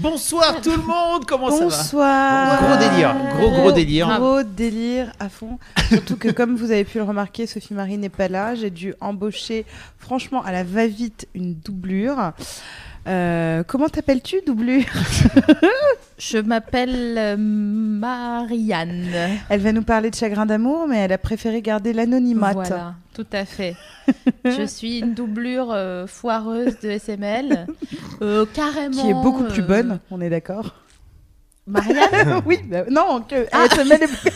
[0.00, 2.62] Bonsoir tout le monde, comment ça va Bonsoir.
[2.62, 4.18] Gros délire, gros gros délire.
[4.18, 5.58] Gros délire à fond.
[5.88, 8.56] Surtout que comme vous avez pu le remarquer, Sophie Marie n'est pas là.
[8.56, 9.64] J'ai dû embaucher
[9.98, 12.32] franchement à la va-vite une doublure.
[13.06, 14.84] Euh, comment t'appelles-tu, doublure
[16.18, 19.04] Je m'appelle euh, Marianne.
[19.48, 22.52] Elle va nous parler de chagrin d'amour, mais elle a préféré garder l'anonymat.
[22.52, 23.76] Voilà, tout à fait.
[24.44, 27.66] je suis une doublure euh, foireuse de SML,
[28.22, 29.02] euh, carrément.
[29.02, 30.74] Qui est beaucoup plus bonne, on est d'accord
[31.66, 33.66] Marianne Oui, bah, non, que Ah.
[33.72, 34.32] SML est-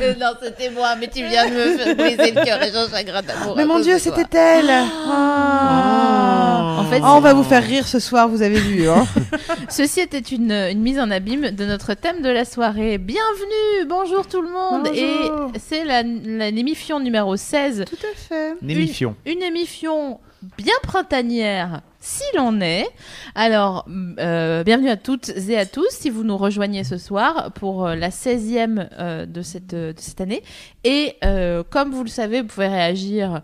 [0.00, 2.88] Euh, Non, c'était moi, mais tu viens de me faire briser le cœur et j'en
[2.88, 3.54] chagrin d'amour.
[3.56, 4.12] Mais à mon cause Dieu, de toi.
[4.16, 6.76] c'était elle Ah.
[6.78, 8.88] En fait, Oh, on va vous faire rire ce soir, vous avez vu.
[8.88, 9.06] Hein
[9.68, 12.98] Ceci était une, une mise en abîme de notre thème de la soirée.
[12.98, 14.84] Bienvenue, bonjour tout le monde.
[14.88, 15.50] Bonjour.
[15.54, 18.54] Et c'est la, la- l'émission numéro 16 Tout à fait.
[18.62, 19.14] Némifion.
[19.26, 20.20] une émission
[20.56, 22.86] bien printanière, s'il en est.
[23.34, 23.86] Alors,
[24.18, 27.94] euh, bienvenue à toutes et à tous si vous nous rejoignez ce soir pour euh,
[27.94, 30.42] la 16e euh, de, cette, de cette année.
[30.84, 31.16] Et
[31.70, 33.42] comme vous le savez, vous pouvez réagir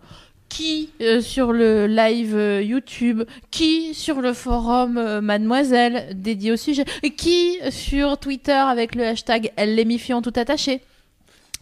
[0.48, 7.58] qui sur le live YouTube, qui sur le forum Mademoiselle dédié au sujet, et qui
[7.70, 10.80] sur Twitter avec le hashtag LLémifiant tout attaché.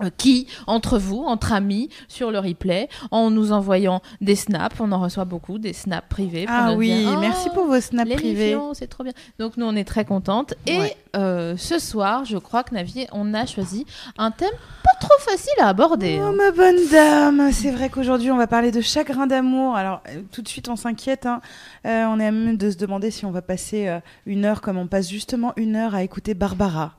[0.02, 4.90] Euh, Qui, entre vous, entre amis, sur le replay, en nous envoyant des snaps, on
[4.90, 6.46] en reçoit beaucoup, des snaps privés.
[6.46, 8.56] pour Ah oui, dire, merci Oh, pour vos snaps les privés.
[8.72, 9.12] C'est trop bien.
[9.38, 10.54] Donc nous, on est très contentes.
[10.66, 10.96] Et Ouais.
[11.14, 13.84] euh, ce soir, je crois que Navier, on a choisi
[14.16, 16.18] un thème pas trop facile à aborder.
[16.20, 16.32] Oh hein.
[16.36, 19.76] ma bonne dame, c'est vrai qu'aujourd'hui on va parler de chagrin d'amour.
[19.76, 21.40] Alors euh, tout de suite on s'inquiète, hein.
[21.86, 24.62] Euh, on est à même de se demander si on va passer euh, une heure
[24.62, 26.94] comme on passe justement une heure à écouter Barbara.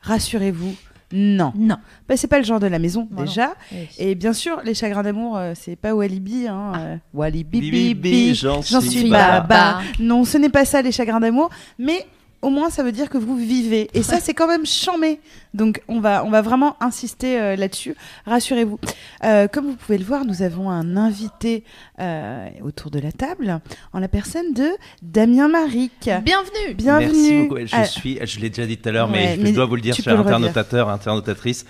[0.00, 0.74] Rassurez-vous,
[1.12, 1.52] non.
[1.56, 1.76] Non.
[2.08, 3.54] Bah, c'est pas le genre de la maison déjà.
[3.72, 3.88] Oui.
[3.98, 6.48] Et bien sûr les chagrins d'amour euh, c'est pas Walibi.
[6.48, 6.72] Hein.
[6.78, 9.40] euh, Walibi Bibi, bibi, j'en suis baba.
[9.40, 9.80] baba.
[10.00, 12.06] Non ce n'est pas ça les chagrins d'amour, mais
[12.46, 13.90] au moins ça veut dire que vous vivez.
[13.94, 15.18] Et ça c'est quand même chambé.
[15.52, 17.94] Donc on va, on va vraiment insister euh, là-dessus.
[18.26, 18.78] Rassurez-vous.
[19.24, 21.64] Euh, comme vous pouvez le voir, nous avons un invité
[21.98, 23.60] euh, autour de la table
[23.92, 24.68] en la personne de
[25.02, 25.92] Damien Maric.
[26.22, 26.74] Bienvenue.
[26.76, 27.08] Bienvenue.
[27.08, 27.60] Merci beaucoup.
[27.84, 29.80] Je suis, je l'ai déjà dit tout à l'heure, Ouais, mais je dois vous le
[29.80, 30.36] dire, tu cher peux le redire.
[30.36, 31.64] internautateur, internautatrice.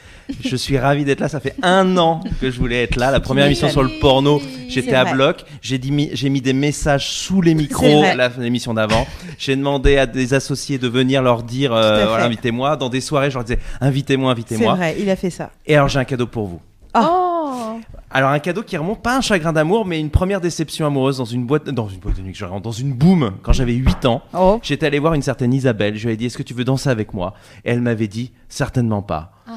[0.45, 1.29] Je suis ravi d'être là.
[1.29, 3.11] Ça fait un an que je voulais être là.
[3.13, 5.15] La première émission sur le porno, j'étais à vrai.
[5.15, 5.45] bloc.
[5.63, 8.03] J'ai dit, mi- j'ai mis des messages sous les micros
[8.39, 9.07] l'émission d'avant.
[9.39, 12.77] J'ai demandé à des associés de venir leur dire, euh, voilà, invitez-moi.
[12.77, 14.75] Dans des soirées, je leur disais, invitez-moi, C'est invitez-moi.
[14.75, 15.51] vrai, il a fait ça.
[15.67, 16.61] Et alors, j'ai un cadeau pour vous.
[16.95, 17.79] Oh.
[18.11, 21.25] Alors un cadeau qui remonte pas un chagrin d'amour, mais une première déception amoureuse dans
[21.27, 23.75] une boîte, dans une boîte de nuit, que je rentre, dans une boum quand j'avais
[23.75, 24.23] 8 ans.
[24.33, 24.59] Oh.
[24.63, 25.97] J'étais allé voir une certaine Isabelle.
[25.97, 27.35] Je lui ai dit Est-ce que tu veux danser avec moi?
[27.65, 29.33] Et elle m'avait dit Certainement pas.
[29.47, 29.57] Ah.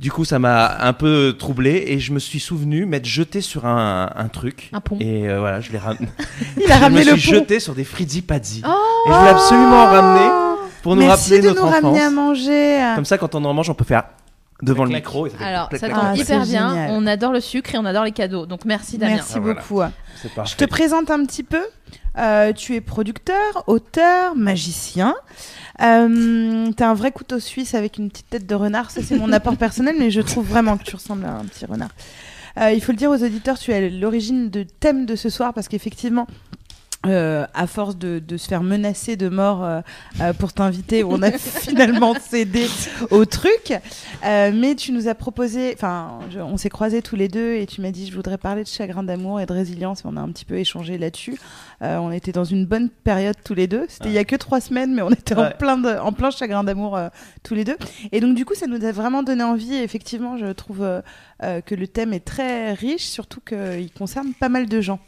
[0.00, 3.66] Du coup, ça m'a un peu troublé et je me suis souvenu m'être jeté sur
[3.66, 4.70] un, un truc.
[4.72, 4.96] Un pont.
[5.00, 6.06] Et euh, voilà, je l'ai ramené.
[6.56, 7.38] Il a je ramené me le suis pont.
[7.38, 8.62] jeté sur des frizzy pazzi.
[8.64, 8.68] Oh.
[9.08, 10.30] et je voulais absolument en ramener
[10.82, 11.82] pour nous Merci rappeler de notre nous enfance.
[11.82, 12.92] ramener à manger.
[12.94, 14.04] Comme ça, quand on en mange, on peut faire
[14.62, 15.26] devant le micro.
[15.26, 16.26] et ça fait Alors, clac, ça clac, tombe Ah, clac.
[16.28, 16.68] hyper c'est bien.
[16.70, 16.90] génial.
[16.92, 18.46] On adore le sucre et on adore les cadeaux.
[18.46, 19.14] Donc merci Damien.
[19.16, 19.60] Merci Ah, voilà.
[19.60, 19.82] beaucoup.
[20.20, 21.62] C'est Je te présente un petit peu.
[22.18, 25.14] Euh, tu es producteur, auteur, magicien.
[25.82, 28.90] Euh, T'as un vrai couteau suisse avec une petite tête de renard.
[28.90, 31.64] Ça, c'est mon apport personnel, mais je trouve vraiment que tu ressembles à un petit
[31.66, 31.90] renard.
[32.60, 35.54] Euh, il faut le dire aux auditeurs, tu es l'origine de thème de ce soir
[35.54, 36.26] parce qu'effectivement,
[37.06, 39.80] euh, à force de, de se faire menacer de mort euh,
[40.20, 42.66] euh, pour t'inviter, on a finalement cédé
[43.10, 43.72] au truc.
[44.24, 47.80] Euh, mais tu nous as proposé, enfin, on s'est croisés tous les deux et tu
[47.80, 50.00] m'as dit je voudrais parler de chagrin d'amour et de résilience.
[50.00, 51.38] Et on a un petit peu échangé là-dessus.
[51.82, 53.86] Euh, on était dans une bonne période tous les deux.
[53.88, 56.30] C'était il y a que trois semaines, mais on était en plein de, en plein
[56.30, 56.98] chagrin d'amour
[57.44, 57.76] tous les deux.
[58.10, 59.74] Et donc du coup, ça nous a vraiment donné envie.
[59.74, 60.84] Et effectivement, je trouve
[61.40, 64.98] que le thème est très riche, surtout qu'il concerne pas mal de gens.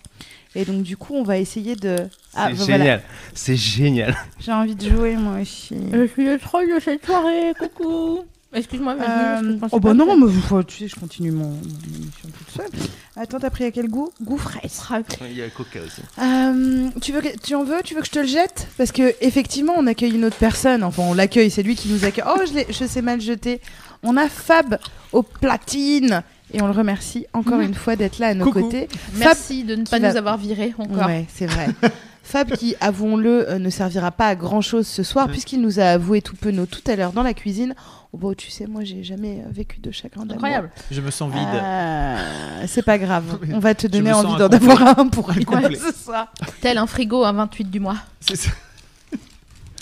[0.54, 1.96] Et donc du coup, on va essayer de.
[2.34, 2.76] Ah, C'est bah, voilà.
[2.78, 3.02] génial.
[3.34, 4.16] C'est génial.
[4.40, 5.76] J'ai envie de jouer moi aussi.
[5.92, 7.52] Je suis le troll de cette soirée.
[7.58, 8.20] Coucou.
[8.52, 10.26] Excuse-moi, Euh, oh bah non, mais
[10.66, 12.66] tu sais, je continue mon, mon émission toute seule.
[13.14, 14.10] Attends, t'as pris à quel goût?
[14.20, 14.82] Goût fraise.
[15.20, 16.02] Il y a coca aussi.
[16.20, 17.80] Euh, tu veux, que- tu en veux?
[17.84, 18.66] Tu veux que je te le jette?
[18.76, 20.82] Parce que effectivement, on accueille une autre personne.
[20.82, 21.48] Enfin, on l'accueille.
[21.52, 22.24] C'est lui qui nous accueille.
[22.26, 23.60] Oh, je, l'ai- je sais mal jeter.
[24.02, 24.80] On a Fab
[25.12, 26.24] au platine.
[26.52, 27.64] Et on le remercie encore Mhm.
[27.64, 28.62] une fois d'être là à nos Coucou.
[28.62, 28.88] côtés.
[29.14, 31.06] Merci de ne pas va- nous avoir virés encore.
[31.06, 31.68] Ouais, c'est vrai.
[32.22, 35.32] Fab, qui, avouons-le, euh, ne servira pas à grand chose ce soir, Ouais.
[35.32, 37.74] puisqu'il nous a avoué tout penaud tout à l'heure dans la cuisine.
[38.12, 40.34] Oh, bon, tu sais, moi, j'ai jamais euh, vécu de chagrin d'amour.
[40.34, 40.70] Incroyable.
[40.92, 41.42] Je me sens vide.
[41.54, 43.38] Euh, c'est pas grave.
[43.52, 45.76] On va te donner envie d'en avoir un pour Incomplet.
[45.92, 46.32] ce soir.
[46.60, 47.96] Tel un frigo un 28 du mois.
[48.20, 48.50] C'est ça.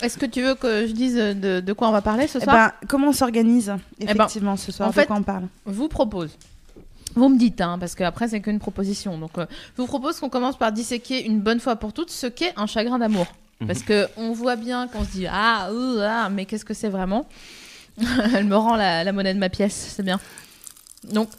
[0.01, 2.43] Est-ce que tu veux que je dise de, de quoi on va parler ce Eh
[2.43, 2.55] soir?
[2.55, 3.79] ben, comment on s'organise ben,
[4.09, 5.43] effectivement ce soir en De fait- quoi on parle?
[5.67, 6.31] Je vous propose.
[7.15, 9.17] Vous me dites, hein, parce qu'après c'est qu'une proposition.
[9.17, 9.45] Donc, euh,
[9.75, 12.65] je vous propose qu'on commence par disséquer une bonne fois pour toutes ce qu'est un
[12.67, 13.27] chagrin d'amour.
[13.67, 15.69] Parce que on voit bien qu'on se dit ah,
[16.01, 17.27] ah mais qu'est-ce que c'est vraiment
[18.33, 20.19] Elle me rend la, la monnaie de ma pièce, c'est bien.
[21.11, 21.29] Donc,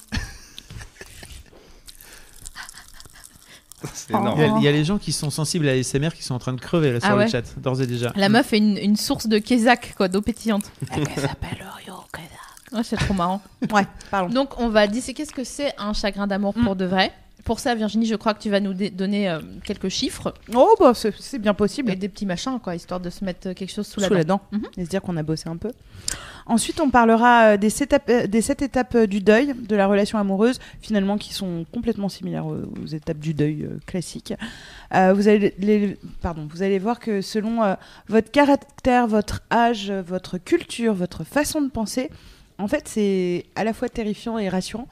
[3.95, 4.19] C'est Oh.
[4.19, 4.39] énorme.
[4.39, 6.35] Il y, a, il y a les gens qui sont sensibles à l'ASMR qui sont
[6.35, 8.13] en train de crever là, Ah sur ouais le chat, d'ores et déjà.
[8.17, 10.65] la meuf est une, une source de kézak, quoi, d'eau pétillante.
[10.91, 12.31] Elle s'appelle Orio Kézak.
[12.73, 13.41] Ouais, c'est trop marrant.
[13.73, 14.33] Ouais, pardon.
[14.33, 17.13] Donc, on va disséquer ce que c'est un chagrin d'amour pour de vrai.
[17.45, 20.93] Pour ça, Virginie, je crois que tu vas nous donner euh, quelques chiffres Oh, bah,
[20.95, 21.91] c'est bien possible.
[21.91, 24.19] et des petits machins, quoi, histoire de se mettre euh, quelque chose sous, Sous la
[24.19, 24.41] la dent.
[24.53, 24.59] dent.
[24.59, 24.67] Mhm.
[24.77, 25.73] Et se dire qu'on a bossé un peu.
[26.47, 30.19] Ensuite, on parlera euh, des sept, étapes, des sept étapes du deuil, de la relation
[30.19, 34.35] amoureuse, finalement, qui sont complètement similaires aux, aux étapes du deuil euh, classiques.
[34.95, 37.75] Euh, vous, allez les, pardon, vous allez voir que selon
[38.09, 42.11] votre caractère, votre âge, votre culture, votre façon de penser,
[42.61, 44.87] en fait, c'est à la fois terrifiant et rassurant.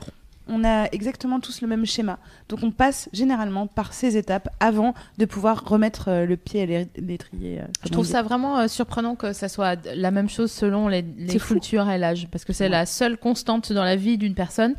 [0.50, 2.18] On a exactement tous le même schéma.
[2.48, 6.64] Donc, on passe généralement par ces étapes avant de pouvoir remettre euh, le pied à
[6.64, 7.58] l'é- l'étrier.
[7.60, 8.12] euh, Je comme on trouve dit.
[8.12, 11.52] ça vraiment euh, surprenant que ça soit la même chose selon les, les C'est fou.
[11.52, 12.70] cultures et l'âge, parce que c'est Ouais.
[12.70, 14.74] la seule constante dans la vie d'une personne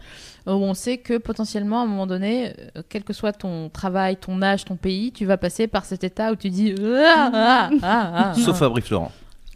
[0.47, 3.69] euh, où on sait que potentiellement à un moment donné, euh, quel que soit ton
[3.69, 7.29] travail, ton âge, ton pays, tu vas passer par cet état où tu dis ah,
[7.31, 8.33] ah, ah, ah.
[8.33, 9.11] Sauf Fabrice Florent.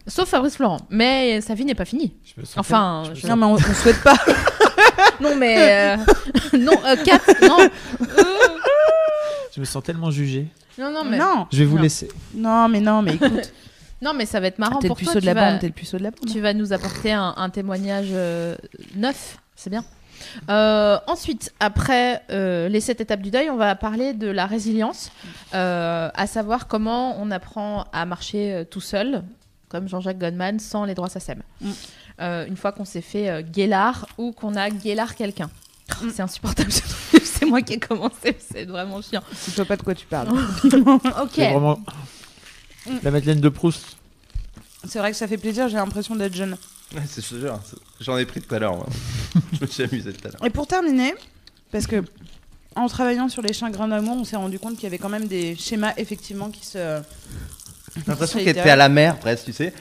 [0.07, 2.13] Sauf Fabrice Florent, mais sa vie n'est pas finie.
[2.25, 4.17] Je me sens Enfin, je me Non, mais on, on souhaite pas.
[5.21, 5.97] Non mais euh,
[6.57, 7.57] non euh, Kat, non
[9.55, 10.47] je me sens tellement jugé.
[10.77, 11.83] non non mais Non, Je vais vous Non.
[11.83, 12.09] laisser.
[12.33, 13.51] non, mais non, mais écoute,
[14.01, 15.05] non mais ça va être marrant t'es le pour toi.
[15.05, 16.29] puceau de tu la vas- bande, t'es le puceau de la bande.
[16.29, 18.55] Tu vas nous apporter un, un témoignage euh,
[18.95, 19.85] neuf, c'est bien.
[20.50, 25.11] Euh, ensuite, après euh, les sept étapes du deuil, on va parler de la résilience,
[25.53, 29.21] euh, à savoir comment on apprend à marcher euh, tout seul,
[29.74, 31.42] comme Jean-Jacques Goldman, sans les droits SACEM.
[31.60, 31.72] Mm.
[32.22, 35.50] Euh, une fois qu'on s'est fait euh, guélard ou qu'on a guélard quelqu'un.
[36.02, 36.10] Mm.
[36.14, 36.72] C'est insupportable.
[37.24, 39.24] c'est moi qui ai commencé, c'est vraiment chiant.
[39.31, 40.30] Je sais pas de quoi tu parles.
[41.22, 41.38] Ok.
[41.38, 41.80] Vraiment
[43.02, 43.98] la Madeleine de Proust.
[44.86, 46.58] C'est vrai que ça fait plaisir, j'ai l'impression d'être jeune.
[46.94, 47.36] Ouais, c'est c'est-
[48.02, 48.86] J'en ai pris tout à l'heure.
[49.54, 50.46] je me suis amusé tout à l'heure.
[50.46, 51.16] Et pour terminer,
[51.72, 52.04] parce que
[52.75, 55.28] en travaillant sur les chagrins d'amour, on s'est rendu compte qu'il y avait quand même
[55.28, 57.02] des schémas effectivement qui se.
[57.95, 59.74] J'ai l'impression qu'elle était à la mer presque, tu sais.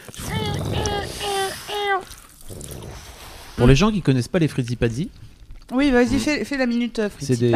[3.56, 5.10] Pour les gens qui connaissent pas les Frizzy Pazzi,
[5.72, 7.52] Oui, vas-y, fais, fais la minute euh, des-.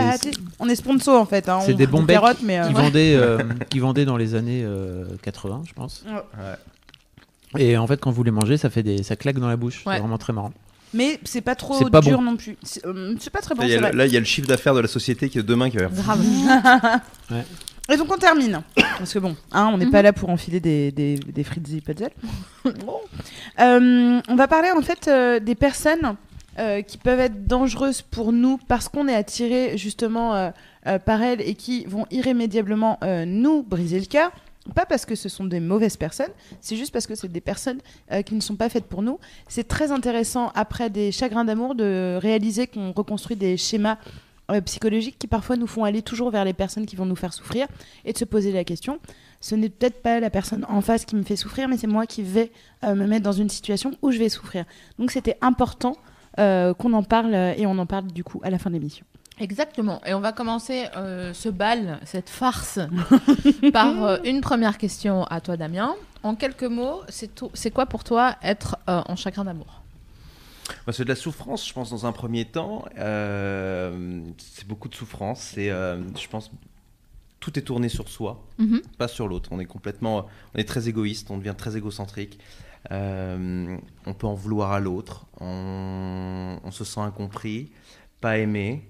[0.59, 1.49] On est sponsor en fait.
[1.49, 1.61] Hein.
[1.65, 2.59] c'est des bons becs mais.
[2.61, 3.39] euh, qui, vendaient, euh,
[3.71, 6.05] qui vendaient dans les années euh, 80, je pense.
[6.43, 6.55] Ouais.
[7.59, 9.83] Et en fait, quand vous les mangez, ça fait des, ça claque dans la bouche.
[9.87, 9.95] Ouais.
[9.95, 10.53] C'est vraiment très marrant.
[10.95, 12.25] Mais c'est pas trop C'est pas dur bon.
[12.25, 12.57] non plus.
[12.63, 13.93] C'est euh, pas très bon, Là, il y c'est a vrai.
[13.93, 15.77] le- là, il y a le chiffre d'affaires de la société qui est demain qui
[15.79, 16.21] va Grave.
[17.93, 18.63] Et donc on termine.
[18.99, 19.91] Parce que bon, hein, on n'est Mhm.
[19.93, 22.11] pas là pour enfiler des, des, des frites zippetzel.
[23.59, 26.17] Euh, on va parler en fait euh, des personnes
[26.59, 30.53] euh, qui peuvent être dangereuses pour nous parce qu'on est attiré justement
[31.05, 34.31] par elles et qui vont irrémédiablement nous briser le cœur.
[34.75, 37.79] Pas parce que ce sont des mauvaises personnes, c'est juste parce que c'est des personnes
[38.27, 39.19] qui ne sont pas faites pour nous.
[39.49, 43.97] C'est très intéressant après des chagrins d'amour de réaliser qu'on reconstruit des schémas
[44.51, 47.33] euh, psychologiques qui parfois nous font aller toujours vers les personnes qui vont nous faire
[47.33, 47.67] souffrir
[48.05, 49.01] et de se poser la question
[49.41, 52.07] ce n'est peut-être pas la personne en face qui me fait souffrir, mais c'est moi
[52.07, 52.51] qui vais
[52.85, 54.65] euh, me mettre dans une situation où je vais souffrir.
[54.99, 55.97] Donc c'était important
[56.39, 59.07] euh, qu'on en parle et on en parle du coup à la fin de l'émission.
[59.39, 60.01] Exactement.
[60.07, 62.81] Et on va commencer euh, ce bal, cette farce,
[63.73, 65.95] par une première question à toi, Damien.
[66.23, 69.76] En quelques mots, c'est quoi pour toi être en chagrin d'amour?
[70.93, 72.85] C'est de la souffrance, je pense, dans un premier temps.
[72.99, 75.41] Euh, c'est beaucoup de souffrance.
[75.55, 76.51] C'est, euh, je pense,
[77.41, 78.81] tout est tourné sur soi, Mhm.
[78.99, 79.51] pas sur l'autre.
[79.53, 82.39] On est complètement, on est très égoïste, on devient très égocentrique.
[82.93, 85.27] Euh, on peut en vouloir à l'autre.
[85.41, 87.71] On, on se sent incompris,
[88.21, 88.89] pas aimé.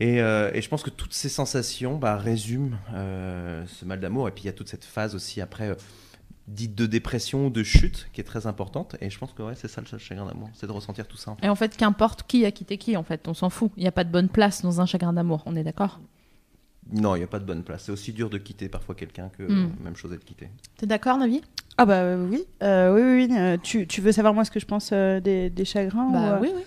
[0.00, 4.28] Et, euh, et je pense que toutes ces sensations bah, résument euh, ce mal d'amour.
[4.28, 5.74] Et puis il y a toute cette phase aussi après,
[6.48, 8.96] dite de dépression ou de chute, qui est très importante.
[9.00, 11.36] Et je pense que ouais, c'est ça le chagrin d'amour, c'est de ressentir tout ça.
[11.42, 13.72] Et en fait, qu'importe qui a quitté qui, en fait, on s'en fout.
[13.76, 16.00] Il n'y a pas de bonne place dans un chagrin d'amour, on est d'accord?
[16.92, 17.82] Non, il n'y a pas de bonne place.
[17.84, 19.70] C'est aussi dur de quitter parfois quelqu'un que Mm.
[19.82, 20.48] même chose est de quitter.
[20.76, 21.40] T'es d'accord, Navi?
[21.78, 23.36] Ah bah euh, oui, Euh, oui, oui, oui.
[23.38, 26.12] Euh, tu, tu veux savoir moi ce que je pense euh, des, des chagrins ou,
[26.12, 26.62] Bah euh, oui, oui.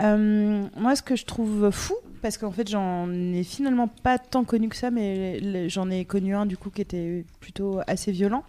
[0.00, 4.44] Euh, moi, ce que je trouve fou, parce qu'en fait, j'en ai finalement pas tant
[4.44, 8.44] connu que ça, mais j'en ai connu un du coup qui était plutôt assez violent.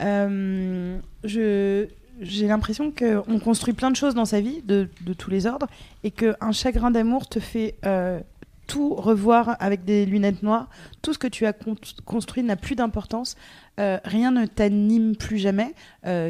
[0.00, 5.46] Euh, j'ai l'impression qu'on construit plein de choses dans sa vie, de, de tous les
[5.46, 5.66] ordres,
[6.02, 8.20] et qu'un chagrin d'amour te fait euh,
[8.66, 10.68] tout revoir avec des lunettes noires.
[11.02, 13.36] Tout ce que tu as con- construit n'a plus d'importance.
[13.80, 15.74] Euh, rien ne t'anime plus jamais,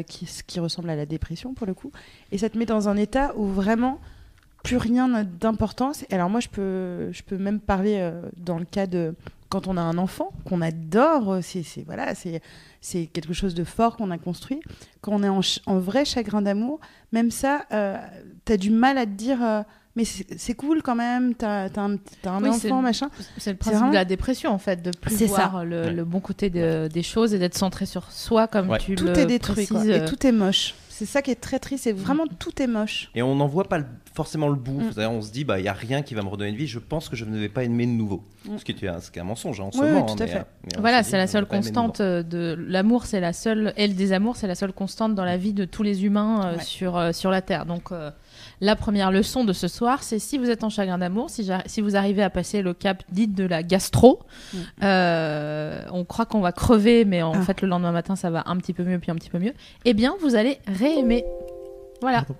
[0.07, 1.91] qui, ce qui ressemble à la dépression pour le coup.
[2.31, 3.99] Et ça te met dans un état où vraiment
[4.63, 6.05] plus rien n'a d'importance.
[6.09, 9.13] Alors moi, je peux, je peux même parler dans le cas de
[9.55, 11.37] quand on a un enfant qu'on adore.
[11.41, 12.41] C'est, c'est voilà, c'est,
[12.81, 14.59] c'est quelque chose de fort qu'on a construit.
[15.01, 16.79] Quand on est en, ch- en vrai chagrin d'amour,
[17.13, 17.97] même ça, euh,
[18.43, 19.41] t'as du mal à te dire.
[19.43, 19.61] euh,
[19.95, 21.35] mais c'est, cool quand même.
[21.35, 23.09] T'as, un, Oui, enfant, le- machin.
[23.37, 25.63] C'est le principe vraiment- de la dépression en fait, de plus C'est voir ça.
[25.63, 25.91] le, Ouais.
[25.93, 28.79] le bon côté de- des choses et d'être centré sur soi comme Ouais.
[28.79, 30.75] tu Tout le est détruit quoi, et euh, tout est moche.
[30.89, 31.85] C'est ça qui est très triste.
[31.85, 33.09] C'est vraiment tout est moche.
[33.15, 33.85] Et on n'en voit pas le-
[34.15, 34.79] forcément le bout.
[34.81, 34.99] Mm.
[35.11, 36.65] On se dit, bah, il n'y a rien qui va me redonner une vie.
[36.67, 38.23] Je pense que je ne vais pas aimer de nouveau.
[38.47, 38.57] Mm.
[38.57, 40.05] Ce qui est un, ce qui est un mensonge hein, en ce Oui, oui, moment.
[40.05, 40.37] tout hein, à mais, fait.
[40.39, 43.73] euh, mais on Voilà, c'est la seule de constante euh, de l'amour, c'est la seule,
[43.77, 46.55] et le désamour, c'est la seule constante dans la vie de tous les humains euh,
[46.57, 46.63] Ouais.
[46.63, 47.65] sur, euh, sur la Terre.
[47.65, 48.09] Donc, euh,
[48.61, 51.81] la première leçon de ce soir, c'est si vous êtes en chagrin d'amour, si, si
[51.81, 54.19] vous arrivez à passer le cap dit de la gastro,
[54.53, 54.57] Mm.
[54.83, 57.41] euh, on croit qu'on va crever, mais en Ah.
[57.41, 59.53] fait, le lendemain matin, ça va un petit peu mieux, puis un petit peu mieux,
[59.85, 61.25] eh bien, vous allez réaimer.
[62.01, 62.19] Voilà.
[62.19, 62.35] Pardon.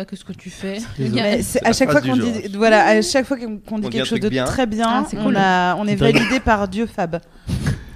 [0.00, 0.78] Bah, qu'est-ce que tu fais
[1.42, 4.30] C'est à chaque fois qu'on dit, voilà, à chaque fois qu'on dit quelque chose de
[4.30, 4.44] bien.
[4.46, 5.36] très bien, Ah, c'est on, cool.
[5.36, 7.20] a, on est validé par Dieu Fab.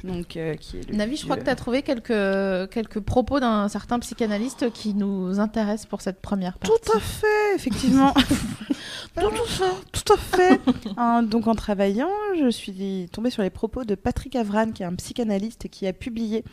[0.05, 3.41] Donc, euh, qui est le Navi, je crois que tu as trouvé quelques, quelques propos
[3.41, 6.77] d'un certain psychanalyste qui nous intéresse pour cette première partie.
[6.85, 8.13] Tout à fait, effectivement.
[9.17, 10.61] tout, à fait, tout à fait.
[10.97, 14.87] Hein, donc en travaillant, je suis tombée sur les propos de Patrick Avran, qui est
[14.87, 16.45] un psychanalyste et qui a publié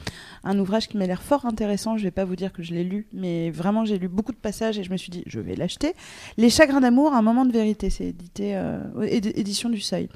[0.44, 1.98] un ouvrage qui m'a l'air fort intéressant.
[1.98, 4.38] Je vais pas vous dire que je l'ai lu, mais vraiment j'ai lu beaucoup de
[4.38, 5.94] passages et je me suis dit je vais l'acheter.
[6.38, 10.08] Les chagrins d'amour, un moment de vérité, c'est édité euh, édi- édition du Seuil.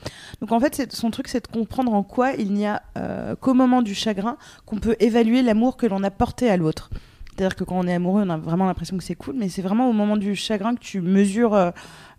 [0.41, 3.55] Donc en fait, son truc, c'est de comprendre en quoi il n'y a euh, qu'au
[3.55, 6.91] moment du chagrin qu'on peut évaluer l'amour que l'on a porté à l'autre.
[7.35, 9.63] C'est-à-dire que quand on est amoureux, on a vraiment l'impression que c'est cool, mais c'est
[9.63, 11.71] vraiment au moment du chagrin que tu mesures euh,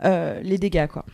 [0.04, 1.04] euh, les dégâts, quoi.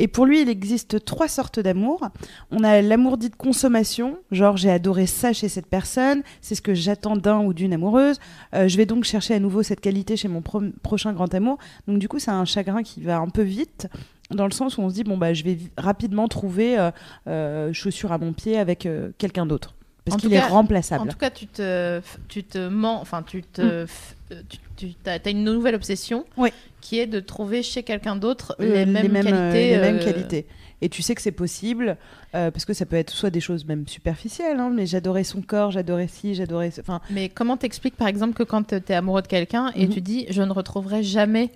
[0.00, 2.08] Et pour lui, il existe trois sortes d'amour.
[2.52, 6.62] On a l'amour dit de consommation, genre j'ai adoré ça chez cette personne, c'est ce
[6.62, 8.20] que j'attends d'un ou d'une amoureuse.
[8.54, 11.58] Euh, je vais donc chercher à nouveau cette qualité chez mon pro- prochain grand amour.
[11.88, 13.88] Donc du coup, c'est un chagrin qui va un peu vite,
[14.30, 16.90] dans le sens où on se dit bon bah je vais rapidement trouver euh,
[17.26, 21.02] euh, chaussure à mon pied avec euh, quelqu'un d'autre, parce qu'il est remplaçable.
[21.02, 24.42] En tout cas, tu te, tu te mens, enfin, tu te, f- euh,
[24.76, 26.42] tu, as, une nouvelle obsession Mm.
[26.42, 26.50] Oui.
[26.80, 29.70] qui est de trouver chez quelqu'un d'autre Euh, les, mêmes qualités.
[29.70, 30.46] les mêmes qualités.
[30.80, 31.96] Et tu sais que c'est possible,
[32.30, 35.72] parce que ça peut être soit des choses même superficielles, hein, mais j'adorais son corps,
[35.72, 36.70] j'adorais ci, j'adorais...
[36.78, 39.92] Enfin, Mais comment t'expliques, par exemple, que quand tu es amoureux de quelqu'un et Mhm.
[39.92, 41.50] tu dis je ne retrouverai jamais.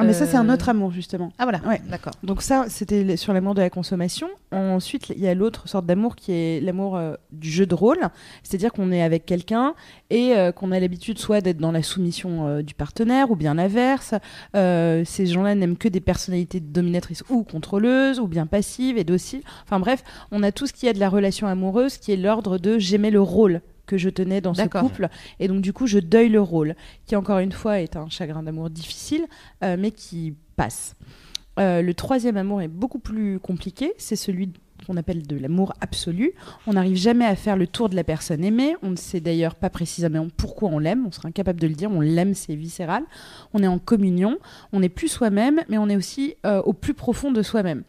[0.00, 1.30] Ah, mais ça c'est un euh, autre amour, justement.
[1.38, 1.80] Ah voilà, Ouais.
[1.88, 2.12] d'accord.
[2.22, 4.28] Donc ça, c'était sur l'amour de la consommation.
[4.52, 7.98] Ensuite, il y a l'autre sorte d'amour qui est l'amour euh, du jeu de rôle.
[8.42, 9.74] C'est-à-dire qu'on est avec quelqu'un
[10.10, 13.54] et euh, qu'on a l'habitude soit d'être dans la soumission euh, du partenaire ou bien
[13.54, 14.14] l'inverse.
[14.54, 19.42] Ces gens-là n'aiment que des personnalités dominatrices ou contrôleuses ou bien passives et dociles.
[19.64, 20.02] Enfin bref,
[20.32, 23.10] on a tout ce qui est de la relation amoureuse qui est l'ordre de j'aimais
[23.10, 25.08] le rôle que je tenais dans ce couple
[25.40, 28.44] et donc du coup je deuille le rôle qui encore une fois est un chagrin
[28.44, 29.26] d'amour difficile
[29.64, 30.94] euh, mais qui passe.
[31.58, 34.52] Euh, le troisième amour est beaucoup plus compliqué, c'est celui
[34.90, 36.32] qu'on appelle de l'amour absolu.
[36.66, 39.54] On n'arrive jamais à faire le tour de la personne aimée, on ne sait d'ailleurs
[39.54, 43.04] pas précisément pourquoi on l'aime, on serait incapable de le dire, on l'aime, c'est viscéral.
[43.54, 44.38] On est en communion,
[44.72, 47.84] on n'est plus soi-même, mais on est aussi euh, au plus profond de soi-même.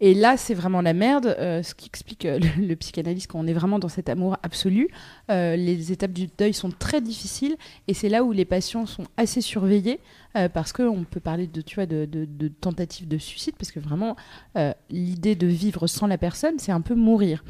[0.00, 3.38] Et là, c'est vraiment la merde, euh, ce qui explique euh, le, le psychanalyste quand
[3.38, 4.88] on est vraiment dans cet amour absolu.
[5.28, 7.56] Les étapes du deuil sont très difficiles
[7.88, 10.00] et c'est là où les patients sont assez surveillés
[10.36, 13.72] euh, parce qu'on peut parler de, tu vois, de, de, de tentative de suicide parce
[13.72, 14.16] que vraiment,
[14.56, 17.44] euh, l'idée de vivre sans la personne, c'est un peu mourir.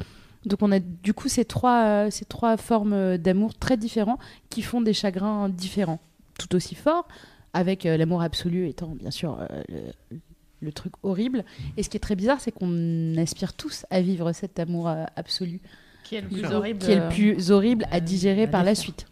[0.45, 4.61] Donc on a du coup ces trois, euh, ces trois formes d'amour très différents qui
[4.61, 5.99] font des chagrins différents,
[6.39, 7.07] tout aussi forts,
[7.53, 10.19] avec l'amour absolu étant bien sûr le,
[10.61, 11.43] le truc horrible.
[11.75, 15.59] Et ce qui est très bizarre, c'est qu'on aspire tous à vivre cet amour absolu,
[16.03, 18.63] Qui est le plus horrible qui est le plus horrible à euh, digérer à par
[18.63, 19.05] la suite.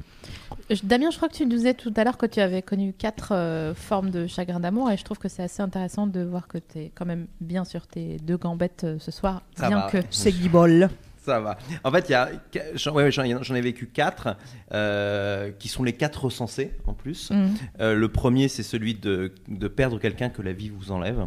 [0.83, 3.33] Damien, je crois que tu nous disais tout à l'heure que tu avais connu quatre
[3.33, 6.57] euh, formes de chagrin d'amour et je trouve que c'est assez intéressant de voir que
[6.57, 9.89] tu es quand même bien sur tes deux gambettes euh, ce soir, Ça bien va.
[9.89, 10.89] que C'est Guibol.
[11.25, 11.57] Ça va.
[11.83, 12.29] En fait, il y a,
[12.75, 14.37] j'en ouais, ai vécu quatre,
[14.71, 17.31] euh, qui sont les quatre recensés en plus.
[17.31, 17.47] Mm.
[17.79, 21.25] Euh, le premier, c'est celui de, de perdre quelqu'un que la vie vous enlève.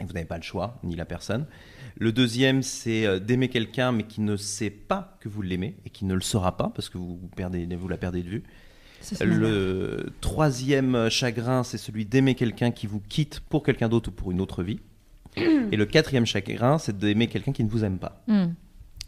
[0.00, 1.46] Et vous n'avez pas le choix, ni la personne.
[1.98, 5.90] Le deuxième, c'est euh, d'aimer quelqu'un, mais qui ne sait pas que vous l'aimez et
[5.90, 8.42] qui ne le saura pas parce que vous, perdez, vous la perdez de vue.
[9.20, 14.30] Le troisième chagrin, c'est celui d'aimer quelqu'un qui vous quitte pour quelqu'un d'autre ou pour
[14.30, 14.78] une autre vie.
[15.36, 18.22] Et le quatrième chagrin, c'est d'aimer quelqu'un qui ne vous aime pas.
[18.26, 18.52] Hmm.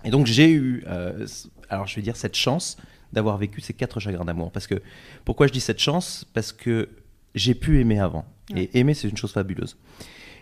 [0.04, 1.26] Et donc j'ai eu, euh,
[1.68, 2.76] alors je vais dire cette chance
[3.12, 4.50] d'avoir vécu ces quatre chagrins d'amour.
[4.50, 4.82] Parce que
[5.24, 6.26] pourquoi je dis cette chance?
[6.32, 6.88] Parce que
[7.34, 8.24] j'ai pu aimer avant.
[8.54, 9.76] Et aimer, c'est une chose fabuleuse.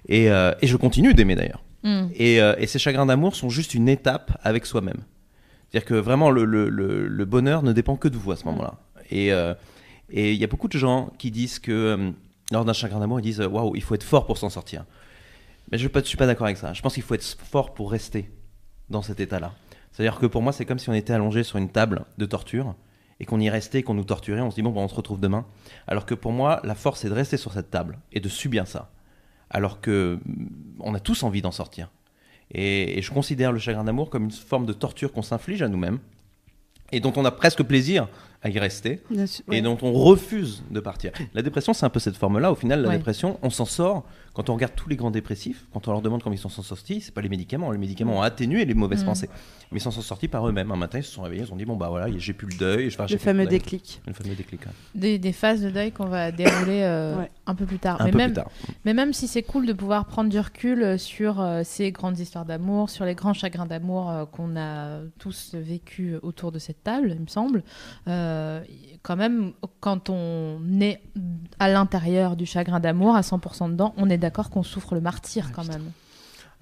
[0.09, 1.63] Et, euh, et je continue d'aimer d'ailleurs.
[2.15, 4.99] Et, euh, et ces chagrins d'amour sont juste une étape avec soi-même.
[5.71, 8.45] C'est-à-dire que vraiment le, le- le- le bonheur ne dépend que de vous à ce
[8.45, 8.75] moment-là.
[9.11, 9.55] Et euh,
[10.11, 12.11] et il y a beaucoup de gens qui disent que euh,
[12.51, 14.85] lors d'un chagrin d'amour, ils disent waouh, il faut être fort pour s'en sortir.
[15.71, 16.73] Mais je ne suis pas d'accord avec ça.
[16.75, 18.31] Je pense qu'il faut être fort pour rester
[18.91, 19.53] dans cet état-là.
[19.91, 22.75] C'est-à-dire que pour moi, c'est comme si on était allongé sur une table de torture
[23.21, 24.41] et qu'on y restait, qu'on nous torturait.
[24.43, 25.47] On se dit bon, bah, on se retrouve demain.
[25.87, 28.67] Alors que pour moi, la force, c'est de rester sur cette table et de subir
[28.67, 28.91] ça.
[29.53, 30.47] Alors que mm,
[30.81, 31.89] on a tous envie d'en sortir.
[32.51, 35.69] Et, et je considère le chagrin d'amour comme une forme de torture qu'on s'inflige à
[35.69, 35.99] nous-mêmes
[36.91, 38.09] et dont on a presque plaisir
[38.43, 39.01] à y rester
[39.51, 41.13] et dont on refuse de partir.
[41.33, 42.51] La dépression, c'est un peu cette forme-là.
[42.53, 42.97] Au final, la Ouais.
[42.99, 46.23] dépression, on s'en sort quand on regarde tous les grands dépressifs, quand on leur demande
[46.23, 47.71] comment ils s'en sont sortis, c'est pas les médicaments.
[47.71, 49.07] Les médicaments ont atténué les mauvaises Mm.
[49.07, 49.29] pensées,
[49.71, 50.71] mais ils s'en sont sortis par eux-mêmes.
[50.73, 52.49] Un matin, ils se sont réveillés, ils se sont dit bon bah voilà, j'ai plus
[52.49, 52.87] le deuil.
[52.89, 53.59] Enfin, Le le fameux deuil.
[53.59, 54.01] déclic.
[54.07, 54.61] Le fameux déclic.
[54.95, 57.31] Des, des phases de deuil qu'on va dérouler euh, Ouais.
[57.47, 58.01] un peu plus tard.
[58.01, 58.51] Un mais, peu même, plus tard.
[58.85, 62.19] mais même si c'est cool de pouvoir prendre du recul euh, sur euh, ces grandes
[62.19, 66.83] histoires d'amour, sur les grands chagrins d'amour euh, qu'on a tous vécu autour de cette
[66.83, 67.63] table, il me semble,
[68.09, 68.63] euh,
[69.03, 71.01] quand même, quand on est
[71.59, 75.51] à l'intérieur du chagrin d'amour, à 100% dedans, on est d'accord qu'on souffre le martyr
[75.53, 75.91] quand même.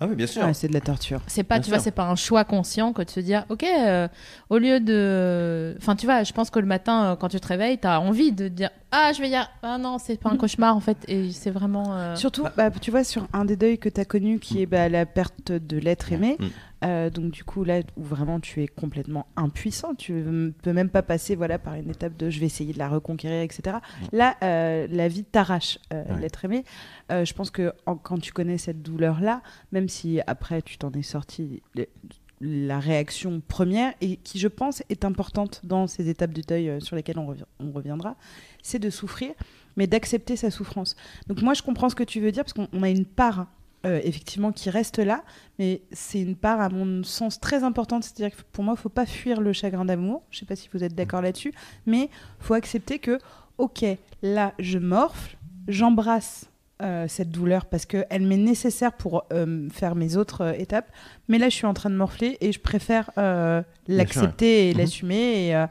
[0.03, 0.43] Ah oui, bien sûr.
[0.47, 1.21] Ouais, c'est de la torture.
[1.27, 3.65] C'est pas, Bien tu vois, c'est pas un choix conscient que de se dire, ok,
[3.65, 4.09] euh,
[4.49, 7.47] au lieu de, enfin, tu vois, je pense que le matin, euh, quand tu te
[7.47, 10.75] réveilles, t'as envie de dire, ah, je vais dire, ah non, c'est pas un cauchemar
[10.75, 11.95] en fait, et c'est vraiment.
[11.95, 14.67] euh, Surtout, bah, tu vois, sur un des deuils que tu as connu, qui est
[14.67, 16.47] bah, la perte de l'être aimé, Mm.
[16.85, 20.89] Euh, donc du coup, là où vraiment tu es complètement impuissant, tu ne peux même
[20.89, 23.77] pas passer voilà, par une étape de je vais essayer de la reconquérir, etc.
[24.13, 26.21] Là, euh, la vie t'arrache euh, Ouais.
[26.21, 26.65] l'être aimé.
[27.13, 30.91] Euh, je pense que en- quand tu connais cette douleur-là, même si après tu t'en
[30.93, 31.63] es sorti,
[32.43, 36.97] la réaction première, et qui je pense est importante dans ces étapes du deuil sur
[36.97, 38.17] lesquelles on, revi- on reviendra,
[38.63, 39.33] c'est de souffrir,
[39.77, 40.97] mais d'accepter sa souffrance.
[41.27, 43.47] Donc moi, je comprends ce que tu veux dire, parce qu'on on a une part,
[43.87, 45.23] euh, effectivement, qui reste là,
[45.59, 48.05] mais c'est une part, à mon sens, très importante.
[48.05, 50.23] C'est-à-dire que pour moi, il ne faut pas fuir le chagrin d'amour.
[50.31, 51.53] Je ne sais pas si vous êtes d'accord là-dessus,
[51.87, 53.19] mais il faut accepter que,
[53.59, 53.85] ok,
[54.23, 55.37] là, je morfle,
[55.69, 56.47] j'embrasse
[56.83, 60.91] euh, cette douleur parce qu'elle m'est nécessaire pour euh, faire mes autres étapes,
[61.29, 63.11] mais là, je suis en train de morfler et je préfère
[63.89, 64.79] l'accepter et Mhm.
[64.79, 65.65] l'assumer et,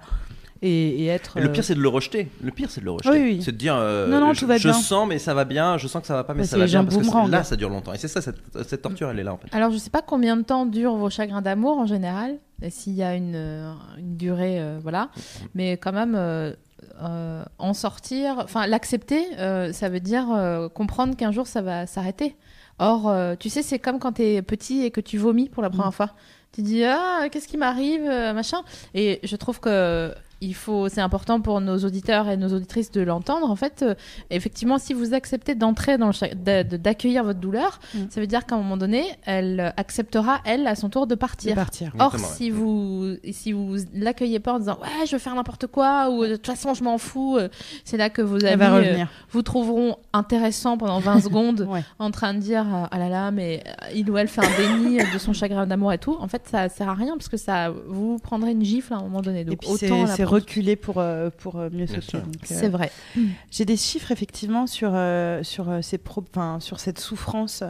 [0.62, 1.38] et, et être...
[1.38, 2.28] Et le euh, pire, c'est de le rejeter.
[2.44, 3.10] Le pire, c'est de le rejeter.
[3.12, 3.42] Oui, oui.
[3.42, 5.78] C'est de dire, euh, Non, non, je, tout va je sens, mais ça va bien.
[5.78, 6.84] Je sens que ça va pas, mais Bah, ça c'est va bien.
[6.84, 7.94] Parce que là, ça dure longtemps.
[7.94, 9.48] Et c'est ça, cette, cette torture, elle est là en fait.
[9.52, 12.94] Alors, je sais pas combien de temps durent vos chagrins d'amour en général, et s'il
[12.94, 15.10] y a une, euh, une durée, euh, voilà.
[15.56, 16.54] Mais quand même, euh,
[17.02, 21.88] euh, en sortir, enfin, l'accepter, euh, ça veut dire euh, comprendre qu'un jour ça va
[21.88, 22.36] s'arrêter.
[22.80, 25.64] Or, euh, tu sais, c'est comme quand tu es petit et que tu vomis pour
[25.64, 26.12] la première fois.
[26.52, 28.02] Tu dis ah qu'est-ce qui m'arrive
[28.34, 28.62] machin
[28.96, 33.02] et je trouve que il faut c'est important pour nos auditeurs et nos auditrices de
[33.02, 33.94] l'entendre en fait euh,
[34.30, 37.98] effectivement si vous acceptez d'entrer dans le d'accueillir votre douleur Mm.
[38.10, 41.16] ça veut dire qu'à un moment donné elle acceptera elle à son tour de de
[41.16, 41.92] partir partir.
[42.00, 42.34] Or, Exactement, ouais.
[42.38, 46.24] si vous si vous l'accueillez pas en disant ouais je veux faire n'importe quoi ou
[46.26, 47.50] de toute façon je m'en fous, euh,
[47.84, 49.08] c'est là que vos amis Elle va euh, revenir.
[49.32, 51.84] vous trouveront intéressant pendant 20 secondes Ouais.
[52.00, 53.64] en train de dire euh, ah là là mais
[53.96, 56.16] il ou elle fait un déni de son chagrin d'amour et tout.
[56.20, 59.02] En fait ça sert à rien parce que ça vous prendrez une gifle à un
[59.02, 59.44] moment donné.
[59.44, 62.18] Donc Et puis autant c'est c'est reculer pour, euh, pour euh, mieux Bien sauter.
[62.20, 62.92] donc, euh, C'est vrai.
[63.52, 67.64] J'ai des chiffres effectivement sur, euh, sur, ces pro- enfin, sur cette souffrance.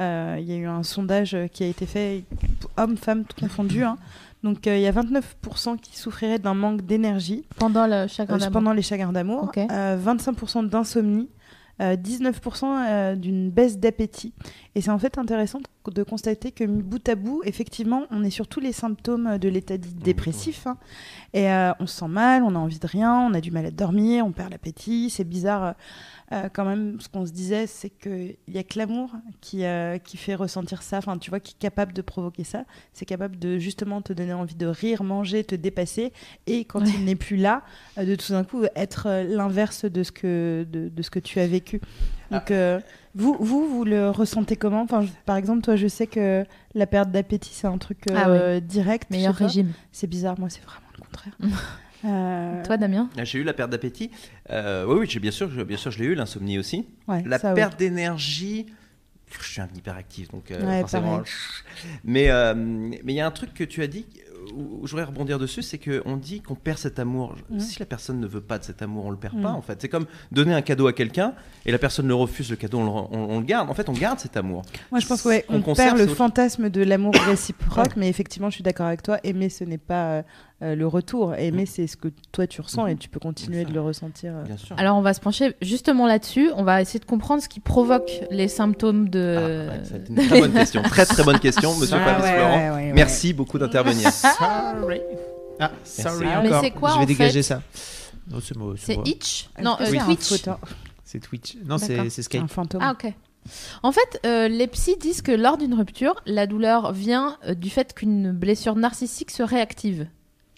[0.00, 2.24] Euh, Il y a eu un sondage qui a été fait,
[2.76, 3.84] hommes, femmes confondus.
[3.84, 3.96] hein.
[4.42, 8.38] Donc euh, il y a 29% qui souffriraient d'un manque d'énergie Pendant le chagrin euh,
[8.38, 8.52] d'amour.
[8.52, 9.58] pendant les chagrins d'amour, Ok.
[9.58, 11.28] euh, 25% d'insomnie,
[11.80, 14.32] euh, 19% euh, d'une baisse d'appétit.
[14.74, 18.46] Et c'est en fait intéressant de constater que bout à bout, effectivement, on est sur
[18.46, 20.66] tous les symptômes de l'état dit dépressif.
[20.66, 20.76] hein.
[21.34, 23.66] Et euh, on se sent mal, on a envie de rien, on a du mal
[23.66, 25.10] à dormir, on perd l'appétit.
[25.10, 25.64] C'est bizarre.
[25.64, 25.72] euh,
[26.32, 29.10] euh, quand même, ce qu'on se disait, c'est qu'il n'y a que l'amour
[29.42, 32.64] qui, euh, qui fait ressentir ça, enfin, tu vois, qui est capable de provoquer ça.
[32.94, 36.10] C'est capable de justement te donner envie de rire, manger, te dépasser.
[36.46, 36.88] Et quand Ouais.
[36.96, 37.62] il n'est plus là,
[37.98, 41.38] euh, de tout d'un coup être l'inverse de, ce que de, de ce que tu
[41.38, 41.82] as vécu.
[42.30, 42.80] Donc, euh,
[43.14, 44.82] vous, vous, vous le ressentez comment?
[44.82, 46.44] Enfin, je- Par exemple, toi, je sais que
[46.74, 49.10] la perte d'appétit, c'est un truc Ah euh, direct.
[49.10, 49.72] Meilleur régime.
[49.92, 51.36] C'est bizarre, moi, c'est vraiment le contraire.
[52.04, 53.08] Euh, Toi Damien?
[53.16, 54.10] Ah, J'ai eu la perte d'appétit.
[54.50, 56.14] Euh, oui, oui, j'ai bien sûr, je- bien sûr, je l'ai eu.
[56.16, 56.84] L'insomnie aussi.
[57.06, 57.54] ouais, La ça, oui.
[57.54, 58.66] perte d'énergie.
[59.30, 61.18] Je suis un hyperactif, donc euh, Ouais, forcément.
[61.18, 61.24] pareil.
[62.02, 64.04] Mais euh, mais il y a un truc que tu as dit
[64.54, 67.34] où je voudrais rebondir dessus, c'est qu'on dit qu'on perd cet amour.
[67.58, 69.42] Si la personne ne veut pas de cet amour, on le perd Mhm.
[69.42, 69.78] pas en fait.
[69.80, 72.84] C'est comme donner un cadeau à quelqu'un et la personne le refuse, le cadeau, on
[72.84, 73.70] le, on- on le garde.
[73.70, 74.62] En fait, on garde cet amour.
[74.90, 78.50] Moi, je pense qu'on On on conserve, perd le fantasme de l'amour réciproque, mais effectivement,
[78.50, 79.18] je suis d'accord avec toi.
[79.24, 80.24] Aimer, ce n'est pas
[80.62, 81.34] euh, le retour.
[81.34, 83.68] Aimer, c'est ce que toi tu ressens et tu peux continuer Mm.
[83.68, 84.32] de le ressentir.
[84.36, 84.42] euh.
[84.44, 84.74] Bien sûr.
[84.78, 86.50] Alors, on va se pencher justement là-dessus.
[86.56, 89.36] On va essayer de comprendre ce qui provoque les symptômes de.
[89.38, 90.82] Ah, ouais, ça a été une très bonne question.
[90.82, 92.56] Très très bonne question, monsieur Ah, Fabrice ouais, Florent.
[92.56, 92.92] ouais, ouais, ouais.
[92.92, 94.10] Merci beaucoup d'intervenir.
[94.12, 95.00] Sorry.
[95.60, 96.60] Ah, sorry encore.
[96.62, 97.62] c'est quoi, Je vais en dégager fait ça.
[98.30, 98.74] Non, c'est moi.
[98.76, 99.04] C'est moi.
[99.06, 100.44] Itch Est-ce Non, que euh, Twitch.
[101.04, 101.56] C'est Twitch.
[101.64, 102.48] Non, c'est c'est un Skype.
[102.50, 102.80] fantôme.
[102.82, 103.12] Ah, ok.
[103.82, 107.70] En fait, euh, les psys disent que lors d'une rupture, la douleur vient euh, du
[107.70, 110.06] fait qu'une blessure narcissique se réactive.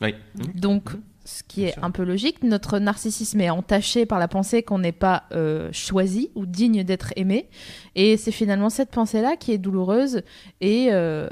[0.00, 0.14] Oui.
[0.54, 0.90] Donc,
[1.24, 1.85] ce qui Bien est sûr.
[1.85, 6.30] un peu logique, notre narcissisme est entaché par la pensée qu'on n'est pas euh, choisi
[6.35, 7.48] ou digne d'être aimé.
[7.94, 10.22] Et c'est finalement cette pensée-là qui est douloureuse
[10.61, 11.28] et euh,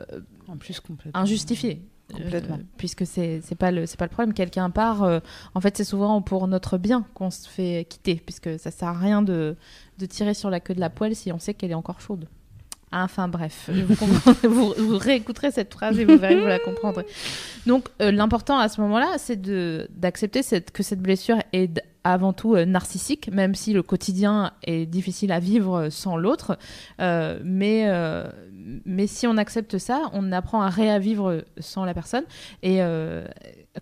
[0.48, 1.20] En plus, complètement.
[1.20, 1.83] injustifiée.
[2.12, 2.57] Complètement.
[2.57, 5.20] Euh, puisque c'est c'est pas le c'est pas le problème quelqu'un part euh,
[5.55, 8.92] en fait c'est souvent pour notre bien qu'on se fait quitter puisque ça sert à
[8.98, 9.57] rien de,
[9.98, 12.29] de tirer sur la queue de la poêle si on sait qu'elle est encore chaude
[12.93, 13.71] enfin bref
[14.43, 17.07] vous, vous, réécouterez cette phrase et vous verrez vous la comprendrez.
[17.67, 22.65] Donc euh, l'important à ce moment-là c'est d'accepter que cette blessure est avant tout euh,
[22.65, 26.59] narcissique même si le quotidien est difficile à vivre sans l'autre.
[27.01, 28.25] Euh, mais euh,
[28.85, 32.25] mais si on accepte ça, on apprend à réavivre sans la personne.
[32.63, 33.27] Et euh,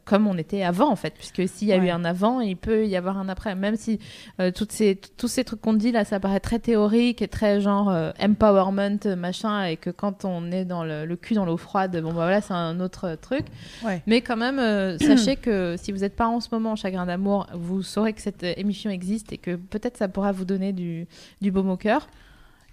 [0.05, 1.87] comme on était avant en fait, puisque s'il y a Ouais.
[1.87, 3.55] eu un avant, il peut y avoir un après.
[3.57, 3.99] Même si
[4.41, 7.61] euh, toutes ces, tous ces trucs qu'on dit là, ça paraît très théorique et très
[7.61, 11.57] genre euh, empowerment machin, et que quand on est dans le, le cul dans l'eau
[11.57, 13.47] froide, bon bah voilà, c'est un autre truc.
[13.85, 14.01] Ouais.
[14.07, 17.07] Mais quand même, euh, sachez que si vous n'êtes pas en ce moment en chagrin
[17.07, 20.73] d'amour, vous saurez que cette euh, émission existe et que peut-être ça pourra vous donner
[20.73, 21.09] du,
[21.41, 22.07] du baume au cœur.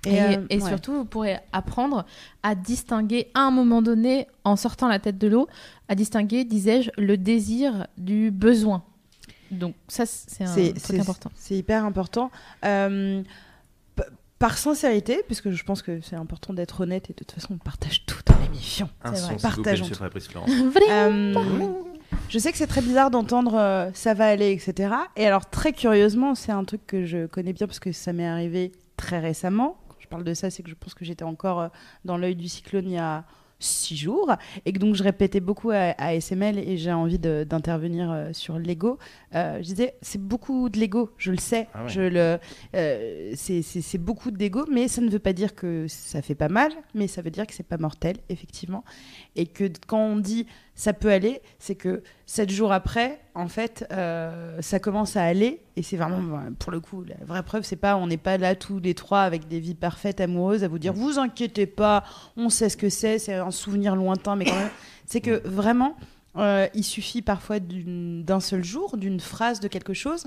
[0.06, 0.70] Et, euh, et ouais.
[0.70, 2.06] surtout, vous pourrez apprendre
[2.44, 5.48] à distinguer, à un moment donné, en sortant la tête de l'eau,
[5.90, 8.84] à distinguer, disais-je, le désir du besoin.
[9.52, 11.32] Donc ça, c'est un truc important.
[11.36, 12.32] C'est hyper important.
[12.66, 13.24] Euh,
[14.40, 17.58] par sincérité, puisque je pense que c'est important d'être honnête et de toute façon on
[17.58, 18.90] partage tout dans l'émission.
[19.42, 19.86] Partageons.
[20.90, 21.34] Euh,
[22.30, 24.94] je sais que c'est très bizarre d'entendre euh, ça va aller, etc.
[25.16, 28.28] Et alors très curieusement, c'est un truc que je connais bien parce que ça m'est
[28.28, 29.78] arrivé très récemment.
[29.90, 31.68] Quand je parle de ça, c'est que je pense que j'étais encore euh,
[32.06, 33.26] dans l'œil du cyclone il y a
[33.60, 34.32] six jours
[34.66, 38.60] et que donc je répétais beaucoup à, à SML et j'ai envie d'intervenir euh, sur
[38.60, 38.98] l'ego.
[39.36, 41.90] Euh, je disais c'est beaucoup de l'ego, je le sais, Ah ouais.
[41.90, 42.38] je le,
[42.76, 46.36] euh, c'est- c'est c'est beaucoup d'ego, mais ça ne veut pas dire que ça fait
[46.36, 48.84] pas mal, mais ça veut dire que c'est pas mortel effectivement
[49.36, 50.46] et que quand on dit
[50.78, 55.60] ça peut aller, c'est que sept jours après, en fait, euh, ça commence à aller.
[55.76, 58.38] Et c'est vraiment, ben, pour le coup, la vraie preuve, c'est pas, on n'est pas
[58.38, 62.04] là tous les trois avec des vies parfaites, amoureuses, à vous dire, vous inquiétez pas,
[62.38, 64.70] on sait ce que c'est, c'est un souvenir lointain, mais quand même,
[65.08, 65.98] c'est que vraiment,
[66.36, 70.26] euh, il suffit parfois d'un seul jour, d'une phrase de quelque chose.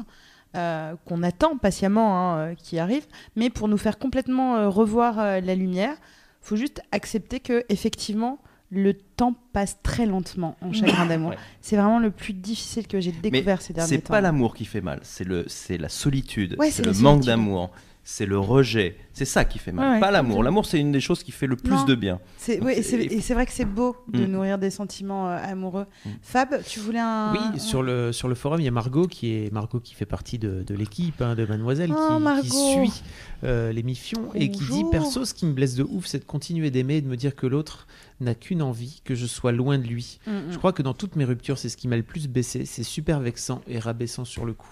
[0.56, 5.94] euh, qu'on attend patiemment, hein, qui arrive, mais pour nous faire complètement revoir la lumière,
[6.40, 11.30] faut juste accepter que effectivement le temps passe très lentement en chagrin d'amour.
[11.30, 11.37] Ouais.
[11.61, 14.12] C'est vraiment le plus difficile que j'ai découvert ces derniers C'est temps.
[14.14, 17.24] pas l'amour qui fait mal, c'est le, c'est la solitude, Ouais, c'est c'est le manque
[17.24, 17.70] d'amour,
[18.02, 18.96] c'est le rejet.
[19.12, 20.42] C'est ça qui fait mal, Ouais, ouais, pas l'amour.
[20.42, 21.84] L'amour, c'est une des choses qui fait le plus Non.
[21.84, 22.18] de bien.
[22.38, 24.30] C'est et c'est- c'est et c'est vrai que c'est beau de Mm.
[24.30, 25.84] nourrir des sentiments euh, amoureux.
[26.06, 26.08] Mm.
[26.22, 29.32] Fab, tu voulais un Oui, sur le, sur le forum, il y a Margot qui,
[29.34, 33.02] est, Margot qui fait partie de, de l'équipe hein, de Mademoiselle, Oh, qui- suit
[33.44, 34.84] euh, l'émission et qui dit.
[34.90, 37.34] Perso, ce qui me blesse de ouf, c'est de continuer d'aimer et de me dire
[37.36, 37.86] que l'autre
[38.20, 40.18] n'a qu'une envie, que je sois loin de lui.
[40.26, 40.30] Mm.
[40.50, 42.64] Je crois que dans toutes mes ruptures, c'est ce qui m'a le plus baissé.
[42.64, 44.68] C'est super vexant et rabaissant sur le coup.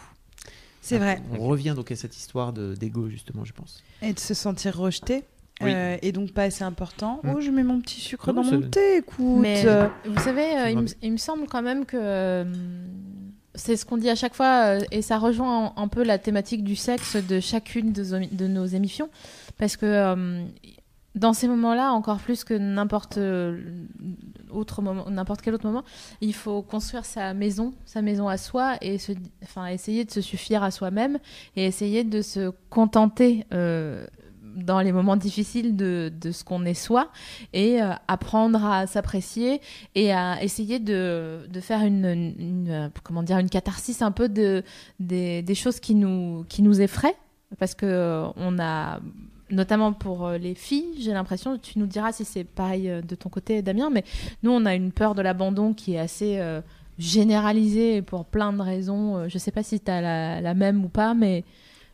[0.88, 1.20] C'est vrai.
[1.38, 3.82] On revient donc à cette histoire de- d'ego, justement, je pense.
[4.02, 5.24] Et de se sentir rejeté.
[5.60, 5.72] Oui.
[5.74, 7.18] euh, et donc pas assez important.
[7.24, 7.32] Mm.
[7.34, 9.40] Oh, je mets mon petit sucre Non, dans mon thé, écoute.
[9.40, 10.94] Mais Euh, vous savez, euh, il, me, bien.
[11.02, 12.44] il me semble quand même que euh,
[13.56, 16.18] c'est ce qu'on dit à chaque fois, euh, et ça rejoint un, un peu la
[16.18, 19.08] thématique du sexe de chacune de, de nos émissions,
[19.58, 20.44] parce que euh,
[21.14, 23.60] dans ces moments-là, encore plus que n'importe euh,
[24.50, 25.84] autre moment, n'importe quel autre moment,
[26.20, 28.98] il faut construire sa maison, sa maison à soi, et
[29.42, 31.18] enfin essayer de se suffire à soi-même,
[31.56, 33.46] et essayer de se contenter.
[33.52, 34.06] euh,
[34.56, 37.10] dans les moments difficiles de, ce qu'on est soi
[37.52, 39.60] et euh, apprendre à s'apprécier
[39.94, 44.62] et à essayer de, faire une, comment dire une catharsis un peu de
[44.98, 47.16] des, des choses qui nous qui nous effraient
[47.58, 49.00] parce que on a
[49.50, 53.14] notamment pour euh, les filles j'ai l'impression tu nous diras si c'est pareil euh, de
[53.14, 54.04] ton côté Damien mais
[54.42, 56.60] nous on a une peur de l'abandon qui est assez euh,
[56.98, 60.88] généralisée pour plein de raisons je sais pas si tu as la, la même ou
[60.88, 61.44] pas mais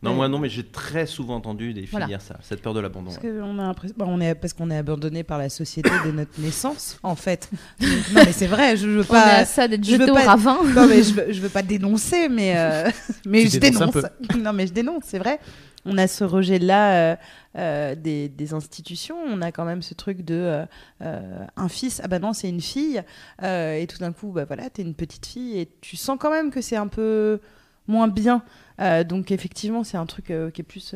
[0.03, 2.05] Non, moi non, mais j'ai très souvent entendu des filles Voilà.
[2.05, 3.05] dire ça, cette peur de l'abandon.
[3.11, 3.29] Parce ouais.
[3.31, 6.11] que on a l'impression- bah, on est parce qu'on est abandonné par la société dès
[6.11, 7.49] notre naissance, en fait.
[7.81, 8.77] Non, mais c'est vrai.
[8.77, 9.35] Je veux On est pas.
[9.37, 10.57] à ça d'être je veux jeté au pas- ravin.
[10.75, 12.87] Non, mais je veux, je veux pas dénoncer, mais, euh,
[13.25, 13.95] mais Tu je dénonce.
[13.95, 15.39] un Non, mais je dénonce, c'est vrai.
[15.85, 17.15] On a ce rejet-là euh,
[17.57, 19.17] euh, des, institutions.
[19.17, 20.65] On a quand même ce truc de
[21.01, 23.03] euh, un fils, ah bah non, c'est une fille.
[23.41, 26.51] Et tout d'un coup, bah voilà, t'es une petite fille et tu sens quand même
[26.51, 27.39] que c'est un peu
[27.87, 28.43] moins bien.
[29.07, 30.95] Donc effectivement, c'est un truc qui est plus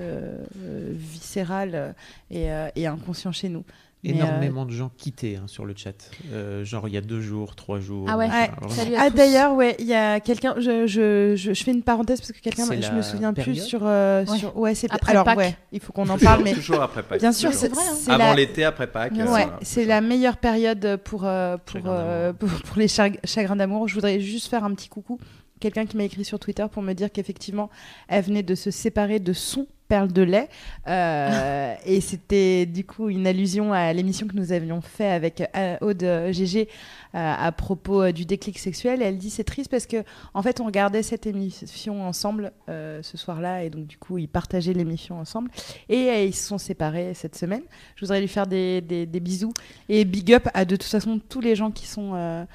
[0.59, 1.95] viscéral
[2.31, 3.63] et inconscient chez nous.
[4.05, 6.09] Euh, Énormément de gens quittés hein, sur le chat.
[6.31, 8.05] Euh, genre il y a deux jours, trois jours.
[8.09, 8.29] Ah ouais.
[8.69, 9.17] Salut à Ah tous.
[9.17, 12.39] d'ailleurs ouais il y a quelqu'un je, je, je, je fais une parenthèse parce que
[12.39, 14.37] quelqu'un je me souviens plus sur euh, Ouais.
[14.37, 15.37] sur ouais c'est Après alors Pâques.
[15.39, 17.19] ouais il faut qu'on en parle mais Toujours après Pâques.
[17.19, 17.95] bien sûr c'est vrai, hein.
[18.13, 19.11] Avant la l'été, après Pâques.
[19.15, 19.59] euh, ouais voilà.
[19.63, 23.95] c'est la meilleure période pour euh, pour, euh, pour pour les chag- chagrins d'amour je
[23.95, 25.19] voudrais juste faire un petit coucou
[25.59, 27.69] quelqu'un qui m'a écrit sur Twitter pour me dire qu'effectivement
[28.07, 30.49] elle venait de se séparer de son perle de lait
[30.87, 35.77] Euh, et c'était du coup une allusion à l'émission que nous avions fait avec euh,
[35.81, 36.67] Aude euh, GG
[37.15, 39.01] euh, à propos du déclic sexuel.
[39.01, 40.03] Et elle dit c'est triste parce que
[40.35, 44.73] en fait on regardait cette émission ensemble ce soir-là et donc du coup ils partageaient
[44.73, 45.49] l'émission ensemble
[45.89, 47.63] et ils se sont séparés cette semaine.
[47.95, 49.53] Je voudrais lui faire des, des- des bisous
[49.89, 52.45] et big up à de toute façon tous les gens qui sont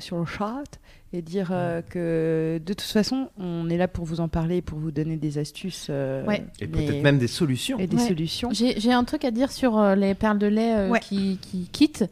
[0.00, 0.62] sur le chat
[1.14, 4.78] et dire euh, que de toute façon on est là pour vous en parler pour
[4.78, 6.44] vous donner des astuces euh, Ouais.
[6.60, 7.78] Et mais- peut-être même des solutions.
[7.78, 8.06] et des Ouais.
[8.08, 8.48] solutions.
[8.52, 11.00] J'ai un truc à dire sur euh, les perles de lait euh, Ouais.
[11.00, 12.04] qui, qui quittent.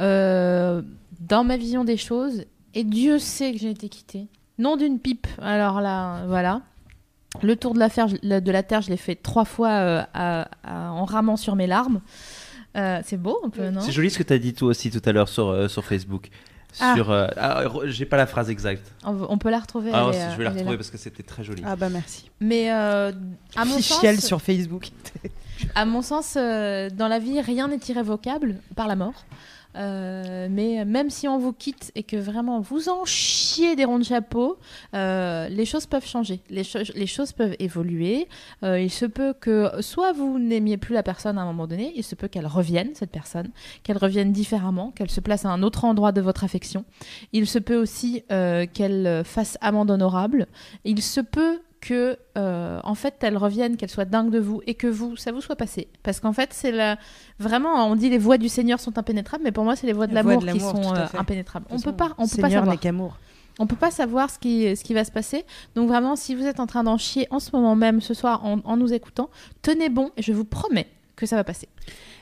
[0.00, 0.82] Euh,
[1.20, 2.44] dans ma vision des choses,
[2.74, 4.26] et Dieu sait que j'ai été quittée.
[4.58, 5.26] Non d'une pipe.
[5.42, 6.62] Alors là, voilà.
[7.42, 10.02] Le tour de la, fer- la- de la Terre, je l'ai fait trois fois euh,
[10.14, 12.00] à- à- en ramant sur mes larmes.
[12.76, 13.80] Euh, c'est beau un peu, non?
[13.80, 15.84] C'est joli ce que tu as dit toi aussi tout à l'heure sur, euh, sur
[15.84, 16.30] Facebook.
[16.80, 16.94] Ah.
[16.94, 18.92] Sur, euh, ah, j'ai pas la phrase exacte.
[19.04, 19.90] on, on peut la retrouver.
[19.92, 21.62] Ah, elle est, je vais la retrouver parce que c'était très joli.
[21.66, 22.30] Ah bah merci.
[22.40, 23.12] Mais euh,
[23.56, 24.90] à mon sens, Officiel sur Facebook.
[25.74, 29.24] À mon sens, euh, dans la vie, rien n'est irrévocable par la mort.
[29.76, 33.98] Euh, mais même si on vous quitte et que vraiment vous en chiez des ronds
[33.98, 34.58] de chapeau,
[34.94, 36.62] euh, les choses peuvent changer, les,
[36.94, 38.28] les choses peuvent évoluer.
[38.62, 41.92] Euh, il se peut que soit vous n'aimiez plus la personne à un moment donné,
[41.96, 43.50] il se peut qu'elle revienne, cette personne,
[43.82, 46.84] qu'elle revienne différemment, qu'elle se place à un autre endroit de votre affection.
[47.32, 50.46] Il se peut aussi qu'elle fasse amende honorable.
[50.84, 54.74] Il se peut que, euh, en fait, elle revienne, qu'elle soit dingue de vous et
[54.74, 55.88] que vous, ça vous soit passé.
[56.02, 56.98] Parce qu'en fait, c'est la...
[57.38, 60.06] vraiment, on dit les voies du Seigneur sont impénétrables, mais pour moi, c'est les voies
[60.08, 61.66] de l'amour qui sont euh, impénétrables.
[61.70, 62.66] On peut pas, on peut pas Seigneur savoir.
[62.74, 63.16] n'est qu'amour.
[63.60, 65.44] On peut pas savoir ce qui, ce qui va se passer.
[65.74, 68.44] Donc vraiment, si vous êtes en train d'en chier en ce moment même, ce soir,
[68.44, 69.30] en, en nous écoutant,
[69.62, 70.86] tenez bon et je vous promets
[71.16, 71.68] que ça va passer.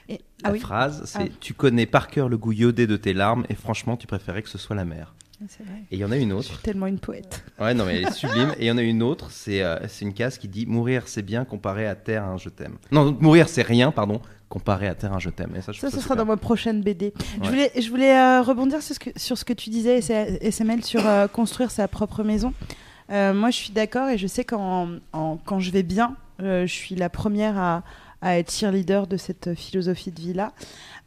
[0.09, 0.61] Et- La Ah oui.
[0.61, 1.35] phrase, c'est Ah.
[1.41, 4.49] Tu connais par cœur le goût iodé de tes larmes et franchement, tu préférais que
[4.49, 5.15] ce soit la mer.
[5.41, 5.83] Vrai.
[5.91, 6.45] Et il y en a une Je autre.
[6.49, 7.45] suis tellement une poète.
[7.61, 8.55] Ouais, non, mais elle est sublime.
[8.59, 11.23] Et il y en a une autre, c'est euh, une case qui dit Mourir, c'est
[11.23, 12.77] bien comparé à terre je t'aime.
[12.91, 15.53] Non, donc, mourir, c'est rien, pardon, comparé à terre je t'aime.
[15.61, 17.13] Ça, je Ça, sera dans ma prochaine BD.
[17.43, 20.83] Je voulais, je voulais euh, rebondir sur ce, que, sur ce que tu disais, SML,
[20.85, 22.55] sur euh, construire sa propre maison.
[23.11, 26.67] Euh, moi, je suis d'accord et je sais qu'en en- quand je vais bien, je
[26.67, 27.83] suis la première à,
[28.23, 30.53] à être cheerleader de cette philosophie de vie-là.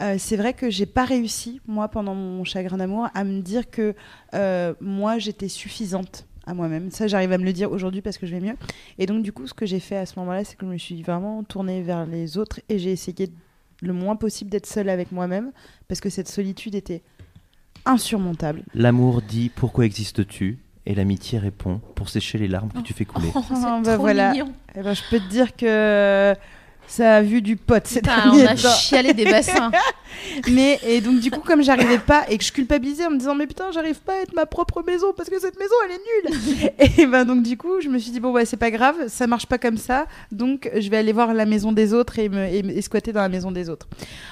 [0.02, 3.70] Euh, c'est vrai que j'ai pas réussi, moi, pendant mon chagrin d'amour, à me dire
[3.70, 3.96] que
[4.34, 6.90] euh, moi, j'étais suffisante à moi-même.
[6.92, 8.56] Ça, j'arrive à me le dire aujourd'hui parce que je vais mieux.
[8.98, 10.78] Et donc, du coup, ce que j'ai fait à ce moment-là, c'est que je me
[10.78, 13.30] suis vraiment tournée vers les autres et j'ai essayé
[13.82, 15.52] le moins possible d'être seule avec moi-même
[15.88, 17.02] parce que cette solitude était
[17.86, 18.64] insurmontable.
[18.74, 20.60] L'amour dit Pourquoi existes-tu?
[20.86, 23.30] Et l'amitié répond Pour sécher les larmes que tu fais couler.
[23.36, 24.32] Oh, c'est Ah, bah trop voilà.
[24.32, 24.54] mignon.
[24.76, 26.34] Eh ben, je peux te dire que
[26.90, 28.70] ça a vu du pote ces Putain, derniers on a temps.
[28.74, 29.72] chialé des bassins.
[30.52, 33.36] Mais et donc du coup comme j'arrivais pas et que je culpabilisais en me disant
[33.36, 36.60] mais putain j'arrive pas à être ma propre maison parce que cette maison elle est
[36.60, 38.96] nulle et ben donc du coup je me suis dit bon ouais c'est pas grave
[39.08, 42.28] ça marche pas comme ça donc je vais aller voir la maison des autres et
[42.28, 43.88] me et, squatter dans la maison des autres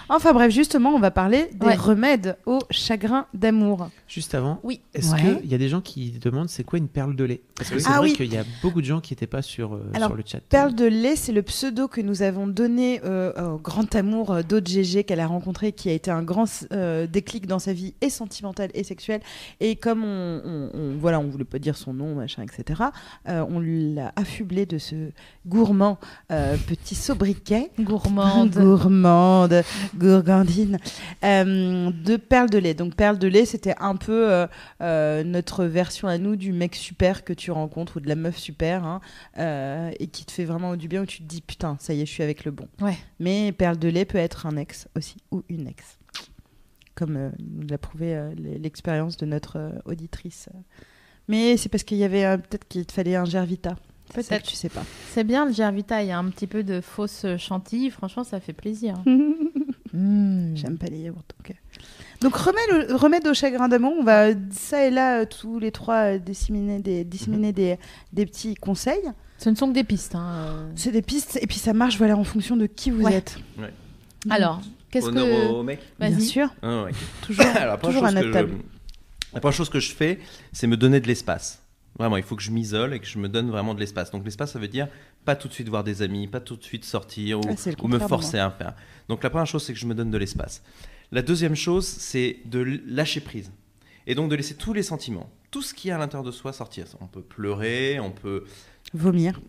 [0.10, 1.76] enfin bref justement on va parler des Ouais.
[1.76, 4.80] remèdes au chagrin d'amour Juste avant, Oui.
[4.94, 5.20] est-ce Ouais.
[5.42, 7.42] qu'il y a des gens qui demandent c'est quoi une perle de lait?
[7.58, 8.14] Parce que c'est Ah vrai oui.
[8.16, 10.40] qu'il y a beaucoup de gens qui n'étaient pas sur, euh, Alors, sur le chat.
[10.48, 14.42] Perle de lait, c'est le pseudo que nous avons donné euh, au grand amour euh,
[14.42, 17.94] d'Aude GG qu'elle a rencontré, qui a été un grand euh, déclic dans sa vie
[18.02, 19.22] et sentimentale et sexuelle.
[19.60, 22.82] Et comme on, on- on- voilà, on voulait pas dire son nom, machin, etc.
[23.30, 24.96] euh, on l'a affublé de ce
[25.46, 25.98] gourmand
[26.30, 27.72] petit sobriquet.
[27.80, 28.52] Gourmande.
[28.52, 29.64] gourmande,
[29.96, 30.78] gourgandine,
[31.24, 32.74] de perles de lait.
[32.74, 34.46] Donc perles de lait, c'était un peu
[34.82, 38.84] notre version à nous du mec super que tu rencontres ou de la meuf super
[38.86, 39.02] hein,
[40.00, 42.06] et qui te fait vraiment du bien où tu te dis putain, ça y est,
[42.06, 42.68] je suis avec le bon.
[42.82, 42.98] Ouais.
[43.20, 45.98] Mais perle de lait peut être un ex aussi ou une ex,
[46.96, 50.50] comme euh, nous l'a prouvé euh, l'expérience de notre euh, auditrice.
[51.28, 53.76] Mais c'est parce qu'il y avait peut-être qu'il te fallait un Gervita.
[54.14, 54.44] Peut-être.
[54.44, 54.84] tu sais pas.
[55.12, 58.40] C'est bien le Gervita, il y a un petit peu de fausse chantilly, franchement ça
[58.40, 58.96] fait plaisir.
[59.94, 60.56] Mm.
[60.56, 61.24] J'aime pas les yaourts.
[61.38, 61.56] Donc,
[62.22, 66.18] donc remède, au- remède au chagrin d'amour, on va ça et là, tous les trois,
[66.18, 67.78] disséminer des, disséminer des,
[68.12, 69.10] des petits conseils.
[69.38, 70.16] Ce ne sont que des pistes.
[70.16, 70.72] hein, euh.
[70.76, 73.14] C'est des pistes, et puis ça marche voilà, en fonction de qui vous Ouais.
[73.16, 73.38] êtes.
[74.30, 75.48] Alors, qu'est-ce Honneur que...
[75.54, 75.80] au mec.
[76.00, 76.22] Bien Vas-y.
[76.26, 76.92] sûr, Ah ouais.
[77.22, 78.50] toujours, Alors, à chose notre que table.
[78.52, 80.20] je- La première chose que je fais,
[80.52, 81.62] c'est me donner de l'espace.
[82.00, 84.12] Vraiment, il faut que je m'isole et que je me donne vraiment de l'espace.
[84.12, 84.88] Donc l'espace, ça veut dire
[85.26, 87.88] pas tout de suite voir des amis, pas tout de suite sortir ou, Ah, ou
[87.88, 88.74] me forcer à faire.
[89.10, 90.62] Donc la première chose, c'est que je me donne de l'espace.
[91.12, 93.52] La deuxième chose, c'est de lâcher prise.
[94.06, 96.54] Et donc de laisser tous les sentiments, tout ce qui est à l'intérieur de soi
[96.54, 96.86] sortir.
[97.02, 98.46] On peut pleurer, on peut
[98.94, 99.40] Vomir.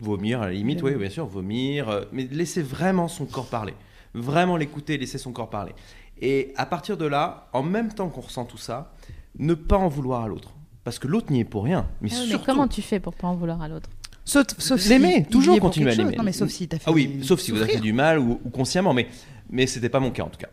[0.00, 3.74] vomir à la limite, oui, bien sûr, vomir, euh, mais laisser vraiment son corps parler.
[4.14, 5.72] Vraiment l'écouter, laisser son corps parler.
[6.20, 8.92] Et à partir de là, en même temps qu'on ressent tout ça,
[9.38, 10.54] ne pas en vouloir à l'autre.
[10.84, 11.86] Parce que l'autre n'y est pour rien.
[12.00, 12.46] Mais Ah oui, mais surtout.
[12.46, 13.90] comment tu fais pour pas en vouloir à l'autre?
[14.24, 16.16] Sauf, sauf si L'aimer, il toujours continuer à l'aimer.
[16.16, 16.84] Non, mais sauf si t'as fait.
[16.86, 19.06] Ah oui, sauf si vous avez fait du mal ou, ou consciemment, mais,
[19.50, 20.48] mais c'était pas mon cas en tout cas.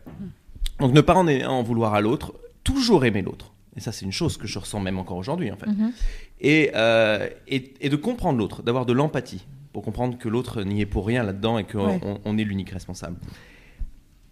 [0.78, 3.52] Donc ne pas en, en vouloir à l'autre, toujours aimer l'autre.
[3.76, 5.66] Et ça, c'est une chose que je ressens même encore aujourd'hui en fait.
[5.66, 5.92] Mhm.
[6.40, 10.80] et, euh, et, et de comprendre l'autre, d'avoir de l'empathie pour comprendre que l'autre n'y
[10.80, 12.00] est pour rien là-dedans et qu'on Ouais.
[12.24, 13.16] on- est l'unique responsable.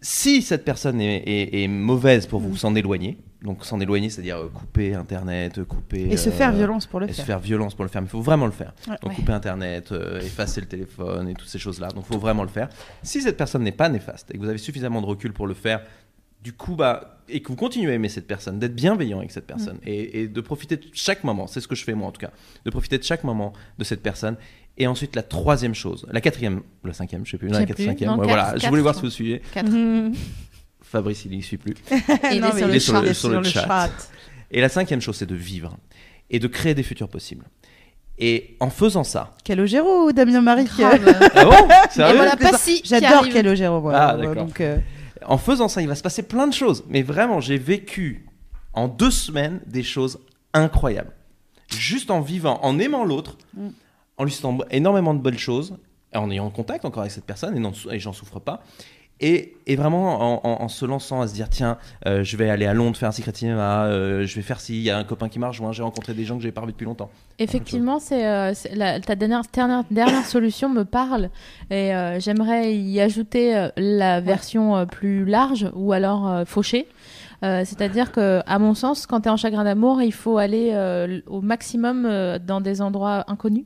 [0.00, 2.56] Si cette personne est, est- est mauvaise pour vous, Mm.
[2.56, 3.16] s'en éloigner.
[3.42, 6.08] Donc s'en éloigner, c'est-à-dire euh, couper Internet, couper...
[6.10, 7.26] Et se euh, faire violence pour le et se faire.
[7.26, 8.00] faire violence pour le faire.
[8.02, 8.74] Mais il faut vraiment le faire.
[8.88, 8.96] Ouais.
[9.02, 9.16] Donc Ouais.
[9.16, 11.88] couper Internet, euh, effacer le téléphone et toutes ces choses-là.
[11.88, 12.68] Donc il faut vraiment le faire.
[13.02, 15.54] Si cette personne n'est pas néfaste et que vous avez suffisamment de recul pour le
[15.54, 15.82] faire,
[16.42, 19.46] du coup, bah, et que vous continuez à aimer cette personne, d'être bienveillant avec cette
[19.46, 22.12] personne et, et de profiter de chaque moment, c'est ce que je fais moi en
[22.12, 22.30] tout cas,
[22.64, 24.36] de profiter de chaque moment de cette personne.
[24.76, 27.64] Et ensuite, la troisième chose, la quatrième, ou la cinquième, je sais plus, non, la
[27.64, 27.84] quatre- plus.
[27.84, 29.40] cinquième, Non, ouais, quatre, voilà, je quatre, voulais voir si vous suivez.
[29.52, 29.70] Quatre.
[30.82, 31.74] Fabrice, il y suit plus.
[31.90, 31.98] Non,
[32.30, 33.62] il est sur il le est sur le- chat.
[33.66, 33.90] chat.
[34.50, 35.76] Et la cinquième chose, c'est de vivre
[36.30, 37.44] et de créer des futurs possibles.
[38.18, 41.68] Et en faisant ça, Calogero ou Damien Marie ah bon?
[42.84, 43.28] J'adore.
[43.28, 43.80] Calogero.
[43.80, 43.92] moi.
[43.94, 44.34] Ah, d'accord.
[44.46, 44.78] Donc, euh,
[45.26, 46.84] En faisant ça, il va se passer plein de choses.
[46.88, 48.26] Mais vraiment, j'ai vécu
[48.72, 50.18] en deux semaines des choses
[50.52, 51.12] incroyables.
[51.68, 53.68] Juste en vivant, en aimant l'autre, Mm.
[54.18, 55.76] en lui souhaitant énormément de bonnes choses,
[56.14, 58.62] en ayant contact encore avec cette personne, et, non- et j'en souffre pas.
[59.20, 62.50] Et, et vraiment en, en- en se lançant à se dire tiens, euh, je vais
[62.50, 64.98] aller à Londres faire un secret cinéma, euh, je vais faire si il y a
[64.98, 67.10] un copain qui m'a rejoint, j'ai rencontré des gens que j'ai pas revu depuis longtemps.
[67.38, 68.52] Effectivement, c'est euh,
[69.06, 71.30] ta dernière, dernière, dernière solution me parle
[71.70, 76.88] et j'aimerais y ajouter la version plus large ou alors fauchée.
[77.44, 80.70] Euh, C'est-à-dire que, à mon sens, quand tu es en chagrin d'amour, il faut aller
[80.72, 83.64] euh, au maximum euh, dans des endroits inconnus.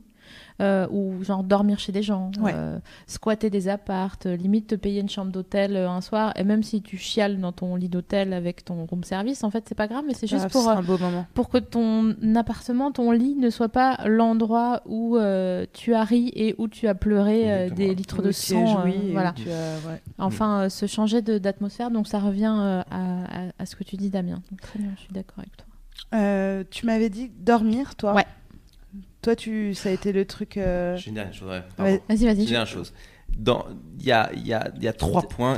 [0.61, 2.51] Euh, ou genre dormir chez des gens, Ouais.
[2.55, 6.63] euh, squatter des appartes, euh, limite te payer une chambre d'hôtel un soir, et même
[6.63, 9.87] si tu chiales dans ton lit d'hôtel avec ton room service, en fait c'est pas
[9.87, 11.25] grave, mais c'est juste ah, pour ce sera un beau moment.
[11.33, 16.31] pour que ton appartement, ton lit ne soit pas l'endroit où euh, tu as ri
[16.35, 18.65] et où tu as pleuré euh, des litres de Où sang.
[18.65, 19.33] joui euh, et où voilà.
[19.33, 20.01] tu as- ouais.
[20.17, 21.91] Enfin, euh, se changer d'atmosphère.
[21.91, 24.41] Donc ça revient euh, à, à- à ce que tu dis, Damien.
[24.51, 25.65] Donc, très bien, je suis d'accord avec toi.
[26.15, 28.13] Euh, tu m'avais dit dormir, toi?
[28.15, 28.25] Ouais.
[29.21, 30.57] Toi, tu, ça a été le truc.
[30.57, 31.49] euh, J'ai une dernière chose.
[31.49, 32.01] ouais.
[32.07, 32.39] Vas-y, J'ai vas-y.
[32.41, 32.93] une dernière chose.
[33.37, 33.65] Dans-
[33.99, 35.55] Il y a, il y, a, il y a trois points.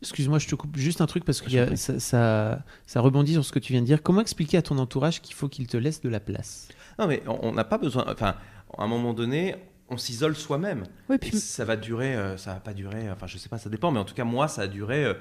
[0.00, 1.76] Excuse-moi, je te coupe juste un truc parce que prie.
[1.76, 4.00] ça, ça, ça rebondit sur ce que tu viens de dire.
[4.00, 6.68] Comment expliquer à ton entourage qu'il faut qu'il te laisse de la place?
[7.00, 8.04] Non, mais on n'a pas besoin.
[8.08, 8.36] Enfin,
[8.76, 9.56] à un moment donné,
[9.88, 10.84] on s'isole soi-même.
[11.08, 13.70] Oui, puis ça va durer, euh, ça va pas durer, enfin je sais pas, ça
[13.70, 15.14] dépend, mais en tout cas moi ça a duré euh,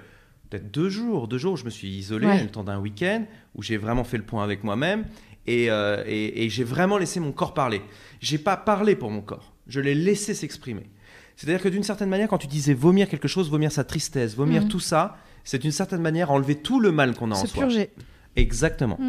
[0.50, 2.44] peut-être deux jours, deux jours où je me suis isolé Ouais.
[2.44, 5.06] le temps d'un week-end, où j'ai vraiment fait le point avec moi-même
[5.48, 7.82] et, euh, et- et j'ai vraiment laissé mon corps parler.
[8.20, 10.90] J'ai pas parlé pour mon corps, je l'ai laissé s'exprimer.
[11.36, 14.64] C'est-à-dire que d'une certaine manière, quand tu disais vomir quelque chose, vomir sa tristesse, vomir
[14.64, 14.68] Mhm.
[14.70, 17.64] tout ça, c'est d'une certaine manière enlever tout le mal qu'on a en se soi.
[17.64, 17.92] purger.
[18.36, 19.00] Exactement.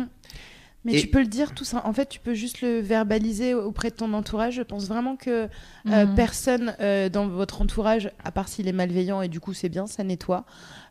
[0.84, 1.82] Mais Et- tu peux le dire tout ça.
[1.86, 4.54] En fait, tu peux juste le verbaliser auprès de ton entourage.
[4.54, 5.48] Je pense vraiment que
[5.90, 6.14] euh, Mhm.
[6.14, 9.86] personne euh, dans votre entourage, à part s'il est malveillant et du coup c'est bien,
[9.86, 10.44] ça nettoie,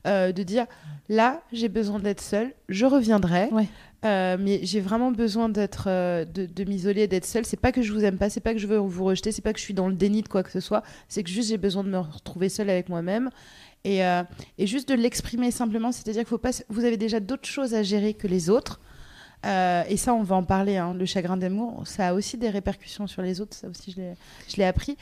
[0.05, 0.65] euh, de dire
[1.07, 3.47] là j'ai besoin d'être seule, je reviendrai.
[3.51, 3.67] Ouais.
[4.05, 7.45] Euh, mais j'ai vraiment besoin d'être, euh, de, m'isoler, d'être seule.
[7.45, 9.41] C'est pas que je vous aime pas, c'est pas que je veux vous rejeter, c'est
[9.41, 10.83] pas que je suis dans le déni de quoi que ce soit.
[11.07, 13.29] C'est que juste j'ai besoin de me retrouver seule avec moi-même
[13.83, 14.23] et, euh,
[14.59, 15.91] juste de l'exprimer simplement.
[15.91, 18.79] C'est-à-dire qu'il faut pas, vous avez déjà d'autres choses à gérer que les autres.
[19.89, 20.75] Et ça, on va en parler.
[20.75, 20.93] hein.
[20.93, 23.55] Le chagrin d'amour, ça a aussi des répercussions sur les autres.
[23.55, 24.97] Ça aussi, je l'ai, appris.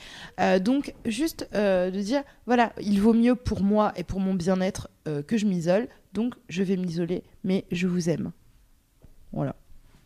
[0.61, 4.87] Donc, juste de dire, voilà, il vaut mieux pour moi et pour mon bien-être
[5.25, 5.87] que je m'isole.
[6.13, 8.31] Donc, je vais m'isoler, mais je vous aime.
[9.35, 9.53] Voilà.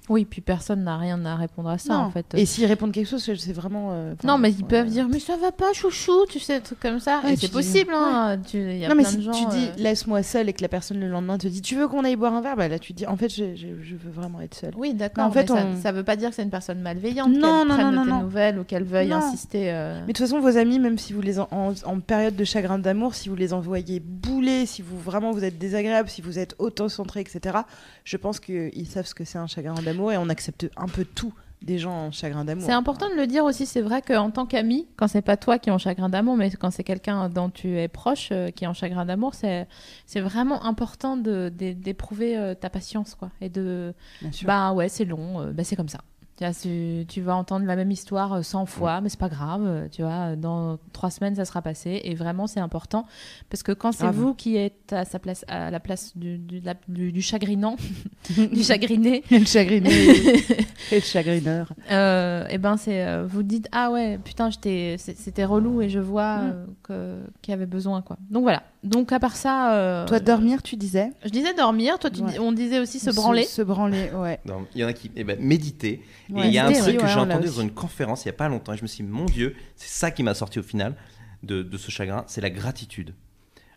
[0.10, 1.99] Oui, puis personne n'a rien à répondre à ça Non.
[1.99, 2.26] en fait.
[2.34, 3.89] Et s'ils répondent quelque chose, c'est vraiment.
[3.91, 4.68] euh, non, mais ils ouais.
[4.68, 7.22] peuvent dire mais ça va pas, chouchou, tu sais, des trucs comme ça.
[7.24, 8.38] Ouais, et tu c'est dis- possible, hein.
[8.45, 9.32] tu- Il y a non, mais si de gens.
[9.32, 11.88] tu dis euh, laisse-moi seul et que la personne le lendemain te dit tu veux
[11.88, 14.12] qu'on aille boire un verre, bah là tu dis en fait je, je, je veux
[14.12, 14.74] vraiment être seule.
[14.76, 15.26] Oui, d'accord.
[15.26, 17.64] en fait, mais ça, on- ça veut pas dire que c'est une personne malveillante, Non,
[17.66, 18.22] non, prenne non, de non, tes non.
[18.22, 19.18] nouvelles ou qu'elle veuille Non.
[19.18, 19.72] insister.
[19.72, 22.36] euh, Mais de toute façon, vos amis, même si vous les en, en, en période
[22.36, 26.22] de chagrin d'amour, si vous les envoyez bouler, si vous vraiment vous êtes désagréable, si
[26.22, 27.57] vous êtes auto-centré, etc.,
[28.03, 31.04] je pense qu'ils savent ce que c'est un chagrin d'amour et on accepte un peu
[31.06, 32.64] tout des gens en chagrin d'amour.
[32.66, 33.66] C'est important de le dire aussi.
[33.66, 36.50] C'est vrai qu'en tant qu'ami, quand c'est pas toi qui es en chagrin d'amour, mais
[36.52, 39.68] quand c'est quelqu'un dont tu es proche euh, qui est en chagrin d'amour, c'est
[40.06, 44.47] c'est vraiment important de- d'éprouver euh, ta patience, quoi, et de Bien sûr.
[44.47, 46.00] bah ouais, c'est long, euh, bah c'est comme ça.
[46.40, 49.62] Tu, vas entendre la même histoire euh, 100 fois, mais c'est pas grave.
[49.66, 52.00] euh, Tu vois, dans trois semaines, ça sera passé.
[52.06, 53.06] Et vraiment, c'est important
[53.50, 56.62] parce que quand c'est vous qui êtes à sa place, à la place du, du,
[56.62, 57.76] la- du- du chagrinant,
[58.30, 59.90] du chagriné, le chagriné
[60.92, 61.74] et le chagrineur.
[61.92, 66.00] euh, et ben c'est euh, vous dites ah ouais putain j'étais c'était relou et je
[66.00, 66.52] vois Mm.
[66.54, 70.19] euh, que qu'il y avait besoin quoi donc voilà donc à part ça euh, Toi,
[70.19, 72.32] dormir, tu disais je disais dormir toi tu Ouais.
[72.32, 74.39] dis- on disait aussi se branler Se, branler, ouais.
[74.45, 75.11] Non, Il y en a qui.
[75.15, 76.01] Eh ben, méditer.
[76.30, 78.23] Ouais, et il y a un truc oui, que j'ai l'a entendu dans une conférence
[78.23, 80.23] il n'y a pas longtemps et je me suis dit, mon Dieu, c'est ça qui
[80.23, 80.95] m'a sorti au final
[81.43, 83.13] de, de ce chagrin, c'est la gratitude.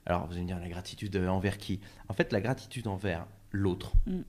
[0.06, 1.78] Alors, vous allez me dire, la gratitude euh, envers qui?
[2.08, 3.92] En fait, la gratitude envers l'autre.
[4.06, 4.20] Mm.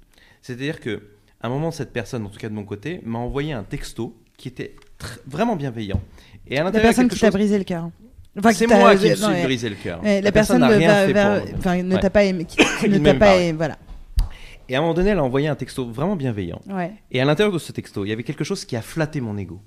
[0.44, 1.04] C'est-à-dire que
[1.42, 4.16] à un moment, cette personne, en tout cas de mon côté, m'a envoyé un texto
[4.38, 4.76] qui était
[5.28, 6.02] vraiment bienveillant.
[6.48, 7.90] Et à La l'intérieur, personne quelque qui t'a brisé le cœur.
[8.38, 10.02] Enfin, c'est moi qui me suis brisé le cœur.
[10.04, 12.02] la, personne, n'a ne rien fait vers- pour- enfin, ne Ouais.
[12.02, 13.36] t'a pas aimé, qui, qui ne t'a pas pas.
[13.38, 13.78] aimé, voilà.
[14.70, 16.62] Et à un moment donné, elle a envoyé un texto vraiment bienveillant.
[16.68, 16.94] Ouais.
[17.12, 19.38] Et à l'intérieur de ce texto, il y avait quelque chose qui a flatté mon
[19.38, 19.62] ego.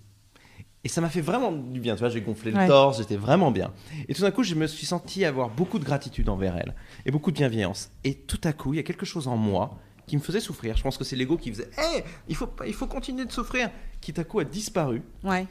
[0.85, 1.95] Et ça m'a fait vraiment du bien.
[1.95, 2.63] Tu vois, j'ai gonflé Ouais.
[2.63, 3.73] le torse, j'étais vraiment bien.
[4.09, 7.11] Et tout d'un coup, je me suis senti avoir beaucoup de gratitude envers elle et
[7.11, 7.91] beaucoup de bienveillance.
[8.05, 10.77] Et tout à coup, il y a quelque chose en moi qui me faisait souffrir.
[10.77, 13.69] Je pense que c'est l'ego qui faisait Hé, il, faut, il faut continuer de souffrir.
[14.01, 15.47] Qui tout à coup a disparu Ouais.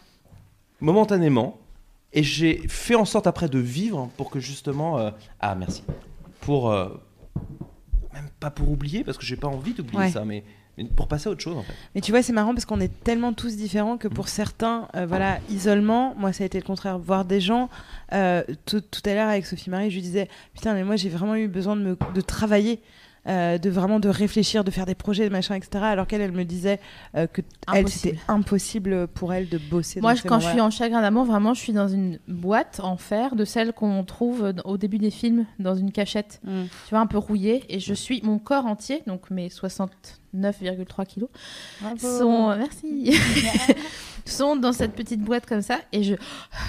[0.82, 1.60] momentanément.
[2.16, 4.98] Et j'ai fait en sorte après de vivre pour que justement.
[5.00, 5.84] euh, ah, merci.
[6.42, 6.72] Pour.
[6.72, 6.90] euh,
[8.14, 10.10] même pas pour oublier, parce que j'ai pas envie d'oublier Ouais.
[10.10, 10.46] ça, mais,
[10.78, 11.74] mais pour passer à autre chose en fait.
[11.94, 15.06] Mais tu vois, c'est marrant parce qu'on est tellement tous différents que pour certains, euh,
[15.06, 16.98] voilà, isolement, moi ça a été le contraire.
[16.98, 17.70] Voir des gens,
[18.14, 21.10] euh, tout, tout à l'heure avec Sophie Marie, je lui disais, putain, mais moi j'ai
[21.10, 22.80] vraiment eu besoin de, me, de travailler.
[23.28, 25.84] Euh, de vraiment de réfléchir, de faire des projets, de machin, etc.
[25.84, 26.80] Alors qu'elle, elle me disait
[27.16, 27.42] euh, que
[27.74, 28.16] elle Impossible.
[28.16, 30.00] c'était impossible pour elle de bosser.
[30.02, 32.20] moi dans je- ces quand je suis en chagrin d'amour vraiment je suis dans une
[32.28, 36.64] boîte en fer de celle qu'on trouve au début des films dans une cachette Mm.
[36.88, 39.50] tu vois un peu rouillée et je suis mon corps entier donc mes
[40.42, 41.30] 69,3 kilos
[42.00, 43.14] sont merci
[44.26, 46.16] sont dans cette petite boîte comme ça et je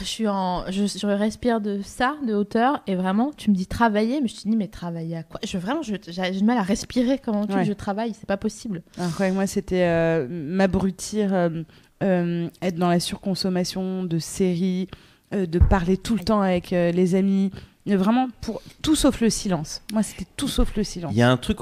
[0.00, 3.66] je suis en je, je respire de ça de hauteur et vraiment tu me dis
[3.66, 5.40] travailler mais je te dis mais travailler à quoi?
[5.42, 7.64] Je vraiment j'ai du mal à respirer comment tu Ouais.
[7.64, 11.62] je travaille c'est pas possible Alors moi, c'était euh, m'abrutir, euh,
[12.02, 14.88] euh, être dans la surconsommation de séries,
[15.34, 17.50] euh, de parler tout le temps avec les amis.
[17.86, 19.80] Mais Vraiment, pour tout sauf le silence.
[19.92, 21.12] Moi, c'était tout sauf le silence.
[21.14, 21.58] Il y a un truc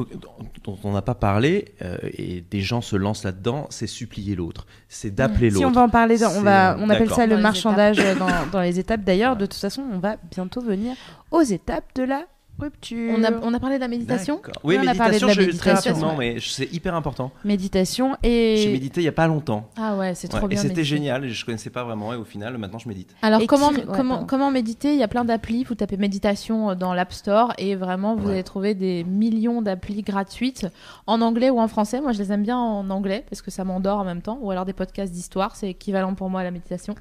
[0.64, 4.66] dont on n'a pas parlé euh, et des gens se lancent là-dedans, c'est supplier l'autre,
[4.88, 5.74] c'est d'appeler Si on l'autre.
[5.74, 8.28] va en parler, dans- on, va, C'est- on appelle ça Dans le marchandage euh, dans,
[8.52, 9.02] dans les étapes.
[9.04, 10.94] D'ailleurs, de toute façon, on va bientôt venir
[11.30, 12.24] aux étapes de la
[12.59, 13.14] rupture.
[13.16, 14.40] on a, on a parlé de la méditation.
[14.62, 16.34] Oui, Oui, on a parlé de méditation, la je- très méditation, rapidement, ouais.
[16.34, 17.30] mais c'est hyper important.
[17.44, 18.72] Méditation J'ai et...
[18.72, 19.68] médité il y a pas longtemps.
[19.76, 20.84] ah ouais c'est Ouais, trop et bien c'était méditer.
[20.84, 23.14] génial, et je connaissais pas vraiment, et au final, maintenant je médite.
[23.22, 24.26] Alors Et comment, qui- ouais, comment, pardon.
[24.26, 24.92] comment méditer?
[24.92, 25.64] Il y a plein d'applis.
[25.64, 28.34] Vous tapez méditation euh, dans l'App Store et vraiment vous Ouais.
[28.34, 30.66] allez trouver des millions d'applis gratuites
[31.07, 32.00] en anglais ou en français.
[32.00, 34.38] Moi je les aime bien en anglais parce que ça m'endort en même temps.
[34.42, 36.94] Ou alors des podcasts d'histoire, c'est équivalent pour moi à la méditation.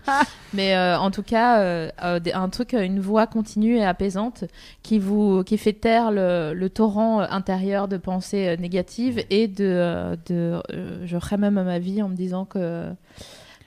[0.53, 4.43] Mais euh, en tout cas, euh, euh, un truc, une voix continue et apaisante
[4.81, 9.63] qui vous qui fait taire le, le torrent intérieur de pensées euh, négatives et de,
[9.65, 12.89] euh, de euh, je ferai même à ma vie en me disant que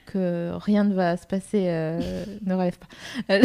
[0.05, 1.65] que rien ne va se passer.
[1.67, 2.87] euh, ne rêve pas.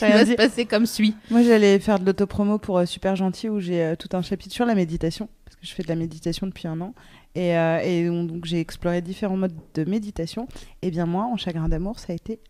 [0.00, 1.14] Rien va se passer comme suit.
[1.30, 4.52] Moi, j'allais faire de l'autopromo pour euh, Super Gentil où j'ai euh, tout un chapitre
[4.54, 6.94] sur la méditation, parce que je fais de la méditation depuis un an.
[7.34, 10.48] Et, euh, et donc, j'ai exploré différents modes de méditation.
[10.82, 12.40] Et bien, moi, en chagrin d'amour, ça a été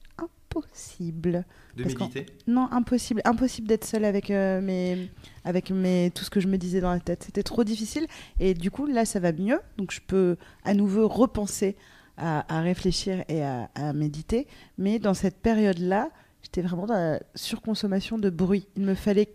[0.57, 1.44] impossible.
[1.76, 3.22] De Parce méditer Non, impossible.
[3.24, 5.11] Impossible d'être seule avec, euh, mes,
[5.44, 7.24] avec mes, tout ce que je me disais dans la tête.
[7.24, 8.07] C'était trop difficile.
[8.40, 9.61] Et du coup, là, ça va mieux.
[9.78, 11.76] Donc, je peux à nouveau repenser
[12.16, 14.46] à, à réfléchir et à, à méditer.
[14.78, 16.11] Mais dans cette période-là,
[16.42, 18.66] j'étais vraiment dans la surconsommation de bruit.
[18.76, 19.34] Il me fallait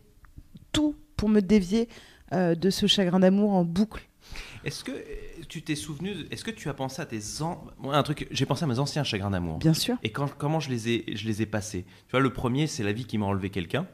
[0.72, 1.90] tout pour me dévier
[2.34, 4.08] euh, de ce chagrin d'amour en boucle.
[4.64, 4.92] Est-ce que
[5.48, 7.20] tu t'es souvenu, est-ce que tu as pensé à tes.
[7.42, 9.58] an- un truc, j'ai pensé à mes anciens chagrins d'amour.
[9.60, 9.96] Bien sûr.
[10.04, 11.84] Et quand, comment je les ai, je les ai passés?
[12.08, 13.88] Tu vois, le premier, c'est la vie qui m'a enlevé quelqu'un.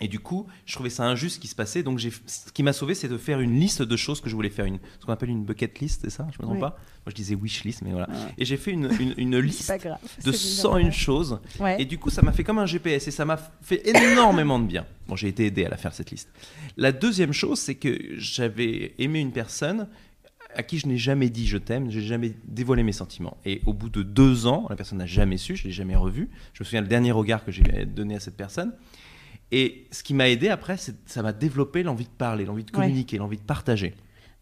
[0.00, 1.84] Et du coup, je trouvais ça injuste ce qui se passait.
[1.84, 4.50] Donc, ce qui m'a sauvé, c'est de faire une liste de choses que je voulais
[4.50, 4.64] faire.
[4.64, 6.26] Une, ce qu'on appelle une bucket list, c'est ça?
[6.32, 6.60] Je me trompe Oui.
[6.60, 6.70] pas?
[6.70, 8.08] Moi, je disais wish list, mais voilà.
[8.08, 8.16] Ouais.
[8.38, 9.98] Et j'ai fait une, une, liste grave.
[10.24, 11.40] de c'est déjà 101 pas choses.
[11.60, 11.80] Ouais.
[11.80, 14.66] Et du coup, ça m'a fait comme un GPS et ça m'a fait énormément de
[14.66, 14.86] bien.
[15.06, 16.30] Bon, j'ai été aidé à la faire cette liste.
[16.76, 19.86] La deuxième chose, c'est que j'avais aimé une personne
[20.56, 23.36] à qui je n'ai jamais dit je t'aime, j'ai jamais dévoilé mes sentiments.
[23.44, 26.28] Et au bout de deux ans, la personne n'a jamais su, je l'ai jamais revu.
[26.52, 28.72] Je me souviens le dernier regard que j'ai donné à cette personne.
[29.50, 32.70] Et ce qui m'a aidé après, c'est ça m'a développé l'envie de parler, l'envie de
[32.70, 32.84] Ouais.
[32.84, 33.94] communiquer, l'envie de partager.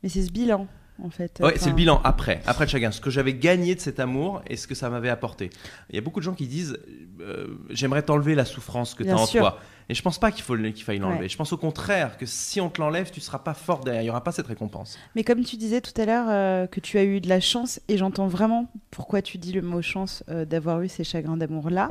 [0.03, 0.69] Mais c'est ce bilan,
[1.03, 1.39] en fait.
[1.41, 3.99] Ouais, Enfin, c'est le bilan après, après le chagrin, ce que j'avais gagné de cet
[3.99, 5.51] amour et ce que ça m'avait apporté.
[5.91, 6.79] Il y a beaucoup de gens qui disent
[7.21, 9.41] euh, j'aimerais t'enlever la souffrance que tu as en sûr.
[9.41, 9.59] toi.
[9.91, 11.23] Et je pense pas qu'il faut qu'il faille l'enlever.
[11.23, 11.29] Ouais.
[11.29, 14.07] Je pense au contraire que si on te l'enlève, tu seras pas fort derrière, il
[14.07, 14.97] y aura pas cette récompense.
[15.17, 17.81] Mais comme tu disais tout à l'heure euh, que tu as eu de la chance,
[17.89, 21.91] et j'entends vraiment pourquoi tu dis le mot chance euh, d'avoir eu ces chagrins d'amour-là,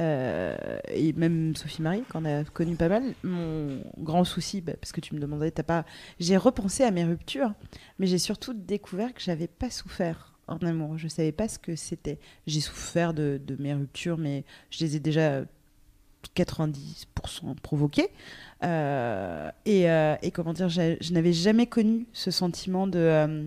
[0.00, 0.56] euh,
[0.92, 5.00] et même Sophie Marie, qu'on a connu pas mal, mon grand souci, bah, parce que
[5.00, 5.84] tu me demandais, t'as pas.
[6.18, 7.52] J'ai repensé à mes ruptures,
[8.00, 10.98] mais j'ai surtout découvert que j'avais pas souffert en amour.
[10.98, 12.18] Je savais pas ce que c'était.
[12.48, 15.44] J'ai souffert de, de mes ruptures, mais je les ai déjà
[16.36, 18.08] 90% provoquées.
[18.64, 23.44] Euh, et, euh, et comment dire, je n'avais jamais connu ce sentiment de, euh,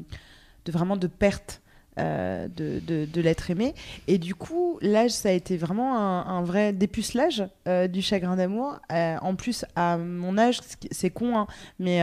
[0.68, 1.62] vraiment de perte
[2.00, 3.76] euh, de, de, l'être aimé.
[4.08, 7.44] Et du coup, l'âge, ça a été vraiment un, un vrai dépucelage
[7.90, 8.80] du chagrin d'amour.
[8.90, 10.60] En plus, à mon âge,
[10.92, 11.48] c'est con, hein,
[11.80, 12.02] mais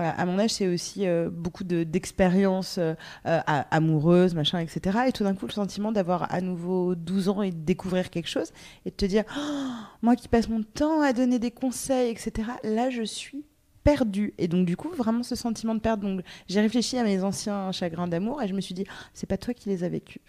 [0.00, 2.94] à mon âge, c'est aussi euh, beaucoup de- d'expériences euh,
[3.26, 4.98] euh, a- amoureuses, machin, etc.
[5.08, 8.28] Et tout d'un coup, le sentiment d'avoir à nouveau 12 ans et de découvrir quelque
[8.28, 8.52] chose
[8.86, 9.70] et de te dire, Oh,
[10.02, 12.48] moi qui passe mon temps à donner des conseils, etc.
[12.64, 13.44] Là, je suis
[13.84, 14.32] perdue.
[14.38, 16.00] Et donc, du coup, vraiment ce sentiment de perte.
[16.00, 19.28] Donc, j'ai réfléchi à mes anciens chagrins d'amour et je me suis dit, Oh, c'est
[19.28, 20.22] pas toi qui les as vécus.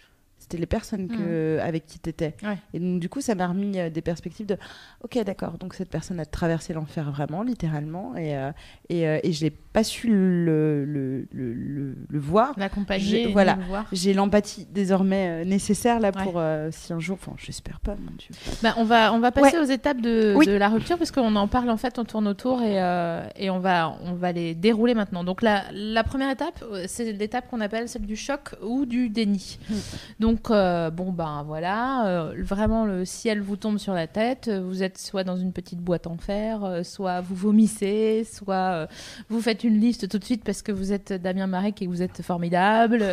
[0.44, 2.34] C'était les personnes que, avec qui tu étais.
[2.42, 2.58] Ouais.
[2.74, 4.58] Et donc, du coup, ça m'a remis euh, des perspectives de
[5.02, 8.50] Ok, d'accord, donc cette personne a traversé l'enfer vraiment, littéralement, et, euh,
[8.90, 12.52] et, euh, et je n'ai pas su le, le, le, le- le voir.
[12.58, 13.56] L'accompagner, voilà.
[13.90, 16.22] J'ai l'empathie désormais euh, nécessaire là Ouais.
[16.22, 18.28] pour euh, si un jour, enfin, j'espère pas, mon Dieu.
[18.62, 19.62] Bah, on va on va passer Ouais.
[19.64, 20.44] aux étapes de, Oui.
[20.46, 23.48] de la rupture parce qu'on en parle en fait, on tourne autour et, euh, et
[23.48, 25.24] on va on va les dérouler maintenant.
[25.24, 29.08] Donc la, la première étape, euh, c'est l'étape qu'on appelle celle du choc ou du
[29.08, 29.58] déni.
[29.70, 29.74] Mm.
[30.20, 34.48] Donc euh, bon ben voilà, euh, vraiment le ciel vous tombe sur la tête.
[34.50, 38.86] Vous êtes soit dans une petite boîte en fer, euh, soit vous vomissez, soit euh,
[39.28, 41.90] vous faites une liste tout de suite parce que vous êtes Damien Marek et que
[41.90, 43.04] vous êtes formidable.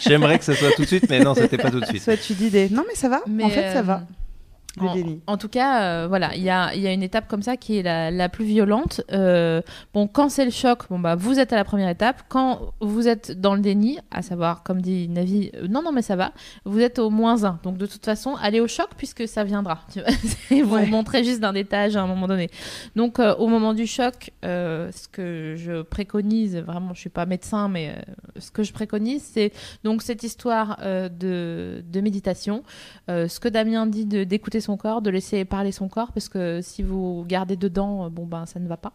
[0.00, 2.02] J'aimerais que ce soit tout de suite, mais non, c'était pas tout de suite.
[2.02, 4.02] Soit tu dis des non mais ça va, Mais, en fait ça va.
[4.80, 5.20] Le En, déni.
[5.26, 7.56] en tout cas, euh, voilà, il y a, il y a une étape comme ça
[7.56, 9.00] qui est la, la plus violente.
[9.12, 9.62] Euh,
[9.94, 12.22] bon, quand c'est le choc, bon bah vous êtes à la première étape.
[12.28, 16.02] Quand vous êtes dans le déni, à savoir, comme dit Navi, euh, non non mais
[16.02, 16.32] ça va,
[16.64, 17.60] vous êtes au moins 1.
[17.62, 19.80] Donc de toute façon, allez au choc puisque ça viendra.
[19.92, 20.10] Tu vois
[20.64, 20.86] vous Ouais.
[20.86, 22.50] montrer juste d'un étage à un moment donné.
[22.96, 27.94] Donc au moment du choc, ce que je préconise, vraiment, je suis pas médecin, mais
[28.38, 29.52] ce que je préconise, c'est
[29.84, 32.62] donc cette histoire de, de méditation.
[33.08, 36.60] Ce que Damien dit de d'écouter son corps, de laisser parler son corps, parce que
[36.62, 38.92] si vous gardez dedans, euh, bon ben ça ne va pas.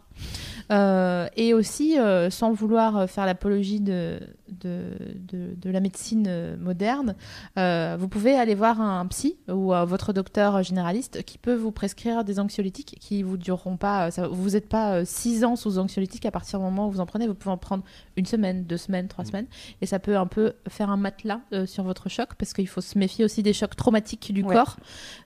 [0.70, 4.82] Euh, et aussi, euh, sans vouloir faire l'apologie de, de,
[5.16, 7.14] de, de la médecine moderne,
[7.58, 11.72] euh, vous pouvez aller voir un psy ou euh, votre docteur généraliste qui peut vous
[11.72, 14.10] prescrire des anxiolytiques qui vous dureront pas.
[14.10, 17.00] Ça, vous n'êtes pas euh, six ans sous anxiolytiques à partir du moment où vous
[17.00, 17.26] en prenez.
[17.26, 17.82] Vous pouvez en prendre
[18.16, 19.46] une semaine, deux semaines, trois semaines,
[19.80, 22.80] et ça peut un peu faire un matelas euh, sur votre choc parce qu'il faut
[22.80, 24.54] se méfier aussi des chocs traumatiques du Ouais.
[24.56, 24.76] corps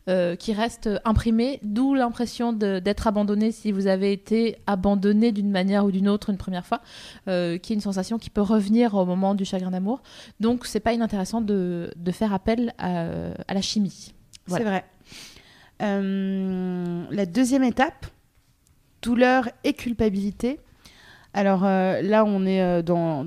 [0.09, 5.85] euh, qui restent imprimés, d'où l'impression d'être abandonné si vous avez été abandonné d'une manière
[5.85, 6.81] ou d'une autre une première fois,
[7.29, 10.03] euh, qui est une sensation qui peut revenir au moment du chagrin d'amour.
[10.41, 13.07] Donc c'est pas inintéressant de, de faire appel à,
[13.49, 14.15] à la chimie.
[14.47, 14.65] Voilà.
[14.65, 14.85] C'est vrai.
[15.83, 18.07] Euh, la deuxième étape,
[19.03, 20.61] douleur et culpabilité.
[21.37, 23.23] Alors euh, là, on est euh, dans,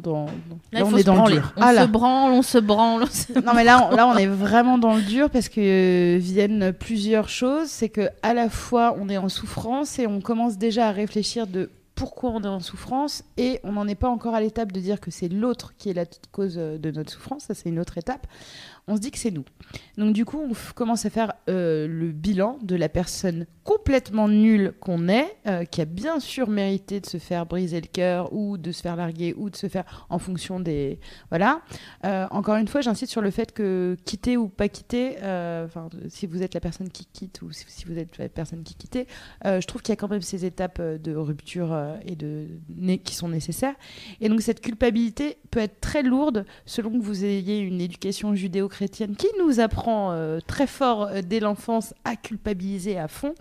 [0.72, 1.54] Là, on est dans le dur.
[1.56, 3.04] On Ah se branle, on se branle.
[3.04, 5.62] on se- Non mais là, on, là, on est vraiment dans le dur parce que
[5.62, 7.68] euh, viennent plusieurs choses.
[7.70, 11.46] C'est que à la fois, on est en souffrance et on commence déjà à réfléchir
[11.48, 14.80] de pourquoi on est en souffrance et on n'en est pas encore à l'étape de
[14.80, 17.44] dire que c'est l'autre qui est la cause de notre souffrance.
[17.44, 18.26] Ça, c'est une autre étape.
[18.90, 19.46] On se dit que c'est nous.
[20.00, 24.74] Donc du coup, on commence à faire euh, le bilan de la personne complètement nulle
[24.80, 28.58] qu'on est, euh, qui a bien sûr mérité de se faire briser le cœur ou
[28.58, 31.62] de se faire larguer ou de se faire en fonction des voilà.
[32.04, 36.26] Euh, encore une fois, j'insiste sur le fait que quitter ou pas quitter, enfin, si
[36.26, 39.06] vous êtes la personne qui quitte ou si, vous êtes la personne qui quittez,
[39.46, 41.78] je trouve qu'il y a quand même ces étapes de rupture
[42.08, 42.48] et de
[43.04, 43.76] qui sont nécessaires.
[44.20, 48.79] Et donc cette culpabilité peut être très lourde selon que vous ayez une éducation judéo-chrétienne
[48.88, 53.34] qui nous apprend euh, très fort euh, dès l'enfance à culpabiliser à fond.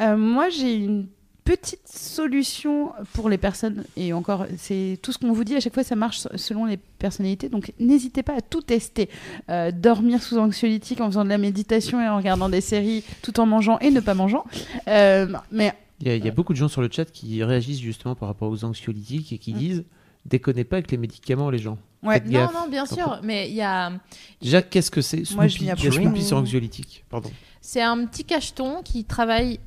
[0.00, 1.06] Euh, moi, j'ai une
[1.44, 5.74] petite solution pour les personnes, et encore, c'est tout ce qu'on vous dit, à chaque
[5.74, 9.08] fois, ça marche selon les personnalités, donc n'hésitez pas à tout tester.
[9.48, 13.38] Euh, dormir sous anxiolytique en faisant de la méditation et en regardant des séries tout
[13.38, 14.44] en mangeant et ne pas mangeant.
[14.88, 17.42] Euh, mais Il y, a, il y a beaucoup de gens sur le chat qui
[17.44, 19.58] réagissent justement par rapport aux anxiolytiques et qui Mm.
[19.58, 19.84] disent
[20.24, 21.78] déconnez pas avec les médicaments, les gens.
[22.02, 22.20] Ouais.
[22.20, 22.54] Non, gaffe.
[22.54, 23.92] non, bien sûr, mais il y a.
[24.40, 27.04] Déjà, qu'est-ce que c'est Moi, Snoopy je a approche Snoopy sur anxiolytique.
[27.10, 27.30] Pardon.
[27.60, 29.58] C'est un petit cacheton qui travaille.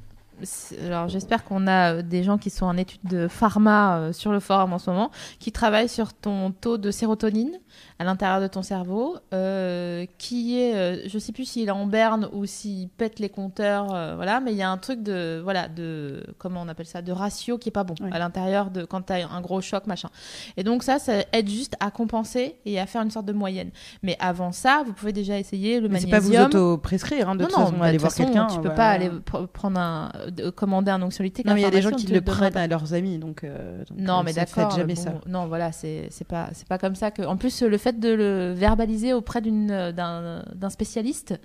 [0.86, 4.32] Alors j'espère qu'on a euh, des gens qui sont en études de pharma euh, sur
[4.32, 7.52] le forum en ce moment, qui travaillent sur ton taux de sérotonine
[8.00, 12.30] à l'intérieur de ton cerveau, euh, qui est, je sais plus s'il est en berne
[12.32, 15.68] ou s'il pète les compteurs, euh, voilà, mais il y a un truc de, voilà,
[15.68, 19.02] de, comment on appelle ça, de ratio qui est pas bon à l'intérieur de quand
[19.02, 20.10] tu as un gros choc, machin.
[20.56, 23.72] Et donc ça, ça aide juste à compenser et à faire une sorte de moyenne.
[24.02, 26.48] Mais avant ça, vous pouvez déjà essayer le mais c'est pas vous magnésium.
[26.48, 28.48] auto-prescrire, hein, de toute non, façon, bah, aller de voir quelqu'un.
[28.48, 31.46] Tu peux bah, pas aller pr- prendre un, de- commander un anxiolytique.
[31.46, 33.44] Non, mais il y a des gens qui le prennent à leurs amis, donc.
[33.44, 34.72] euh, donc, non, euh, mais d'accord.
[34.76, 35.14] Jamais bon, ça.
[35.28, 37.22] Non, voilà, c'est pas c'est pas comme ça que.
[37.22, 41.40] En plus, le fait de le verbaliser auprès d'une d'un spécialiste,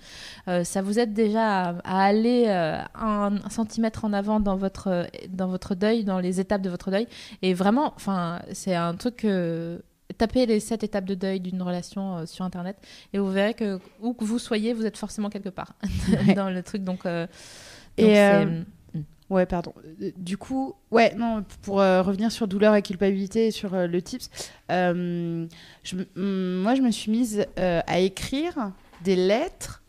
[0.47, 4.55] euh, ça vous aide déjà à, à aller euh, un, un centimètre en avant dans
[4.57, 7.07] votre dans votre deuil, dans les étapes de votre deuil.
[7.41, 9.25] Et vraiment, enfin, c'est un truc.
[10.17, 12.77] tapez les sept étapes de deuil d'une relation euh, sur internet
[13.11, 15.73] et vous verrez que où que vous soyez, vous êtes forcément quelque part
[16.35, 16.83] dans le truc.
[16.83, 17.25] Donc, euh,
[17.97, 18.61] Et, donc euh,
[19.29, 19.73] Ouais, pardon.
[20.01, 24.01] Euh, Du coup, ouais, non, pour euh, revenir sur douleur et culpabilité, sur euh, le
[24.01, 24.29] tips,
[24.69, 25.47] mm,
[26.15, 28.71] moi, je me suis mise à écrire
[29.03, 29.83] des lettres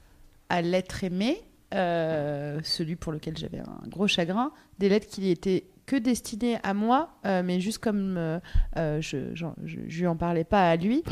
[0.49, 5.97] à l'être aimé, celui pour lequel j'avais un gros chagrin, des lettres qui étaient que
[5.97, 8.41] destinées à moi, mais juste comme
[8.77, 9.01] je,
[9.35, 11.03] je lui en parlais pas à lui,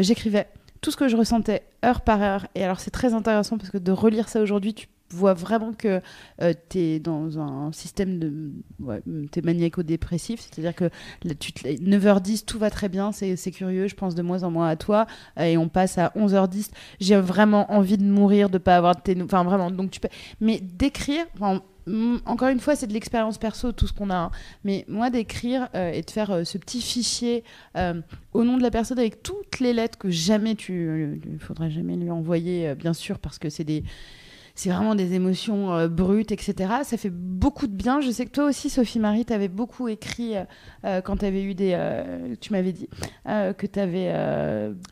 [0.00, 0.48] j'écrivais
[0.80, 2.46] tout ce que je ressentais heure par heure.
[2.54, 6.00] Et alors, c'est très intéressant parce que de relire ça aujourd'hui, tu vois vraiment que
[6.40, 8.52] euh, tu es dans un système de.
[9.30, 10.84] Tu es maniaco-dépressif, c'est-à-dire que
[11.24, 14.50] là, tu te- 9h10, tout va très bien, c'est curieux, je pense de moins en
[14.50, 15.06] moins à toi,
[15.38, 19.20] et on passe à 11h10, j'ai vraiment envie de mourir, de pas avoir de tes.
[19.22, 20.08] Enfin, vraiment, donc tu peux.
[20.40, 21.24] Mais d'écrire.
[22.26, 24.14] encore une fois, c'est de l'expérience perso, tout ce qu'on a.
[24.16, 24.30] hein.
[24.64, 27.42] Mais moi, d'écrire euh, et de faire euh, ce petit fichier
[28.32, 31.20] au nom de la personne avec toutes les lettres que jamais tu.
[31.30, 33.82] Il faudrait jamais lui envoyer, bien sûr, parce que c'est des
[34.54, 36.54] c'est vraiment des émotions euh, brutes, etc.
[36.84, 38.00] Ça fait beaucoup de bien.
[38.00, 40.44] Je sais que toi aussi, Sophie Marie, tu avais beaucoup écrit euh,
[40.84, 41.72] euh, quand tu avais eu des.
[41.74, 42.88] euh, tu m'avais dit
[43.26, 44.12] que tu avais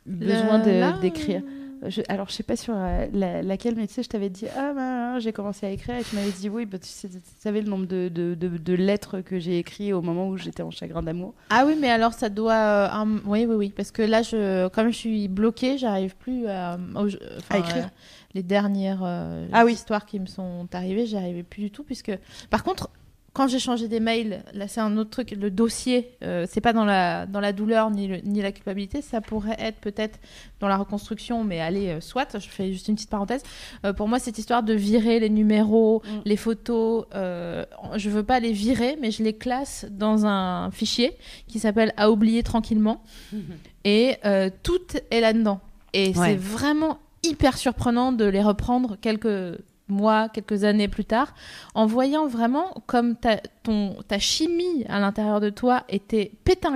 [0.07, 0.59] besoin
[1.01, 1.43] d'écrire.
[1.87, 4.73] Je- alors, je sais pas sur la- laquelle, mais tu sais, je t'avais dit Ah,
[4.75, 7.63] bah, j'ai commencé à écrire et tu m'avais dit Oui, bah, tu, sais- tu savais
[7.63, 10.71] le nombre de, de, de- de lettres que j'ai écrites au moment où j'étais en
[10.71, 11.33] chagrin d'amour.
[11.49, 12.53] Ah oui, mais alors ça doit.
[12.53, 13.73] euh, un- Oui, oui, oui.
[13.75, 14.69] Parce que là, je...
[14.69, 17.85] comme je suis bloquée, j'arrive plus à, au- enfin, À écrire.
[17.87, 17.89] euh,
[18.35, 19.73] les dernières euh, Ah oui.
[19.73, 21.83] histoires qui me sont arrivées, j'y arrivais plus du tout.
[21.85, 22.13] Puisque...
[22.51, 22.89] Par contre,
[23.33, 25.31] quand j'ai changé des mails, là, c'est un autre truc.
[25.31, 29.03] Le dossier, euh, c'est pas dans la, dans la douleur ni, le- ni la culpabilité.
[29.03, 30.19] Ça pourrait être peut-être
[30.59, 32.37] dans la reconstruction, mais allez, euh, soit.
[32.41, 33.45] Je fais juste une petite parenthèse.
[33.85, 36.09] Euh, pour moi, cette histoire de virer les numéros, Mm.
[36.25, 41.17] les photos, je veux pas les virer, mais je les classe dans un fichier
[41.47, 43.01] qui s'appelle à oublier tranquillement.
[43.85, 44.17] Et
[44.65, 45.61] tout est là-dedans.
[45.93, 46.31] Et Ouais.
[46.31, 49.59] c'est vraiment hyper surprenant de les reprendre quelques
[49.89, 51.35] mois, quelques années plus tard,
[51.75, 56.31] en voyant vraiment comme ta, ton, ta chimie à l'intérieur de toi était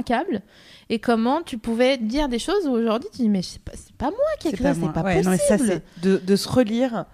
[0.04, 0.42] câble
[0.90, 3.60] et comment tu pouvais dire des choses où aujourd'hui tu dis mais c'est
[3.96, 5.68] pas, moi qui ai écrit ça, c'est pas Ouais, non, mais possible.
[5.68, 7.04] ça, de, de se relire.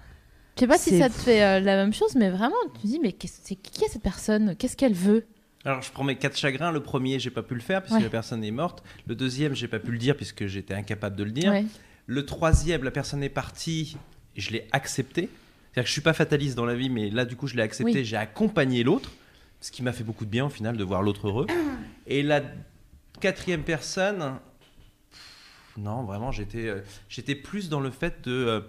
[0.57, 2.87] Je sais pas si ça te fait euh, la même chose, mais vraiment, tu te
[2.87, 4.57] dis, mais qui est cette personne?
[4.57, 5.27] Qu'est-ce qu'elle veut?
[5.65, 6.71] Alors, je prends mes quatre chagrins.
[6.73, 8.03] Le premier, j'ai pas pu le faire puisque Ouais.
[8.03, 8.83] la personne est morte.
[9.07, 11.53] Le deuxième, j'ai pas pu le dire puisque j'étais incapable de le dire.
[11.53, 11.65] Ouais.
[12.11, 13.97] Le troisième, la personne est partie,
[14.37, 15.29] je l'ai accepté.
[15.29, 17.63] C'est-à-dire que je suis pas fataliste dans la vie, mais là, du coup, je l'ai
[17.63, 18.01] accepté.
[18.01, 18.05] Oui.
[18.05, 19.13] J'ai accompagné l'autre,
[19.61, 21.47] ce qui m'a fait beaucoup de bien au final de voir l'autre heureux.
[22.09, 22.43] Et la
[23.21, 24.41] quatrième personne,
[25.79, 28.61] non, vraiment, j'étais, euh, j'étais plus dans le fait de euh,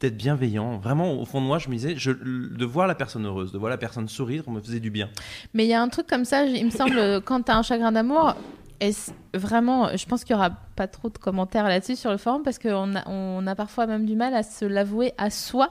[0.00, 0.78] d'être bienveillant.
[0.78, 3.58] Vraiment, au fond de moi, je me disais, je, de voir la personne heureuse, de
[3.58, 5.10] voir la personne sourire, me faisait du bien.
[5.52, 7.62] Mais il y a un truc comme ça, il me semble, quand tu as un
[7.62, 8.36] chagrin d'amour,
[8.80, 12.42] est-ce vraiment, je pense qu'il y aura pas trop de commentaires là-dessus sur le forum
[12.42, 15.70] parce qu'on a, on a parfois même du mal à se l'avouer à soi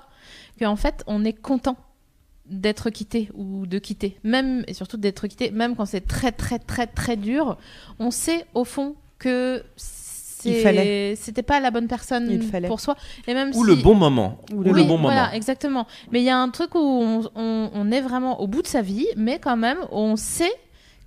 [0.60, 1.76] qu'en fait on est content
[2.45, 6.57] d'être quitté ou de quitter, même et surtout d'être quitté, même quand c'est très très
[6.60, 7.57] très très dur,
[7.99, 12.68] on sait au fond que c'était pas la bonne personne Il fallait.
[12.68, 12.95] pour soi
[13.28, 14.38] et même Ou si- le bon moment.
[14.53, 15.03] Ou le le oui, bon moment.
[15.10, 15.86] voilà, exactement.
[16.12, 18.68] Mais il y a un truc où on, on- on est vraiment au bout de
[18.68, 20.51] sa vie, mais quand même, on sait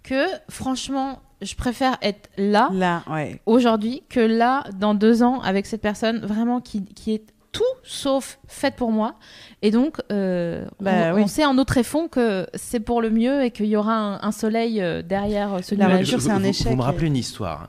[0.02, 3.40] que, franchement, je préfère être là, Là, ouais.
[3.46, 8.38] aujourd'hui, que là, dans deux ans, avec cette personne vraiment qui, qui est tout sauf
[8.46, 9.16] faite pour moi.
[9.60, 11.22] Et donc, euh, Bah on, oui.
[11.24, 14.22] on sait en eau tréfond que c'est pour le mieux et qu'il y aura un,
[14.22, 15.98] un soleil euh, derrière ce La nuage.
[16.00, 16.68] nature, c'est un vous- échec.
[16.68, 17.68] Vous me rappelez une histoire.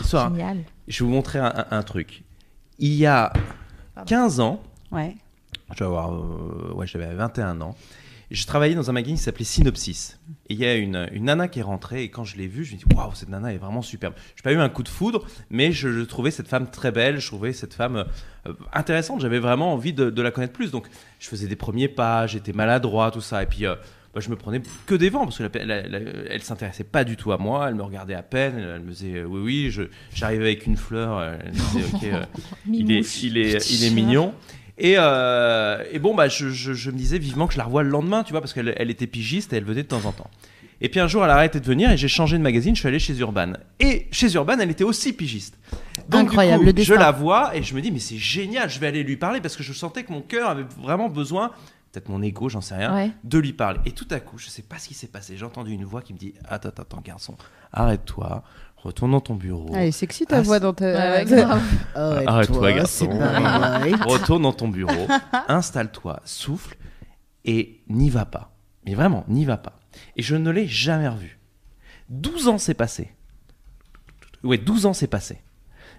[0.00, 0.30] Histoire.
[0.34, 0.58] Génial.
[0.88, 2.24] Je vais vous montrer un, truc.
[2.80, 3.32] Il y a
[4.06, 5.16] 15 ans, Ouais.
[5.72, 7.76] je vais avoir, euh, ouais, j'avais 21 ans.
[8.30, 10.18] Je travaillais dans un magazine qui s'appelait Synopsis.
[10.48, 12.64] Et il y a une, une nana qui est rentrée, et quand je l'ai vue,
[12.64, 14.14] je me suis dit, waouh, cette nana est vraiment superbe.
[14.34, 16.90] Je n'ai pas eu un coup de foudre, mais je, je trouvais cette femme très
[16.90, 18.04] belle, je trouvais cette femme
[18.46, 19.20] euh, intéressante.
[19.20, 20.70] J'avais vraiment envie de, de la connaître plus.
[20.72, 20.86] Donc,
[21.20, 23.42] je faisais des premiers pas, j'étais maladroit, tout ça.
[23.44, 23.76] Et puis, euh,
[24.12, 25.98] bah, je me prenais que des vents, parce qu'elle la, la-
[26.30, 28.90] elle s'intéressait pas du tout à moi, elle me regardait à peine, elle, elle me
[28.90, 32.24] disait, euh, oui, oui, j'arrivais avec une fleur, euh, elle me disait, ok, euh,
[32.72, 34.34] il est, il est, il est mignon.
[34.78, 37.82] Et, euh, et bon, bah, je, je- je me disais vivement que je la revoie
[37.82, 40.12] le lendemain, tu vois, parce qu'elle elle était pigiste et elle venait de temps en
[40.12, 40.30] temps.
[40.82, 42.80] Et puis un jour, elle a arrêté de venir et j'ai changé de magazine, je
[42.80, 43.54] suis allé chez Urban.
[43.80, 45.56] Et chez Urban, elle était aussi pigiste.
[46.10, 48.68] Donc, Incroyable, du le coup, je la vois et je me dis, mais c'est génial,
[48.68, 51.52] je vais aller lui parler parce que je sentais que mon cœur avait vraiment besoin,
[51.92, 53.10] peut-être mon ego, j'en sais rien, Ouais.
[53.24, 53.80] de lui parler.
[53.86, 56.02] Et tout à coup, je sais pas ce qui s'est passé, j'ai entendu une voix
[56.02, 57.36] qui me dit, attends, attends, garçon,
[57.72, 58.42] arrête-toi,
[58.86, 59.68] retourne dans ton bureau.
[59.74, 61.20] Ah, elle est sexy ta Ah, voix dans ta.
[61.94, 63.08] Arrête-toi, garçon.
[64.06, 65.06] Retourne dans ton bureau,
[65.48, 66.76] installe-toi, souffle
[67.44, 68.52] et n'y va pas.
[68.84, 69.78] Mais vraiment, n'y va pas.
[70.16, 71.38] Et je ne l'ai jamais revu.
[72.10, 73.12] 12 ans s'est passé.
[74.44, 75.38] Ouais, 12 ans s'est passé.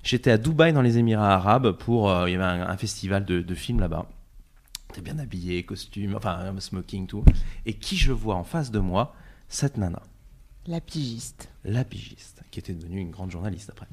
[0.04, 2.10] J'étais à Dubaï dans les Émirats Arabes pour.
[2.10, 4.06] euh, il y avait un, un festival de, de films là-bas.
[4.90, 7.26] J'étais bien habillé, costume, enfin, un smoking, tout.
[7.66, 9.14] Et qui je vois en face de moi
[9.50, 10.02] Cette nana
[10.68, 11.50] La pigiste.
[11.64, 13.88] la pigiste, qui était devenue une grande journaliste après.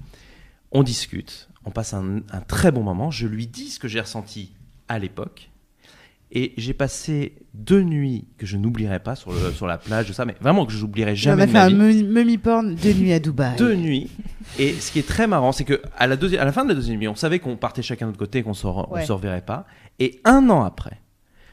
[0.72, 3.11] On discute, on passe un, un très bon moment.
[3.11, 4.51] Je lui dis ce que j'ai ressenti
[4.89, 5.51] à l'époque.
[6.33, 10.12] Et j'ai passé deux nuits que je n'oublierai pas sur, le- sur la plage, de
[10.12, 12.75] ça, mais vraiment que je n'oublierai On jamais a de fait ma un mummy porn
[12.75, 13.55] de nuit à Dubaï.
[13.57, 14.11] Deux nuits.
[14.59, 16.70] Et ce qui est très marrant, c'est que à la, deuxi- à la fin de
[16.70, 19.05] la deuxième nuit, on savait qu'on partait chacun de notre côté et qu'on on Ouais.
[19.07, 19.64] se reverrait pas.
[20.01, 21.01] Et un an après,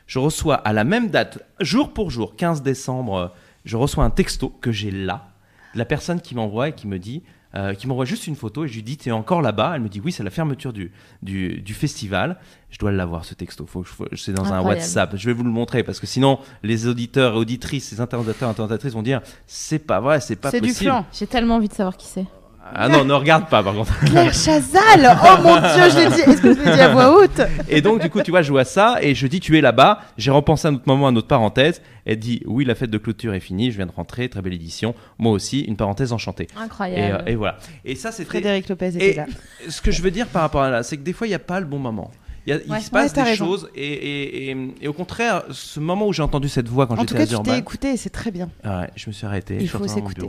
[0.07, 3.27] je reçois à la même date, jour pour jour, 15 décembre, euh,
[3.65, 5.29] je reçois un texto que j'ai là,
[5.73, 8.63] de la personne qui m'envoie et qui me dit, euh, qui m'envoie juste une photo
[8.63, 9.73] et je lui dis, t'es encore là-bas?
[9.75, 10.91] Elle me dit, oui, c'est la fermeture du,
[11.21, 12.37] du, du festival.
[12.69, 13.65] Je dois l'avoir, ce texto.
[13.65, 14.61] Faut, faut- c'est dans un.
[14.61, 15.15] WhatsApp.
[15.17, 18.51] Je vais vous le montrer parce que sinon, les auditeurs et auditrices, les internauteurs et
[18.51, 20.91] internautatrices vont dire, c'est pas vrai, c'est pas C'est du possible.
[20.91, 21.05] flan.
[21.11, 22.25] J'ai tellement envie de savoir qui c'est.
[22.73, 23.97] Ah non, ne regarde pas par contre.
[24.05, 26.21] Claire Chazal Oh mon dieu, je l'ai dit.
[26.21, 27.41] Est-ce que je l'ai dit à voix haute?
[27.69, 29.99] Et donc, du coup, tu vois, je vois ça et je dis, tu es là-bas.
[30.17, 31.81] J'ai repensé à un autre moment, à notre parenthèse.
[32.05, 34.53] Elle dit, oui, la fête de clôture est finie, je viens de rentrer, très belle
[34.53, 34.95] édition.
[35.19, 36.47] Moi aussi, une parenthèse enchantée.
[36.55, 37.23] Et, Incroyable.
[37.27, 37.57] euh, et voilà.
[37.85, 38.29] Et ça, c'était.
[38.29, 39.25] Frédéric Lopez était Et là.
[39.69, 41.35] ce que je veux dire par rapport à là, c'est que des fois, il n'y
[41.35, 42.09] a pas le bon moment.
[42.47, 42.79] Il, y a- il Ouais.
[42.79, 43.45] se passe Ouais, des raison.
[43.45, 46.93] choses et, et, et, et au contraire, ce moment où j'ai entendu cette voix quand
[46.95, 48.49] En tout j'étais cas, à tu t'es écouté et c'est très bien.
[48.63, 49.57] ah ouais, je me suis arrêté.
[49.61, 50.27] Il faut s'écouter.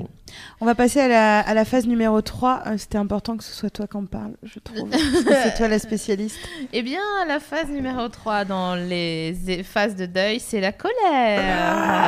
[0.61, 2.63] On va passer à la, à la phase numéro 3.
[2.67, 4.89] Euh, C'était important que ce soit toi qui en parle, je trouve.
[4.93, 6.39] C'est toi la spécialiste.
[6.75, 9.35] Eh bien, la phase numéro 3 dans les
[9.65, 11.41] phases de deuil, c'est la colère.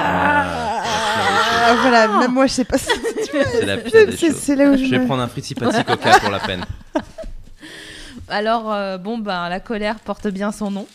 [0.07, 2.89] Ah, voilà, même moi, je sais pas si
[3.33, 4.37] C'est la pire des choses.
[4.37, 6.65] c'est là où je, Je vais me- prendre un fritzi pati coca pour la peine.
[8.29, 10.87] Alors, euh, bon, ben, la colère porte bien son nom.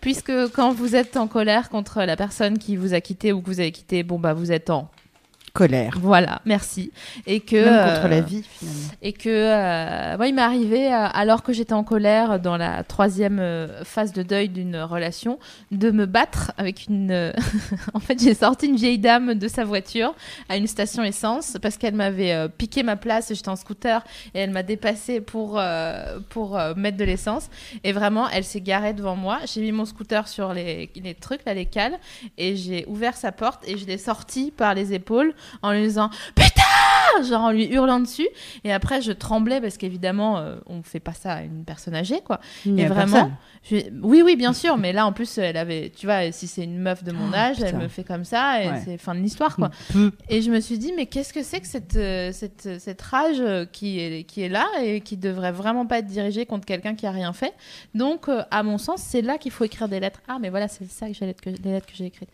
[0.00, 3.46] Puisque quand vous êtes en colère contre la personne qui vous a quitté ou que
[3.46, 4.90] vous avez quitté, bon, bah, vous êtes en
[5.54, 5.98] colère.
[6.00, 6.90] voilà, merci.
[7.28, 8.88] Et que Même contre euh, la vie, finalement.
[9.02, 12.82] Et que euh, moi, il m'est arrivé, euh, alors que j'étais en colère dans la
[12.82, 15.38] troisième euh, phase de deuil d'une relation,
[15.70, 17.32] de me battre avec une.
[17.94, 20.16] en fait, j'ai sorti une vieille dame de sa voiture
[20.48, 23.32] à une station essence parce qu'elle m'avait piqué ma place.
[23.32, 27.48] J'étais en scooter et elle m'a dépassé pour, euh, pour mettre de l'essence.
[27.84, 29.38] Et vraiment, elle s'est garée devant moi.
[29.46, 31.96] J'ai mis mon scooter sur les, les trucs, là, les cales,
[32.38, 36.10] et j'ai ouvert sa porte et je l'ai sortie par les épaules en lui disant
[37.28, 38.28] Genre en lui hurlant dessus.
[38.64, 42.20] Et après, je tremblais parce qu'évidemment, euh, on fait pas ça à une personne âgée,
[42.24, 42.40] quoi.
[42.66, 43.30] Il Et a vraiment,
[43.62, 46.64] je- oui, oui, bien sûr, mais là, en plus, elle avait, tu vois, si c'est
[46.64, 48.82] une meuf de mon Oh, âge, elle me fait comme ça, et Ouais.
[48.84, 49.70] c'est fin de l'histoire, quoi.
[50.28, 53.36] Et je me suis dit, mais qu'est-ce que c'est que cette, euh, cette, cette rage
[53.40, 56.94] euh, qui est, qui est là et qui devrait vraiment pas être dirigée contre quelqu'un
[56.94, 57.54] qui a rien fait?
[57.94, 60.20] Donc, euh, à mon sens, c'est là qu'il faut écrire des lettres.
[60.28, 62.28] Ah, mais voilà, c'est ça que que, les lettres que j'ai écrites.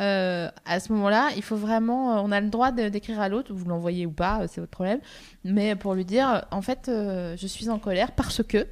[0.00, 3.64] Euh, à ce moment-là, il faut vraiment, on a le droit d'écrire à l'autre, vous
[3.68, 5.00] l'envoyez ou pas, euh, c'est votre problème,
[5.44, 8.66] mais pour lui dire, en fait, euh, je suis en colère parce que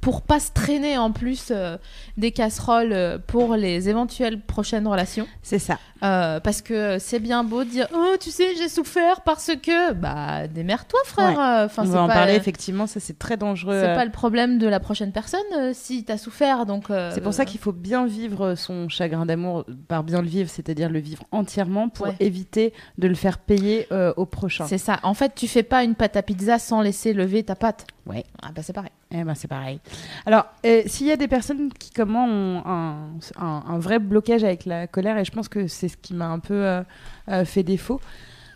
[0.00, 1.76] pour pas se traîner en plus euh,
[2.16, 5.26] des casseroles euh, pour les éventuelles prochaines relations.
[5.42, 5.78] C'est ça.
[6.02, 9.94] Euh, parce que c'est bien beau de dire oh tu sais j'ai souffert parce que
[9.94, 11.64] bah démerde-toi frère Ouais.
[11.64, 13.80] Enfin On va en pas parler, effectivement, ça c'est très dangereux.
[13.82, 15.40] c'est pas le problème de la prochaine personne
[15.72, 20.04] si t'as souffert donc C'est pour ça qu'il faut bien vivre son chagrin d'amour par
[20.04, 22.14] bien le vivre, c'est-à-dire le vivre entièrement pour Ouais.
[22.20, 24.66] éviter de le faire payer au prochain.
[24.66, 27.54] c'est ça en fait tu fais pas une pâte à pizza sans laisser lever ta
[27.56, 28.24] pâte Ouais.
[28.42, 29.80] ah bah c'est pareil Eh ben, c'est pareil.
[30.26, 32.96] Alors, euh, s'il y a des personnes qui, comme moi, ont un,
[33.38, 36.26] un- un vrai blocage avec la colère, et je pense que c'est ce qui m'a
[36.28, 36.82] un peu euh,
[37.30, 38.00] euh, fait défaut,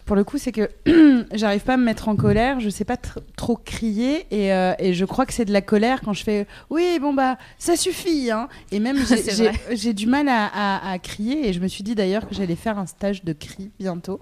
[0.06, 0.68] pour le coup, c'est que
[1.36, 4.48] j'arrive pas à me mettre en colère, je sais pas tr- trop crier, et,
[4.80, 7.76] et je crois que c'est de la colère quand je fais oui, bon bah, ça
[7.76, 8.48] suffit, hein.
[8.72, 8.96] Et même,
[9.72, 12.56] j'ai- du mal à, à- à crier, et je me suis dit d'ailleurs que j'allais
[12.56, 14.18] faire un stage de cri bientôt,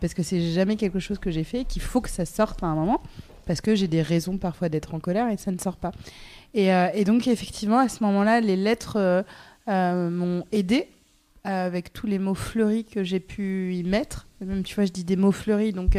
[0.00, 2.62] parce que c'est jamais quelque chose que j'ai fait, et qu'il faut que ça sorte
[2.62, 3.02] à un moment
[3.46, 5.92] parce que j'ai des raisons parfois d'être en colère et ça ne sort pas.
[6.54, 9.22] Et, euh, donc effectivement, à ce moment-là, les lettres euh,
[9.68, 10.88] euh, m'ont aidé
[11.42, 14.28] avec tous les mots fleuris que j'ai pu y mettre.
[14.40, 15.98] Et même, tu vois, je dis des mots fleuris, donc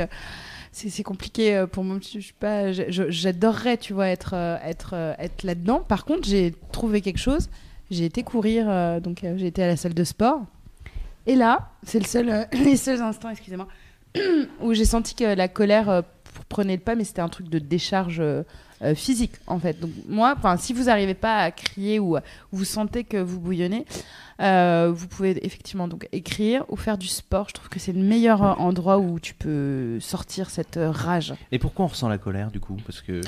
[0.72, 2.00] c'est compliqué pour moi.
[2.02, 5.82] Je suis pas, j'adorerais, tu vois, être être être là-dedans.
[5.82, 7.52] Par contre, j'ai trouvé quelque chose.
[7.91, 8.66] J'ai été courir,
[9.02, 10.41] donc j'ai été à la salle de sport.
[11.28, 13.68] Et là, c'est le seul, les seuls instants, excusez-moi,
[14.62, 16.04] où j'ai senti que la colère
[16.44, 18.44] prenait le pas, mais c'était un truc de décharge euh,
[18.82, 19.80] euh, physique, en fait.
[19.80, 22.18] Donc moi, enfin, si vous n'arrivez pas à crier ou,
[22.52, 23.86] vous sentez que vous bouillonnez,
[24.42, 27.48] euh, vous pouvez effectivement donc écrire ou faire du sport.
[27.50, 31.34] Je trouve que c'est le meilleur endroit où tu peux sortir cette rage.
[31.54, 32.76] Et pourquoi on ressent la colère du coup?
[32.86, 33.22] Parce que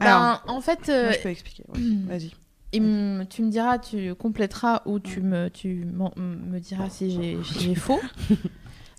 [0.00, 1.64] Ben, en fait, euh, Moi, je peux expliquer.
[1.68, 1.80] ouais.
[2.06, 2.32] Vas-y.
[2.80, 5.86] me- tu me diras, tu compléteras ou tu me, tu
[6.16, 8.00] me diras si j'ai faux.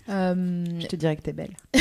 [0.08, 1.54] Euh, Je te dirais que t'es belle.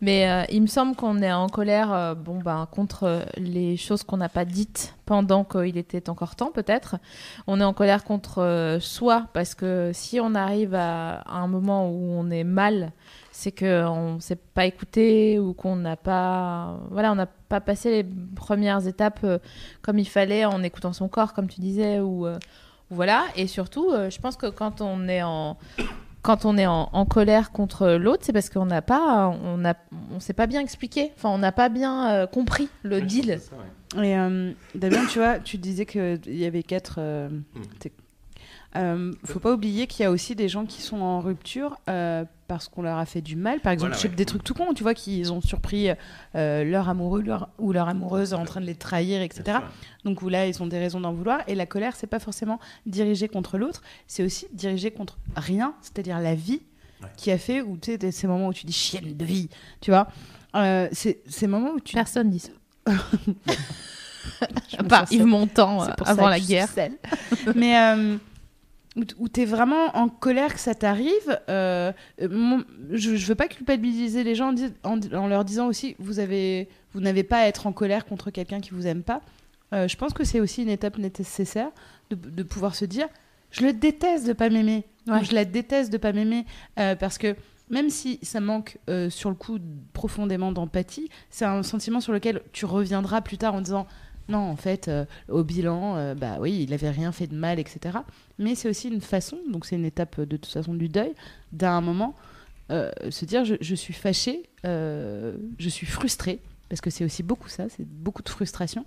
[0.00, 4.02] Mais euh, il me semble qu'on est en colère euh, bon, ben, contre les choses
[4.02, 6.96] qu'on n'a pas dites pendant qu'il était encore temps, peut-être.
[7.46, 11.88] On est en colère contre soi, parce que si on arrive à, à un moment
[11.90, 12.92] où on est mal,
[13.32, 17.90] c'est qu'on ne s'est pas écouté ou qu'on n'a pas, voilà, on n'a pas passé
[17.90, 18.04] les
[18.36, 19.26] premières étapes
[19.82, 23.24] comme il fallait en écoutant son corps, comme tu disais, ou ou voilà.
[23.36, 25.56] Et surtout, je pense que quand on est en
[26.24, 29.74] quand on est en, en colère contre l'autre, c'est parce qu'on n'a pas, on a,
[30.10, 31.12] on s'est pas bien expliqué.
[31.16, 33.38] Enfin, on n'a pas bien euh, compris le deal.
[34.02, 36.96] Et euh, Damien, tu vois, tu disais qu'il y avait quatre.
[36.98, 37.28] euh,
[37.78, 37.92] t'es-
[38.76, 42.24] euh, faut pas oublier qu'il y a aussi des gens qui sont en rupture euh,
[42.48, 43.60] parce qu'on leur a fait du mal.
[43.60, 44.14] Par exemple, Voilà, je sais ouais.
[44.16, 45.88] des trucs tout cons, tu vois, qu'ils ont surpris
[46.34, 49.58] euh, leur amoureux leur- ou leur amoureuse en train de les trahir, etc.
[50.04, 51.40] Donc où là, ils ont des raisons d'en vouloir.
[51.46, 56.18] Et la colère, c'est pas forcément dirigé contre l'autre, c'est aussi dirigé contre rien, c'est-à-dire
[56.20, 56.62] la vie
[57.02, 57.08] Ouais.
[57.16, 59.48] qui a fait, ou tu sais, ces moments où tu dis chienne de vie,
[59.80, 60.06] tu vois.
[60.54, 62.52] Euh, c'est ces moments où tu Personne dit ça.
[64.90, 65.24] Sens Yves.
[65.26, 66.68] Montand euh, C'est pour ça avant que la je suis guerre.
[67.54, 68.16] Mais euh,
[69.18, 71.92] où, tu es vraiment en colère que ça t'arrive, euh,
[72.22, 72.58] euh,
[72.92, 76.20] je, je veux pas culpabiliser les gens en, dis- en- en leur disant aussi vous
[76.20, 79.20] avez vous n'avez pas à être en colère contre quelqu'un qui vous aime pas.
[79.72, 81.70] Euh, je pense que c'est aussi une étape nécessaire
[82.10, 83.08] de, de pouvoir se dire
[83.50, 84.84] je le déteste de pas m'aimer.
[85.08, 85.24] Ouais.
[85.24, 86.44] Je la déteste de pas m'aimer
[86.78, 87.34] euh, parce que
[87.70, 88.78] même si ça manque
[89.08, 89.58] sur le coup
[89.94, 93.86] profondément d'empathie, c'est un sentiment sur lequel tu reviendras plus tard en disant
[94.28, 94.90] non, en fait,
[95.28, 97.98] au bilan, bah oui, il avait rien fait de mal, etc.
[98.38, 101.14] Mais c'est aussi une façon, donc c'est une étape euh, de toute façon du deuil,
[101.52, 102.14] d'un moment
[102.70, 107.48] euh, se dire je, suis fâchée, euh, je suis frustrée, parce que c'est aussi beaucoup
[107.48, 108.86] ça, c'est beaucoup de frustration.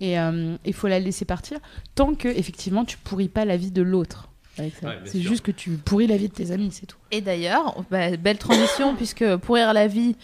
[0.00, 1.58] Et euh, il faut la laisser partir
[1.94, 4.28] tant que effectivement tu pourris pas la vie de l'autre.
[4.58, 4.86] Avec ça.
[4.88, 5.30] Ouais, bien c'est sûr.
[5.30, 6.96] juste que tu pourris la vie de tes amis, c'est tout.
[7.10, 10.16] Et d'ailleurs, bah, belle transition, puisque pourrir la vie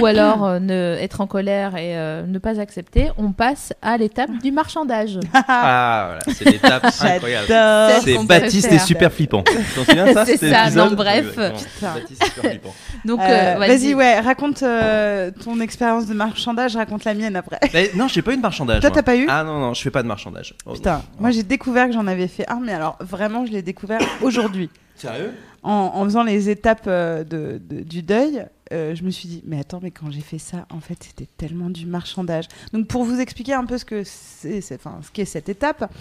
[0.00, 3.96] ou alors euh, ne, être en colère et euh, ne pas accepter, on passe à
[3.96, 5.18] l'étape du marchandage.
[5.50, 8.02] Ah, voilà, c'est l'étape incroyable.
[8.04, 9.42] C'est Baptiste est super flippant.
[9.42, 11.36] Tu t'en souviens de ça C'est ça, non, bref.
[11.36, 12.74] Baptiste est super flippant.
[13.04, 17.58] Donc, Euh, euh, Vas-y, ouais, raconte euh, ton expérience de marchandage, raconte la mienne après.
[17.72, 18.80] Mais non, j'ai pas eu de marchandage.
[18.80, 18.94] Toi, moi.
[18.96, 19.26] t'as pas eu?
[19.28, 20.54] Ah non, non, je fais pas de marchandage.
[20.66, 21.02] Oh, Putain, non.
[21.20, 23.77] moi j'ai découvert que j'en avais fait un, mais alors vraiment, je l'ai découvert
[24.22, 24.70] aujourd'hui.
[24.96, 25.32] Sérieux?
[25.62, 29.42] En, en faisant les étapes euh, de, de- du deuil, euh, je me suis dit,
[29.46, 32.46] mais attends, mais quand j'ai fait ça, en fait, c'était tellement du marchandage.
[32.72, 35.92] Donc, pour vous expliquer un peu ce que c'est, c'est- enfin, ce qu'est cette étape,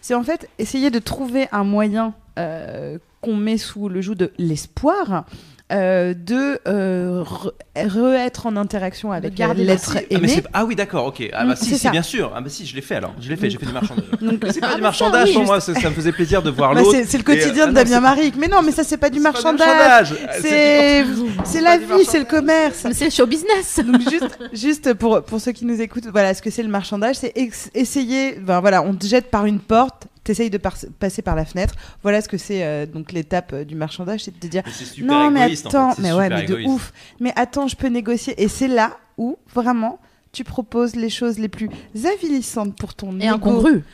[0.00, 4.32] c'est en fait essayer de trouver un moyen euh, qu'on met sous le joug de
[4.38, 5.24] l'espoir.
[5.72, 10.42] Euh, de euh, re- re-être en interaction avec garder l'être Ah, aimé.
[10.52, 11.22] ah oui, d'accord, ok.
[11.32, 12.30] Ah bah Mm, si, c'est si, bien sûr.
[12.34, 13.14] Ah bah si, je l'ai fait alors.
[13.20, 14.04] Je l'ai fait, j'ai fait du marchandage.
[14.52, 16.50] C'est pas Ah, du marchandage oui, pour juste- moi, ça, ça me faisait plaisir de
[16.58, 16.92] voir bah, l'autre.
[16.92, 18.34] c'est, c'est le quotidien Et, de ah Damien Maric.
[18.36, 20.14] Mais non, mais ça, c'est pas du marchandage.
[20.40, 21.04] C'est
[21.44, 22.86] C'est, la vie, c'est le commerce.
[22.92, 23.80] c'est le show business.
[23.86, 27.16] Donc juste, juste pour, pour ceux qui nous écoutent, voilà ce que c'est le marchandage,
[27.16, 27.32] c'est
[27.74, 31.44] essayer, ben voilà, on te jette par une porte, t'essayes de par- passer par la
[31.44, 31.74] fenêtre.
[32.02, 35.06] Voilà ce que c'est euh, donc l'étape euh, du marchandage, c'est de te dire super
[35.06, 37.88] non mais égoïste, en attends, fait, mais ouais mais de ouf, mais attends je peux
[37.88, 39.98] négocier et c'est là où vraiment
[40.32, 41.68] tu proposes les choses les plus
[42.06, 43.84] avilissantes pour ton Et incongru.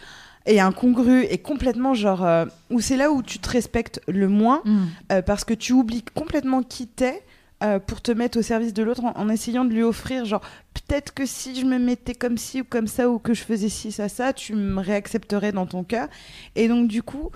[0.46, 4.62] et incongru et complètement genre euh, où c'est là où tu te respectes le moins
[4.64, 4.84] Mm.
[5.12, 7.22] euh, parce que tu oublies complètement qui t'es
[7.62, 10.42] euh, pour te mettre au service de l'autre en, en essayant de lui offrir, genre,
[10.74, 13.68] peut-être que si je me mettais comme ci ou comme ça, ou que je faisais
[13.68, 16.08] ci, ça, ça, tu me réaccepterais dans ton cœur.
[16.54, 17.30] Et donc, du coup,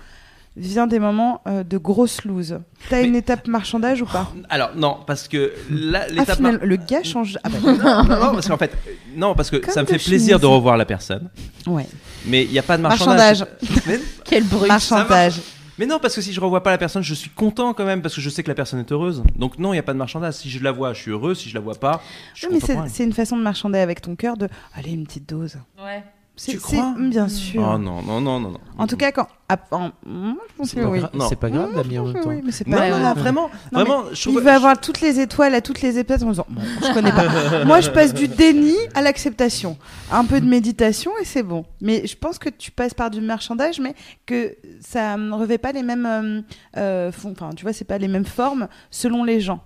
[0.55, 2.59] vient des moments euh, de grosse loose.
[2.89, 4.31] T'as Mais- une étape marchandage ou pas?
[4.49, 6.35] Alors non, parce que là, Ah, l'étape.
[6.37, 7.37] final, le gars change.
[7.43, 8.71] Ah bah, Non, non, parce qu'en fait,
[9.15, 11.29] non, parce que Comme ça me fait plaisir de revoir la personne,
[11.67, 11.87] ouais.
[12.27, 13.39] mais il n'y a pas de marchandage.
[13.39, 13.83] Marchandage.
[13.87, 14.67] Mais, Quel bruit.
[14.67, 15.41] Marchandage.
[15.77, 18.01] Mais non, parce que si je revois pas la personne, je suis content quand même,
[18.01, 19.23] parce que je sais que la personne est heureuse.
[19.35, 20.35] Donc non, il n'y a pas de marchandage.
[20.35, 21.35] Si je la vois, je suis heureux.
[21.35, 22.01] Si je la vois pas,
[22.33, 24.47] je suis Oui, mais c'est une façon de marchander avec ton cœur de.
[24.73, 25.57] Allez, une petite dose.
[25.83, 26.03] Ouais.
[26.35, 26.95] C'est- Tu crois?
[26.97, 27.61] Bien sûr.
[27.61, 28.59] Oh non, non, non, non, non.
[28.79, 29.27] En tout cas, quand.
[29.49, 31.01] ah, en- je pense C'est que pas, oui.
[31.13, 31.29] Non.
[31.29, 32.29] c'est pas grave d'ami en Oui, même temps.
[32.29, 33.19] oui, mais c'est Non, pas non, non, grave.
[33.19, 36.31] vraiment, mais vraiment, je Il veut avoir toutes les étoiles à toutes les épaves en
[36.31, 37.65] disant Bon, je connais pas.
[37.65, 39.77] Moi, je passe du déni à l'acceptation.
[40.11, 41.65] Un peu de méditation et c'est bon.
[41.81, 43.93] Mais je pense que tu passes par du marchandage, mais
[44.25, 46.07] que ça ne revêt pas les mêmes.
[46.07, 46.41] euh,
[46.77, 49.59] euh, fon- Enfin, tu vois, c'est pas les mêmes formes selon les gens.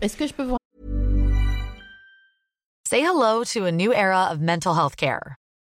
[0.00, 0.56] Est-ce que je peux vous
[2.88, 5.20] Say hello to a new era of mental health care.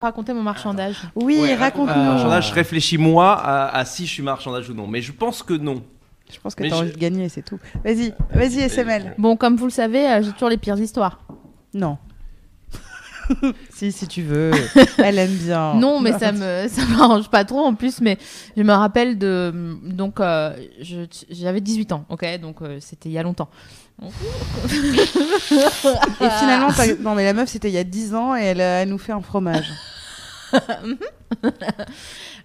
[0.00, 1.92] Raconter mon marchandage Oui, Ouais, raconte-nous.
[1.92, 5.10] euh, Marchandage, je réfléchis moi à, à si je suis marchandage ou non, mais je
[5.12, 5.82] pense que non.
[6.32, 7.58] Je pense que t'as je- envie de gagner, c'est tout.
[7.84, 9.14] Vas-y, vas-y, SML.
[9.18, 11.18] Bon, comme vous le savez, euh, j'ai toujours les pires histoires.
[11.74, 11.98] Non.
[13.70, 14.50] si, si tu veux.
[14.98, 15.74] Elle aime bien.
[15.74, 18.00] Non, mais ça me ça m'arrange pas trop en plus.
[18.00, 18.18] Mais
[18.56, 19.52] je me rappelle de
[19.82, 20.56] donc euh,
[21.30, 23.48] j'avais 18 ans, ok, donc euh, c'était il y a longtemps.
[24.00, 24.06] Et
[26.38, 26.68] finalement,
[27.00, 29.12] non, mais la meuf, c'était il y a 10 ans et elle, elle nous fait
[29.12, 29.72] un fromage.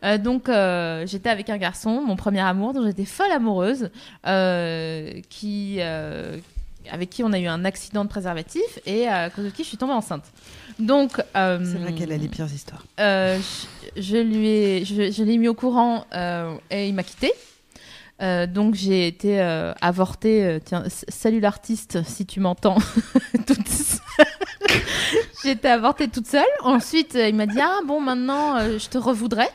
[0.03, 3.89] Euh, donc euh, j'étais avec un garçon, mon premier amour, dont j'étais folle amoureuse,
[4.27, 5.79] euh, qui
[6.91, 9.69] avec qui on a eu un accident de préservatif et à cause de qui je
[9.69, 10.25] suis tombée enceinte.
[10.79, 12.83] Donc euh, C'est vrai qu'elle a les pires histoires.
[12.99, 13.39] Euh,
[13.95, 17.31] je, je lui ai, je, je l'ai mis au courant euh, et il m'a quitté.
[18.53, 19.41] Donc j'ai été
[19.81, 20.59] avortée.
[20.63, 22.77] tiens, salut l'artiste, si tu m'entends.
[23.45, 23.59] toute
[25.43, 26.45] été avortée toute seule.
[26.61, 29.49] Ensuite, il m'a dit ah bon maintenant je te revoudrais.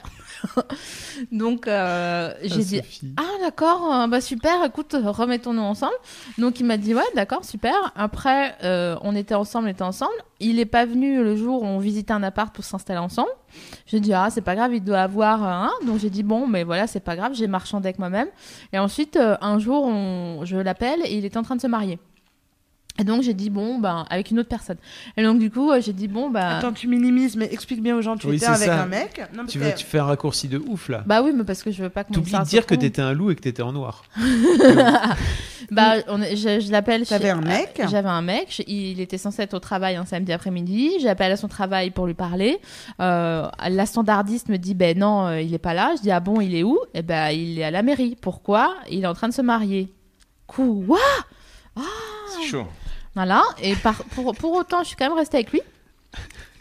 [1.33, 3.15] donc euh, j'ai dit Sophie.
[3.17, 5.95] ah d'accord, euh, bah super, écoute, remettons-nous ensemble.
[6.39, 7.93] Donc il m'a dit ouais d'accord, super.
[7.97, 10.13] Après euh, on était ensemble, on était ensemble.
[10.41, 13.31] Il est pas venu le jour où on visitait un appart pour s'installer ensemble.
[13.87, 15.71] J'ai dit ah c'est pas grave, il doit avoir un.
[15.87, 18.29] Donc j'ai dit bon mais voilà c'est pas grave, j'ai marchandé avec moi-même.
[18.73, 20.45] Et ensuite un jour on...
[20.45, 21.99] je l'appelle et il était en train de se marier.
[23.01, 24.77] Et donc j'ai dit bon ben avec une autre personne.
[25.17, 27.97] Et donc du coup euh, j'ai dit bon bah Attends, tu minimises, mais explique bien
[27.97, 28.83] aux gens, tu Oui, étais avec ça.
[28.83, 29.21] un mec.
[29.35, 31.03] Non, Tu, veux, tu fais un raccourci de ouf là.
[31.07, 33.13] bah oui mais parce que je veux pas que T'oublies de dire que t'étais un
[33.13, 34.03] loup et que t'étais en noir.
[35.71, 37.05] Bah, on est- je, je l'appelle.
[37.07, 38.47] T'avais chez- un mec euh, J'avais un mec.
[38.49, 40.93] je- il était censé être au travail un samedi après-midi.
[41.01, 42.59] J'appelle à son travail pour lui parler.
[43.01, 45.93] Euh, la standardiste me dit ben non, euh, il est pas là.
[45.99, 46.79] Je dis ah bon, il est où?
[46.95, 48.17] Eh ben il est à la mairie.
[48.21, 48.77] Pourquoi?
[48.91, 49.93] Il est en train de se marier.
[50.47, 50.99] Quoi?
[51.77, 52.67] C'est chaud.
[53.19, 53.43] Voilà.
[53.61, 55.61] Et par, pour, pour autant, je suis quand même restée avec lui.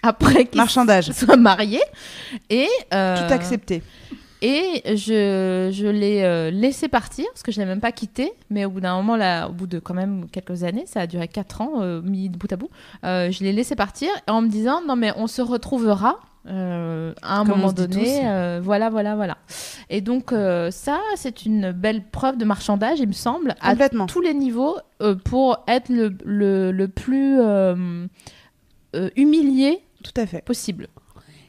[0.02, 1.12] Après qu'il Marchandage.
[1.12, 1.80] soit marié.
[2.50, 3.84] Et euh, Tout accepté.
[4.42, 8.66] Et je, je l'ai euh, laissé partir, parce que je l'ai même pas quitté, mais
[8.66, 11.28] au bout d'un moment, là, au bout de quand même quelques années, ça a duré
[11.28, 12.70] 4 ans, euh, mis de bout à bout,
[13.04, 17.40] euh, je l'ai laissé partir en me disant, non mais on se retrouvera euh, à
[17.40, 19.38] un Comme moment donné, euh, voilà, voilà, voilà.
[19.90, 23.76] Et donc euh, ça, c'est une belle preuve de marchandage, il me semble, à
[24.08, 24.78] tous les niveaux,
[25.26, 27.40] pour être le, le, le plus
[29.16, 30.42] humilié Tout à fait.
[30.44, 30.88] possible.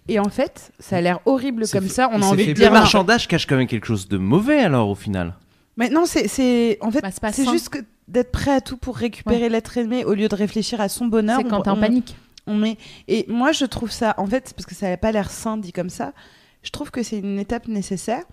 [0.09, 2.09] Et en fait, ça a l'air horrible comme fait- ça.
[2.13, 2.73] On a envie de Le dire.
[2.73, 5.35] marchandage cache quand même quelque chose de mauvais alors au final.
[5.77, 7.79] Mais non, c'est, c'est, en fait, Bah, c'est juste que
[8.09, 11.39] d'être prêt à tout pour récupérer l'être aimé au lieu de réfléchir à son bonheur.
[11.43, 12.17] C'est quand on- t'es en panique.
[12.47, 12.79] on met...
[13.07, 15.73] Et moi, je trouve ça, en fait, parce que ça n'a pas l'air sain dit
[15.73, 16.15] comme ça,
[16.63, 18.25] je trouve que c'est une étape nécessaire.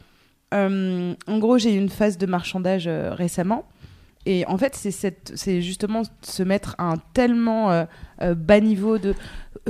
[0.53, 3.65] Euh, en gros, j'ai eu une phase de marchandage euh, récemment
[4.26, 7.86] et en fait, c'est cette, c'est justement se mettre à un tellement euh,
[8.21, 9.13] euh, bas niveau de,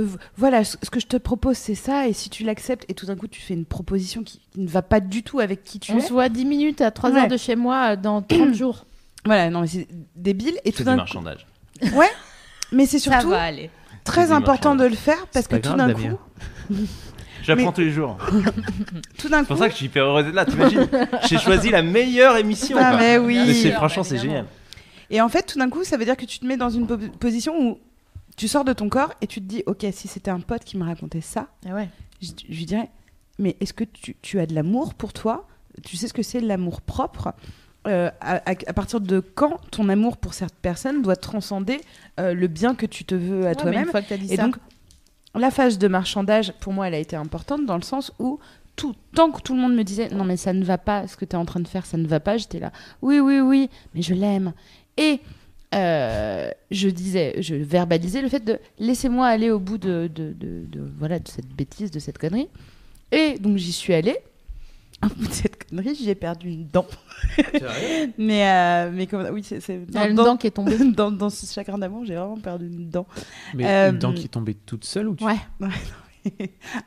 [0.00, 2.94] euh, voilà, ce, ce que je te propose, c'est ça, et si tu l'acceptes, et
[2.94, 5.62] tout d'un coup, tu fais une proposition qui, qui ne va pas du tout avec
[5.64, 6.00] qui tu On es.
[6.00, 7.20] se voit 10 minutes à 3 Ouais.
[7.20, 8.86] heures de chez moi dans 30 jours.
[9.24, 11.46] Voilà, non, mais c'est débile, et tout C'est du d'un coup, marchandage.
[11.94, 12.10] ouais.
[12.72, 13.70] Mais c'est surtout aller.
[14.04, 16.18] très important de le faire parce que tout d'un coup,
[17.46, 18.18] J'apprends Mais- tous les jours.
[19.18, 20.88] tout d'un C'est pour ça que je suis hyper heureux d'être là, t'imagines?
[21.28, 22.76] J'ai choisi la meilleure émission.
[22.80, 22.98] Ah, quoi.
[22.98, 23.40] mais oui.
[23.46, 24.46] Mais c'est- Bien franchement, c'est génial.
[25.10, 26.86] Et en fait, tout d'un coup, ça veut dire que tu te mets dans une
[26.86, 27.78] po- position où
[28.36, 30.76] tu sors de ton corps et tu te dis, ok, si c'était un pote qui
[30.76, 31.88] me racontait ça, Ah ouais.
[32.20, 32.90] je, je lui dirais,
[33.38, 35.46] mais est-ce que tu, tu as de l'amour pour toi?
[35.84, 37.32] Tu sais ce que c'est l'amour propre?
[37.86, 41.80] Euh, à, à- à partir de quand ton amour pour cette personne doit transcender
[42.18, 44.32] euh, le bien que tu te veux à Ouais, toi-même une fois que t'as dit
[44.32, 44.42] Et ça.
[44.42, 44.56] donc,
[45.38, 48.38] la phase de marchandage, pour moi, elle a été importante dans le sens où
[48.76, 51.16] tout, tant que tout le monde me disait non mais ça ne va pas, ce
[51.16, 52.72] que tu es en train de faire, ça ne va pas, j'étais là
[53.02, 54.52] oui oui oui, mais je l'aime.
[54.98, 55.20] Et
[55.74, 60.34] euh, je disais, je verbalisais le fait de laissez-moi aller au bout de, de,
[60.98, 62.48] voilà de cette bêtise, de cette connerie.
[63.12, 64.18] Et donc j'y suis allée.
[65.30, 66.86] Cette connerie, j'ai perdu une dent.
[68.18, 70.76] mais euh, mais comme oui c'est une dans- dent qui est tombée.
[70.92, 73.06] dans, dans ce chagrin d'amour, j'ai vraiment perdu une dent.
[73.54, 75.24] Mais Euh, une dent qui est tombée toute seule ou tu...
[75.24, 75.36] Ouais.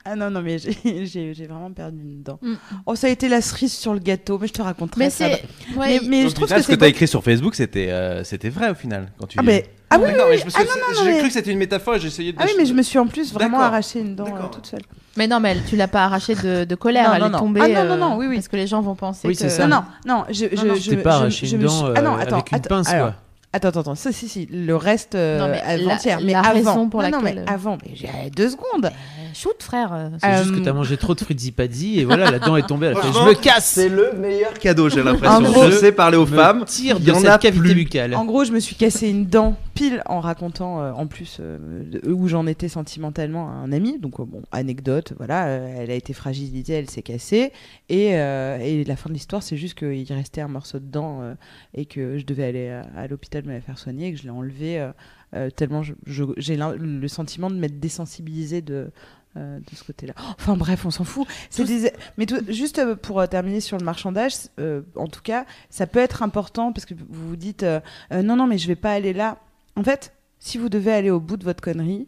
[0.05, 2.39] ah non, non, mais j'ai- vraiment perdu une dent.
[2.41, 2.53] Mm.
[2.85, 5.29] Oh, ça a été la cerise sur le gâteau, mais je te raconterai Mais ça.
[5.29, 5.43] c'est.
[5.71, 8.23] Mais, Ouais, mais je trouve que ce que tu as écrit sur Facebook, c'était euh,
[8.23, 9.11] c'était vrai au final.
[9.17, 9.37] Quand tu...
[9.39, 9.65] Ah, mais...
[9.91, 10.37] ah oui, D'accord, mais oui.
[10.41, 11.99] je me Ah suis- non, non, j'ai non, cru mais- que c'était une métaphore et
[11.99, 12.37] j'ai essayé de.
[12.39, 13.73] Ah oui, mais je me suis en plus vraiment D'accord.
[13.73, 14.51] arraché une dent euh, D'accord.
[14.51, 14.81] toute seule.
[15.17, 17.31] Mais non, mais elle- tu l'as pas arrachée de, de colère, Non, elle non, est
[17.31, 17.39] non.
[17.39, 17.61] tombée.
[17.63, 18.35] Ah non, non, euh, non, oui, oui.
[18.35, 19.39] Parce que les gens vont penser Oui, que.
[19.39, 19.67] c'est ça.
[19.67, 21.71] Non, non, non, je, je, non, je, T'es pas je- arraché je une me dent
[21.85, 23.15] suis- Ah non, euh, attends, avec une attends, pince, alors, quoi.
[23.51, 26.39] Attends, attends, attends, ça, si, si, le reste euh, Non, mais la- avant-hier, mais la
[26.41, 26.53] avant.
[26.53, 28.91] raison pour non, non, laquelle- mais avant, mais j'ai deux secondes.
[29.33, 29.93] Shoot, frère.
[29.93, 32.67] euh, C'est juste que Euh, t'as mangé trop de frizzy-paddy et voilà, la dent est
[32.67, 32.87] tombée.
[32.87, 35.65] Elle a fait, je me casse C'est le meilleur cadeau, j'ai l'impression.
[35.69, 36.65] Je sais parler aux me femmes.
[36.65, 38.15] tire de cette a cavité buccale.
[38.15, 41.57] En gros, je me suis cassé une dent pile en racontant, euh, en plus, euh,
[41.85, 43.97] de- où j'en étais sentimentalement à un ami.
[43.99, 47.51] Donc, euh, bon, anecdote, voilà, euh, elle a été fragilisée, elle s'est cassée.
[47.87, 51.19] Et, euh, et la fin de l'histoire, c'est juste qu'il restait un morceau de dent
[51.21, 51.33] euh,
[51.73, 54.23] et que je devais aller à, à l'hôpital me la faire soigner et que je
[54.23, 54.89] l'ai enlevé euh,
[55.35, 58.89] euh, tellement j'ai le sentiment de m'être désensibilisée de.
[59.37, 60.13] Euh, de ce côté-là.
[60.39, 61.27] Enfin bref, on s'en fout.
[61.57, 65.45] Des- Mais tout- juste euh, pour euh, terminer sur le marchandage, euh, en tout cas,
[65.69, 67.79] ça peut être important parce que vous vous dites euh,
[68.11, 69.37] non, non, mais je vais pas aller là.
[69.75, 72.07] En fait, si vous devez aller au bout de votre connerie,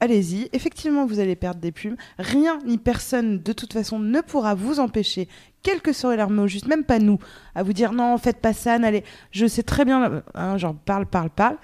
[0.00, 0.48] allez-y.
[0.52, 1.96] Effectivement, vous allez perdre des plumes.
[2.18, 5.28] Rien ni personne, de toute façon, ne pourra vous empêcher,
[5.62, 7.18] quel que soit leur mot, juste même pas nous,
[7.54, 9.02] à vous dire non, faites pas ça, n'allez.
[9.30, 11.56] Je sais très bien, hein, genre parle, parle, parle.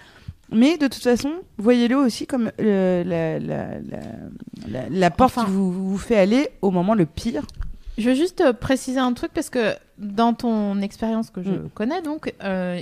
[0.52, 3.98] Mais de toute façon, voyez-le aussi comme euh, la, la, la,
[4.68, 5.46] la- la porte Enfin.
[5.46, 7.44] qui vous, vous fait aller au moment le pire.
[7.98, 11.68] Je veux juste euh, préciser un truc parce que dans ton expérience que je Mm.
[11.74, 12.80] connais, donc, euh,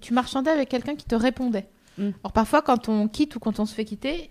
[0.00, 1.66] tu marchandais avec quelqu'un qui te répondait.
[1.98, 2.10] Mm.
[2.22, 4.28] Alors parfois, quand on quitte ou quand on se fait quitter,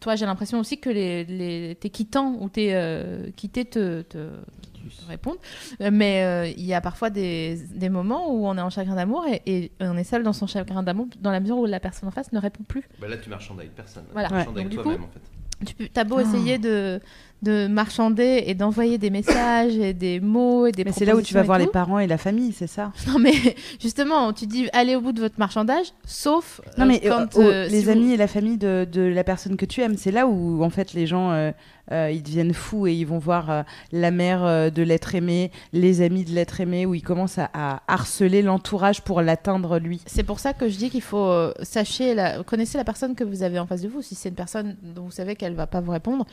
[0.00, 4.28] toi, j'ai l'impression aussi que les, les, tes quittants ou tes euh, quittés te, te,
[5.80, 8.94] Euh, Mais euh, il y a parfois des, des moments où on est en chagrin
[8.96, 11.80] d'amour et, et on est seul dans son chagrin d'amour dans la mesure où la
[11.80, 12.84] personne en face ne répond plus.
[13.00, 14.04] Bah là, tu marchandes avec personne.
[14.12, 14.28] Voilà.
[14.28, 14.60] Tu marchandes Ouais.
[14.62, 15.20] avec toi-même, en fait.
[15.66, 17.00] Tu peux- as beau essayer de,
[17.42, 21.22] de marchander et d'envoyer des messages et des mots et des Mais c'est là où
[21.22, 23.32] tu vas voir les parents et la famille, c'est ça Non mais
[23.80, 27.42] justement, tu dis allez au bout de votre marchandage, sauf Non euh, mais quand euh,
[27.42, 29.80] euh, oh, si les vous- amis et la famille de, de la personne que tu
[29.82, 31.52] aimes, c'est là où en fait les gens euh,
[31.90, 33.62] euh, ils deviennent fous et ils vont voir euh,
[33.92, 37.48] la mère euh, de l'être aimé, les amis de l'être aimé, où ils commencent à,
[37.54, 40.02] à harceler l'entourage pour l'atteindre lui.
[40.04, 43.24] C'est pour ça que je dis qu'il faut euh, sachez la, connaissez la personne que
[43.24, 44.02] vous avez en face de vous.
[44.02, 46.26] Si c'est une personne dont vous savez qu'elle va pas vous répondre,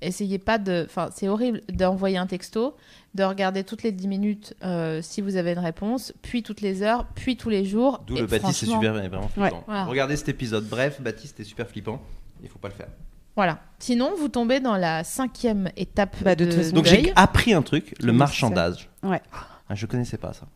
[0.00, 0.84] essayez pas de.
[0.88, 2.76] Enfin, c'est horrible d'envoyer un texto,
[3.14, 6.82] de regarder toutes les 10 minutes euh, si vous avez une réponse, puis toutes les
[6.82, 8.02] heures, puis tous les jours.
[8.06, 9.48] D'où le Baptiste, c'est franchement, super, vraiment Ouais.
[9.48, 9.64] flippant.
[9.66, 9.84] Voilà.
[9.84, 10.66] Regardez cet épisode.
[10.68, 12.00] Bref, Baptiste est super flippant.
[12.42, 12.88] Il faut pas le faire.
[13.36, 13.58] Voilà.
[13.78, 16.72] Sinon, vous tombez dans la cinquième étape Bah, de de, toute.
[16.72, 18.88] Donc j'ai appris un truc, le marchandage.
[19.02, 19.20] Ouais.
[19.68, 20.46] Ah, je connaissais pas ça.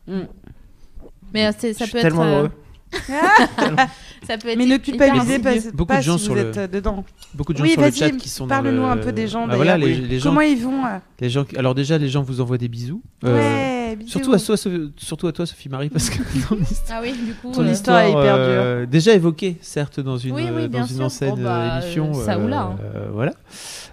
[1.32, 2.02] Mais euh, c'est- ça peut être.
[2.02, 2.50] tellement euh, heureux.
[4.26, 6.48] ça peut être Mais ne culpabilisez pas, Beaucoup pas de gens si sur vous le-
[6.48, 7.04] êtes euh, dedans.
[7.34, 9.12] Beaucoup de gens Oui, sur le vas-y, chat qui sont dans parle-nous le- un peu
[9.12, 10.08] des gens, Bah voilà, d'ailleurs, les, oui.
[10.08, 11.44] les gens, Comment ils vont euh les gens.
[11.56, 13.02] Alors déjà, les gens vous envoient des bisous.
[13.24, 13.36] Euh,
[13.88, 14.10] Ouais, bisous.
[14.10, 17.12] Surtout à, toi, Sophie- surtout à toi, Sophie Marie, parce que ton, hist- Ah oui,
[17.12, 17.52] du coup.
[17.52, 21.34] ton euh, histoire est hyper euh, déjà évoquée, certes, dans une, Oui, dans une ancienne
[21.36, 22.10] Bon, bah, émission.
[22.14, 22.76] euh, ça ou là, hein.
[22.94, 23.32] euh, voilà.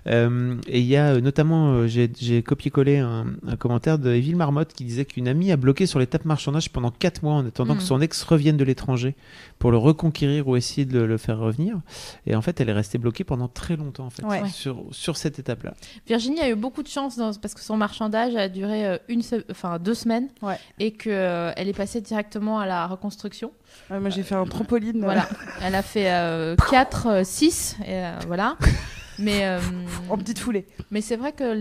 [0.08, 4.36] Euh, et il y a euh, notamment, euh, j'ai copié-collé un, un commentaire de Evil
[4.36, 7.74] Marmotte qui disait qu'une amie a bloqué sur l'étape marchandage pendant 4 mois en attendant
[7.74, 7.78] Mm.
[7.78, 9.16] que son ex revienne de l'étranger
[9.58, 11.80] pour le reconquérir ou essayer de le, le faire revenir.
[12.28, 14.48] Et en fait, elle est restée bloquée pendant très longtemps en fait, Ouais.
[14.50, 15.74] sur, sur cette étape-là.
[16.08, 19.44] Virginie a eu beaucoup de chance dans- parce que son marchandage a duré une se-
[19.50, 20.58] enfin, deux semaines Ouais.
[20.80, 23.52] et qu'elle est passée directement à la reconstruction.
[23.90, 25.00] Ouais, moi j'ai fait un trampoline.
[25.02, 25.28] Voilà.
[25.64, 28.56] Elle a fait 4, 6, et euh, voilà.
[29.20, 29.60] Mais, euh,
[30.10, 30.66] En petite foulée.
[30.92, 31.54] mais c'est vrai que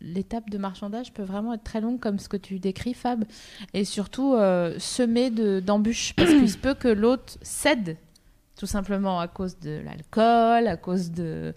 [0.00, 3.24] l'étape de marchandage peut vraiment être très longue, comme ce que tu décris, Fab,
[3.74, 7.96] et surtout euh, semée de- d'embûches, parce qu'il se peut que l'autre cède,
[8.56, 11.54] tout simplement à cause de l'alcool, à cause de,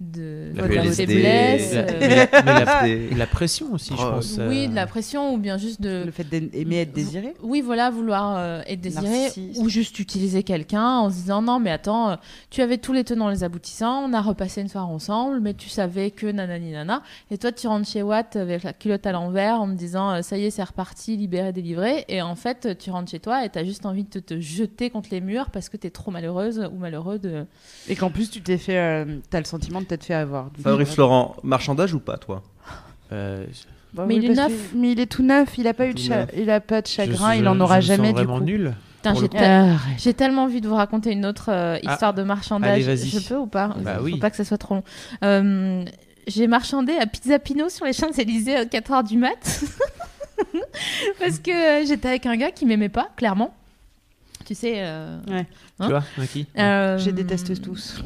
[0.00, 1.72] de, La de la PLSD, faiblesse.
[1.74, 4.38] La- euh, mais la- mais la- Des- et la pression aussi, je Oh, pense.
[4.48, 7.32] oui, euh, de la pression, ou bien juste de, Le fait d'aimer être désiré.
[7.42, 9.60] oui, voilà, vouloir euh, être désiré Narcissiste.
[9.62, 12.18] ou juste utiliser quelqu'un en se disant non, mais attends,
[12.50, 15.68] tu avais tous les tenants, les aboutissants, on a repassé une soirée ensemble, mais tu
[15.68, 17.02] savais que nanani nana.
[17.30, 20.36] Et toi, tu rentres chez Watt avec la culotte à l'envers en me disant ça
[20.36, 22.04] y est, c'est reparti, libéré, délivré.
[22.08, 24.90] Et en fait, tu rentres chez toi et tu as juste envie de te jeter
[24.90, 27.46] contre les murs parce que tu es trop malheureuse ou malheureux de.
[27.88, 28.76] Et qu'en plus tu t'es fait.
[28.76, 30.48] euh, T'as le sentiment de t'être fait avoir.
[30.62, 32.42] Fabrice Florent, marchandage ou pas, toi
[33.12, 33.44] euh,
[33.92, 34.48] Bah Mais oui, il est neuf.
[34.72, 35.56] que- Mais il est tout neuf.
[35.56, 36.30] Il a pas eu de Tout cha- neuf.
[36.36, 37.34] il a pas de chagrin.
[37.34, 38.44] je- il en aura je me jamais sens du vraiment coup.
[38.44, 38.74] nul.
[39.02, 39.36] Pour j'ai le coup.
[39.36, 41.92] tel- j'ai tellement envie de vous raconter une autre euh, Ah.
[41.92, 42.72] histoire de marchandage.
[42.72, 43.08] Allez, vas-y.
[43.08, 43.68] Je peux ou pas?
[43.78, 44.18] Bah Faut oui.
[44.18, 44.82] pas que ça soit trop long.
[45.22, 45.84] Euh,
[46.26, 49.60] j'ai marchandé à Pizza Pino sur les Champs-Élysées à 4h du mat.
[51.20, 53.54] Parce que j'étais avec un gars qui m'aimait pas, clairement.
[54.44, 54.74] Tu sais.
[54.78, 55.44] euh, Ouais.
[55.44, 58.02] Tu Hein vois, Maki euh, Je les déteste tous.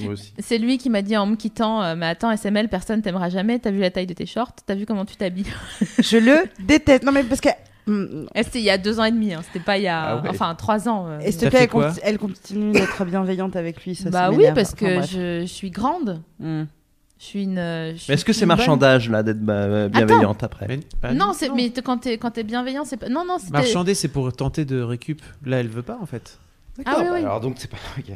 [0.00, 0.32] Moi aussi.
[0.38, 3.58] C'est lui qui m'a dit en me quittant euh, Mais attends, SML, personne t'aimera jamais.
[3.58, 4.52] T'as vu la taille de tes shorts?
[4.66, 5.46] T'as vu comment tu t'habilles?
[5.98, 7.02] Je le déteste.
[7.04, 7.48] Non mais parce que.
[7.86, 9.34] hum, Et C'était il y a deux ans et demi.
[9.34, 10.02] hein, C'était pas il y a.
[10.02, 10.28] Ah ouais.
[10.30, 11.06] Enfin, trois ans.
[11.08, 11.18] euh.
[11.20, 11.68] Et s'il te plaît,
[12.02, 13.94] elle, continue d'être bienveillante avec lui.
[13.94, 16.20] Ça, bah oui, parce Enfin, que je, je suis grande.
[16.42, 16.66] Hum.
[17.24, 17.56] Je suis une.
[17.56, 21.14] euh, je suis Mais est-ce que c'est bonne- marchandage, là, d'être bienveillante après Mais- bah,
[21.14, 23.08] Non, c'est mais quand t'es quand t'es bienveillant, c'est pas.
[23.08, 23.38] Non, non.
[23.50, 25.22] Marchander, c'est pour tenter de récup.
[25.46, 26.38] Là, elle veut pas en fait.
[26.84, 27.18] Ah oui, oui.
[27.20, 27.76] Alors donc c'est pas.
[27.98, 28.06] Ok.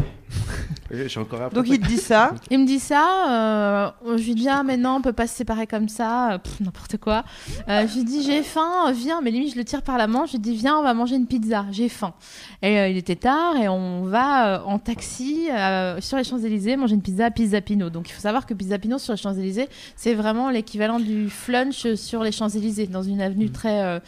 [0.91, 1.55] Je suis encore après.
[1.55, 2.33] Donc il te dit ça.
[2.51, 5.35] Il me dit ça, euh, je lui dis ah mais non on peut pas se
[5.37, 7.25] séparer comme ça, n'importe quoi.
[7.69, 10.29] Euh, je lui dis j'ai faim, viens, mais limite je le tire par la manche,
[10.31, 12.15] je lui dis viens on va manger une pizza, j'ai faim.
[12.63, 16.39] Et euh, il était tard et on va euh, en taxi euh, sur les Champs
[16.39, 17.91] Élysées manger une pizza à Pizza Pino.
[17.91, 21.29] Donc il faut savoir que Pizza Pino sur les Champs Élysées c'est vraiment l'équivalent du
[21.29, 24.01] flunch sur les Champs Élysées dans une avenue très euh,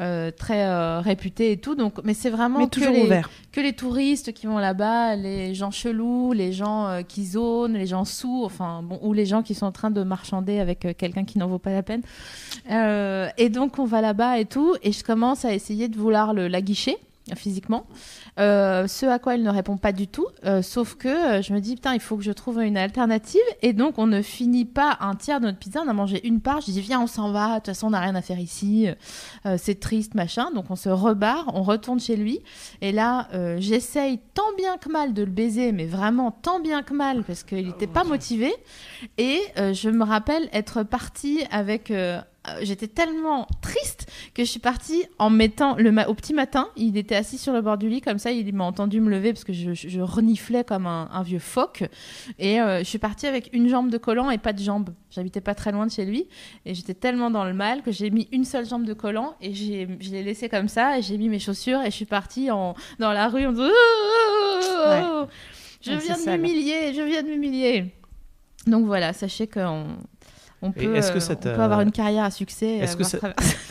[0.00, 1.74] euh, très euh, réputée et tout.
[1.74, 3.28] Donc mais c'est vraiment Mais que toujours les- ouvert.
[3.50, 3.97] que les touristes
[4.32, 8.82] qui vont là-bas, les gens chelous, les gens euh, qui zonent, les gens sous, enfin
[8.82, 11.48] bon, ou les gens qui sont en train de marchander avec euh, quelqu'un qui n'en
[11.48, 12.02] vaut pas la peine.
[12.70, 16.32] Euh, et donc on va là-bas et tout, et je commence à essayer de vouloir
[16.32, 16.96] la guicher
[17.36, 17.86] physiquement.
[18.38, 21.52] Euh, ce à quoi il ne répond pas du tout, euh, sauf que euh, je
[21.52, 23.40] me dis putain il faut que je trouve une alternative.
[23.62, 26.40] Et donc on ne finit pas un tiers de notre pizza, on a mangé une
[26.40, 28.38] part, je dis viens on s'en va, de toute façon on n'a rien à faire
[28.38, 28.88] ici,
[29.56, 32.40] c'est triste machin, donc on se rebarre, on retourne chez lui.
[32.80, 33.28] Et là
[33.58, 37.42] j'essaye tant bien que mal de le baiser, mais vraiment tant bien que mal parce
[37.42, 38.52] qu'il n'était pas motivé.
[39.16, 41.92] Et je me rappelle être partie avec
[42.62, 46.68] J'étais tellement triste que je suis partie en mettant le ma- au petit matin.
[46.76, 48.30] Il était assis sur le bord du lit comme ça.
[48.30, 51.84] Il m'a entendu me lever parce que je, reniflais comme un, un vieux phoque.
[52.38, 54.90] Et euh, je suis partie avec une jambe de collant et pas de jambe.
[55.10, 56.26] J'habitais pas très loin de chez lui
[56.64, 59.54] et j'étais tellement dans le mal que j'ai mis une seule jambe de collant et
[59.54, 62.74] je l'ai laissé comme ça et j'ai mis mes chaussures et je suis partie en,
[62.98, 63.68] dans la rue en disant
[65.82, 67.94] Je viens de m'humilier, je viens de m'humilier.
[68.66, 69.86] Donc voilà, sachez qu'on
[70.62, 72.66] on Et peut, est-ce que euh, ça on peut avoir une carrière à succès.
[72.66, 73.56] et Est-ce que avoir ça- traversé-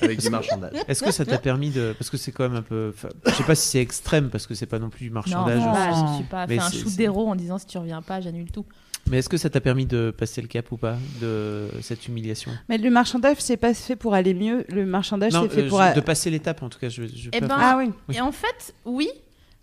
[0.00, 0.74] Avec du marchandage.
[0.88, 1.92] Est-ce que ça t'a permis de.
[1.98, 2.92] Parce que c'est quand même un peu.
[2.94, 5.14] enfin, Je sais pas si c'est extrême parce que c'est pas non plus du Non,
[5.14, 5.58] marchandage.
[5.58, 5.98] non, aussi.
[6.06, 8.20] je ne suis pas Mais fait un shoot d'héros en disant si tu reviens pas,
[8.20, 8.64] j'annule tout.
[9.10, 12.52] Mais est-ce que ça t'a permis de passer le cap ou pas de cette humiliation?
[12.68, 14.64] Mais le marchandage, c'est pas fait pour aller mieux.
[14.68, 15.82] Le marchandage, Non, c'est fait euh, pour.
[15.82, 16.90] je- de passer l'étape en tout cas.
[16.90, 17.90] Je, je Eh ben, Ah oui.
[18.08, 18.16] Oui.
[18.16, 19.08] Et en fait, oui,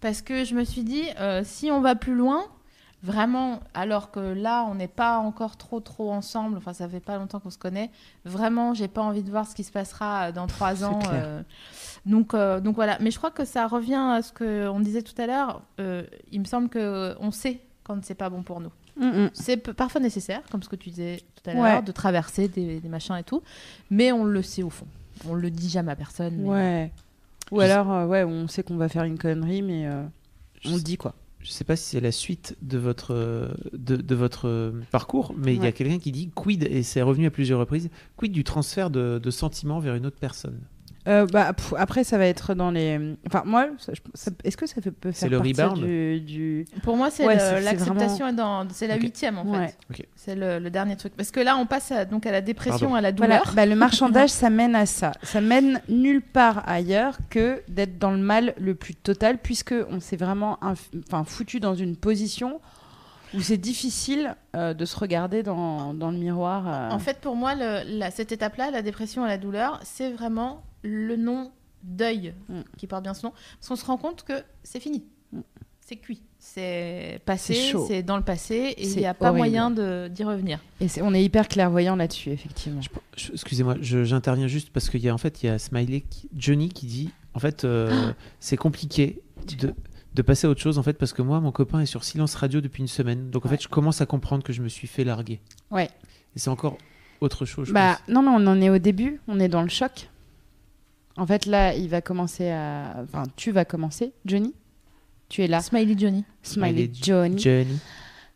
[0.02, 2.44] parce que je me suis dit, euh, si on va plus loin,
[3.06, 7.18] vraiment, alors que là, on n'est pas encore trop, trop ensemble, enfin, ça fait pas
[7.18, 7.92] longtemps qu'on se connaît,
[8.26, 11.00] vraiment, j'ai pas envie de voir ce qui se passera euh, dans trois ans.
[11.14, 11.42] euh,
[12.06, 12.98] donc, euh, donc voilà.
[13.00, 15.62] Mais je crois que ça revient à ce qu'on disait tout à l'heure.
[16.32, 18.72] il me semble qu'on sait quand c'est pas bon pour nous.
[18.98, 19.30] Mm, mm.
[19.34, 21.82] C'est parfois nécessaire, comme ce que tu disais tout à l'heure, Ouais.
[21.82, 23.42] de traverser des, des machins et tout,
[23.90, 24.88] mais on le sait au fond.
[25.28, 26.36] On le dit jamais à personne.
[26.38, 26.92] mais- Ouais.
[27.52, 30.04] Ou alors, euh, ouais, on sait qu'on va faire une connerie, mais euh,
[30.66, 31.14] on le dit quoi.
[31.46, 35.64] Je sais pas si c'est la suite de votre, de, de votre parcours, mais il
[35.64, 38.90] y a quelqu'un qui dit quid, et c'est revenu à plusieurs reprises, quid du transfert
[38.90, 40.60] de, de sentiments vers une autre personne?
[41.08, 43.00] Euh, bah, pff, après, ça va être dans les.
[43.28, 45.86] Enfin, moi, ça- je- ça- est-ce que ça fait, peut C'est faire le partie rebound
[45.86, 49.02] du, du- Pour moi, c'est Ouais, le- c'est- c'est l'acceptation est dans, c'est la Ok.
[49.04, 49.68] huitième en Ouais.
[49.68, 49.78] fait.
[50.02, 50.08] Ok.
[50.16, 51.14] C'est le, le dernier truc.
[51.16, 52.96] Parce que là, on passe à, donc à la dépression, Pardon.
[52.96, 53.54] à la Voilà, douleur.
[53.56, 55.12] bah, le marchandage, ça mène à ça.
[55.22, 60.00] Ça mène nulle part ailleurs que d'être dans le mal le plus total, puisque on
[60.00, 62.60] s'est vraiment inf- enfin, foutu dans une position
[63.36, 66.68] où c'est difficile euh, de se regarder dans, dans le miroir.
[66.68, 66.90] euh.
[66.96, 70.64] En fait, pour moi, le- la- cette étape-là, la dépression à la douleur, c'est vraiment
[70.84, 71.52] le non
[71.84, 72.62] deuil Mm.
[72.78, 73.34] qui porte bien ce nom.
[73.60, 74.34] Parce qu'on se rend compte que
[74.64, 75.04] c'est fini.
[75.34, 75.40] Mm.
[75.82, 76.24] C'est cuit.
[76.40, 79.38] C'est passé, C'est dans le passé et il n'y a pas horrible.
[79.38, 79.72] moyen
[80.10, 80.60] d'y revenir.
[80.80, 82.82] Et on est hyper clairvoyant là-dessus, effectivement.
[83.34, 86.70] Excusez-moi, j'interviens juste parce qu'il y a en fait il y a Smiley, qui- Johnny
[86.70, 89.22] qui dit en fait euh, c'est compliqué
[89.60, 89.74] de,
[90.16, 92.36] de passer à autre chose en fait parce que moi mon copain est sur silence
[92.36, 93.58] radio depuis une semaine donc en Ouais.
[93.58, 95.40] fait je commence à comprendre que je me suis fait larguer
[95.72, 95.90] Ouais.
[96.36, 96.78] et c'est encore
[97.22, 97.68] autre chose.
[97.68, 98.14] Je Bah pense.
[98.16, 100.10] non, non, on en est au début, on est dans le choc.
[101.18, 102.98] En fait, là, il va commencer à.
[103.04, 104.54] Enfin, tu vas commencer, Johnny.
[105.30, 105.62] Tu es là.
[105.62, 106.26] Smiley Johnny.
[106.44, 107.40] Smiley Smiley Johnny.
[107.42, 107.80] Johnny.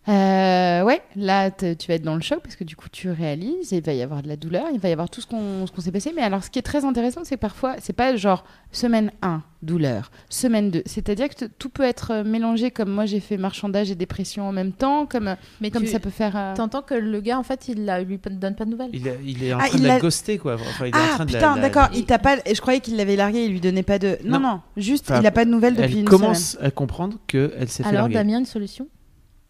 [0.09, 3.71] Euh, ouais, là, tu vas être dans le choc parce que du coup, tu réalises,
[3.71, 5.71] il va y avoir de la douleur, il va y avoir tout ce qu'on ce
[5.71, 6.11] qu'on s'est passé.
[6.15, 9.43] Mais alors, ce qui est très intéressant, c'est que parfois, c'est pas genre semaine 1,
[9.61, 10.81] douleur, semaine 2.
[10.87, 14.51] C'est-à-dire que tout peut être euh, mélangé, comme moi, j'ai fait marchandage et dépression en
[14.51, 16.35] même temps, comme, Mais comme tu ça peut faire.
[16.35, 18.89] euh, entends que le gars, en fait, il ne lui donne pas de nouvelles.
[18.93, 20.55] Il, a- il est en Ah, train il de l'a- ghoster quoi.
[20.55, 22.37] Enfin, il est en Ah train de la- putain, d'accord, la- il t'a pas.
[22.51, 24.17] Je croyais qu'il l'avait largué, il lui donnait pas de.
[24.23, 24.61] Non, non, Non.
[24.77, 27.69] juste, Enfin, il a pas de nouvelles depuis Elle une commence à comprendre que elle
[27.69, 28.15] s'est fait Alors, larguer.
[28.15, 28.87] Damien, une solution?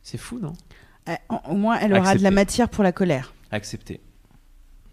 [0.10, 0.53] C'est fou non?
[1.07, 1.14] Euh,
[1.49, 3.34] au moins, elle aura de la matière pour la colère.
[3.52, 3.99] Accepter.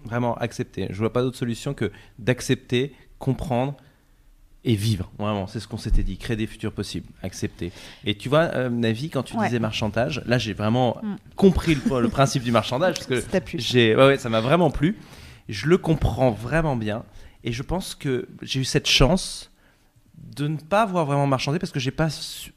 [0.05, 0.87] Vraiment accepter.
[0.91, 3.75] Je vois pas d'autre solution que d'accepter, comprendre
[4.65, 5.11] et vivre.
[5.19, 6.19] Vraiment, c'est ce qu'on s'était dit.
[6.19, 7.09] Créer des futurs possibles.
[7.23, 7.73] Accepter.
[8.05, 9.47] Et tu vois, euh, Navi, quand tu Ouais.
[9.47, 11.17] disais marchandage, là j'ai vraiment Mm.
[11.37, 13.59] compris le, le principe du marchandage parce que Ça t'a plu.
[13.59, 14.97] j'ai, ouais, ouais, ça m'a vraiment plu.
[15.49, 17.05] Je le comprends vraiment bien
[17.43, 19.51] et je pense que j'ai eu cette chance
[20.37, 22.09] de ne pas avoir vraiment marchandé parce que j'ai pas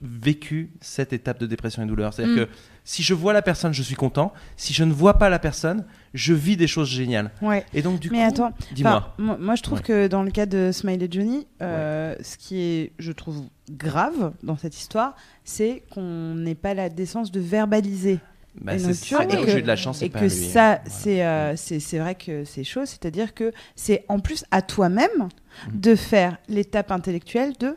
[0.02, 2.14] vécu cette étape de dépression et douleur.
[2.14, 2.46] C'est-à-dire Mm.
[2.46, 2.52] que
[2.84, 4.34] si je vois la personne, je suis content.
[4.58, 7.32] Si je ne vois pas la personne, je vis des choses géniales.
[7.42, 7.66] Ouais.
[7.74, 9.14] Et donc du Mais coup, attends, dis-moi.
[9.18, 9.84] Moi, moi, je trouve Ouais.
[9.86, 14.58] que dans le cas de Smiley Johnny, euh, ce qui est, je trouve, grave dans
[14.58, 18.20] cette histoire, c'est qu'on n'ait pas la décence de verbaliser.
[18.56, 19.98] Bah, et nocturne, que- j'ai eu de la chance.
[20.02, 20.30] et c'est pas que lui.
[20.32, 20.82] ça, Voilà.
[20.88, 22.86] c'est euh, c'est c'est vrai que c'est chaud.
[22.86, 25.30] C'est-à-dire que c'est en plus à toi-même
[25.72, 25.80] Mhm.
[25.82, 27.76] de faire l'étape intellectuelle de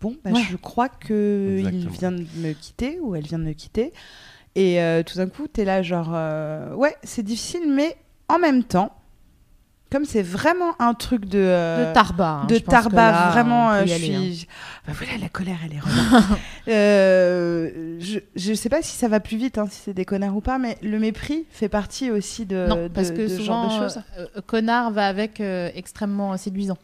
[0.00, 0.40] bon, bah, Ouais.
[0.50, 1.90] je crois que il Exactement.
[1.92, 3.92] vient de me quitter ou elle vient de me quitter.
[4.56, 7.96] Et euh, tout d'un coup, tu es là, genre, euh, ouais, c'est difficile, mais
[8.28, 8.92] en même temps,
[9.90, 11.38] comme c'est vraiment un truc de.
[11.38, 12.40] euh, De Tarba.
[12.42, 14.20] hein, de Tarba, là, vraiment, euh, je aller, hein.
[14.20, 14.46] suis.
[14.86, 15.80] Bah voilà, la colère, elle est.
[16.68, 20.36] Euh, je, je sais pas si ça va plus vite, hein, si c'est des connards
[20.36, 23.36] ou pas, mais le mépris fait partie aussi de, non, de- parce que de ce
[23.38, 24.00] souvent, genre de choses.
[24.18, 26.78] euh, connard va avec extrêmement séduisant.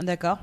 [0.00, 0.38] D'accord.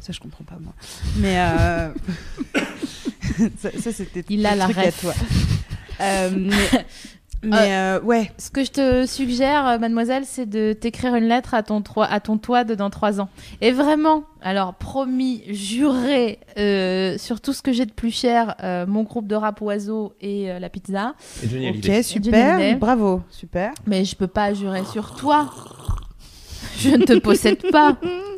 [0.00, 0.74] Ça, je comprends pas, moi.
[1.16, 1.36] Mais.
[3.58, 4.24] ça, ça, c'était.
[4.28, 5.00] Il a la à ref.
[5.00, 5.14] toi.
[6.00, 6.84] Mais.
[7.44, 8.30] Mais, euh, ouais.
[8.38, 12.20] Ce que je te suggère, euh, mademoiselle, c'est de t'écrire une lettre à ton, à
[12.20, 13.28] ton toit de dans trois ans.
[13.60, 18.86] Et vraiment, alors promis, juré, euh, sur tout ce que j'ai de plus cher, euh,
[18.86, 21.14] mon groupe de rap oiseau et euh, la pizza.
[21.42, 22.02] Et Johnny Ok, Hallyday.
[22.02, 22.78] super.
[22.78, 23.72] Bravo, super.
[23.86, 25.50] Mais je peux pas jurer sur toi.
[26.78, 27.96] Je ne te possède pas.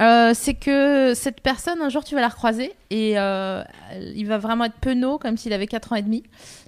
[0.00, 3.62] Euh, c'est que cette personne, un jour, tu vas la recroiser et euh,
[4.14, 6.22] il va vraiment être penaud, comme s'il avait 4 ans et demi.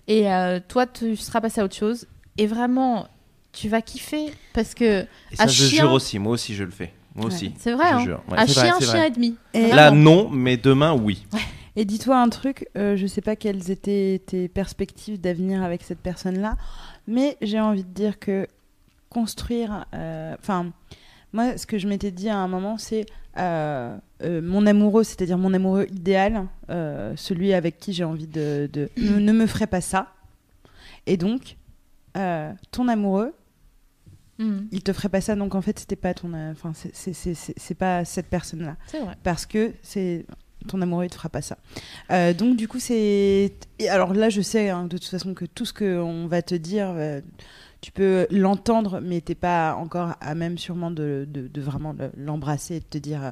[0.09, 2.06] Et euh, toi, tu seras passé à autre chose.
[2.39, 3.06] Et vraiment,
[3.52, 6.19] tu vas kiffer parce que Et ça, à je chien- jure aussi.
[6.19, 6.93] Moi aussi, je le fais.
[7.14, 7.32] Moi Ouais.
[7.35, 7.52] aussi.
[7.59, 8.05] c'est vrai, Je hein.
[8.05, 8.23] jure.
[8.31, 9.36] Ouais, un c'est vrai, chien, chien et demi.
[9.52, 11.27] Et- Là, non, mais demain, oui.
[11.77, 16.01] Et dis-toi un truc, euh, je sais pas quelles étaient tes perspectives d'avenir avec cette
[16.01, 16.56] personne-là,
[17.06, 18.47] mais j'ai envie de dire que
[19.10, 19.85] construire.
[19.94, 20.66] euh, Enfin,
[21.33, 23.07] moi, ce que je m'étais dit à un moment, c'est
[23.39, 28.69] euh, euh, mon amoureux, c'est-à-dire mon amoureux idéal, euh, celui avec qui j'ai envie de.
[28.73, 30.09] de- ne, ne me ferait pas ça.
[31.07, 31.57] Et donc,
[32.71, 33.33] ton amoureux,
[34.39, 34.69] Mhm.
[34.73, 36.33] il te ferait pas ça, donc en fait, c'était pas ton.
[36.51, 39.15] Enfin, c'est- pas cette personne-là C'est vrai.
[39.23, 40.27] parce que c'est
[40.69, 41.59] ton amoureux il te fera pas ça.
[42.35, 43.53] Donc du coup c'est
[43.91, 46.55] alors là je sais hein, de toute façon que tout ce que on va te
[46.55, 46.93] dire
[47.83, 52.81] tu peux l'entendre mais t'es pas encore à même sûrement de, vraiment le- l'embrasser et
[52.81, 53.31] de te dire euh,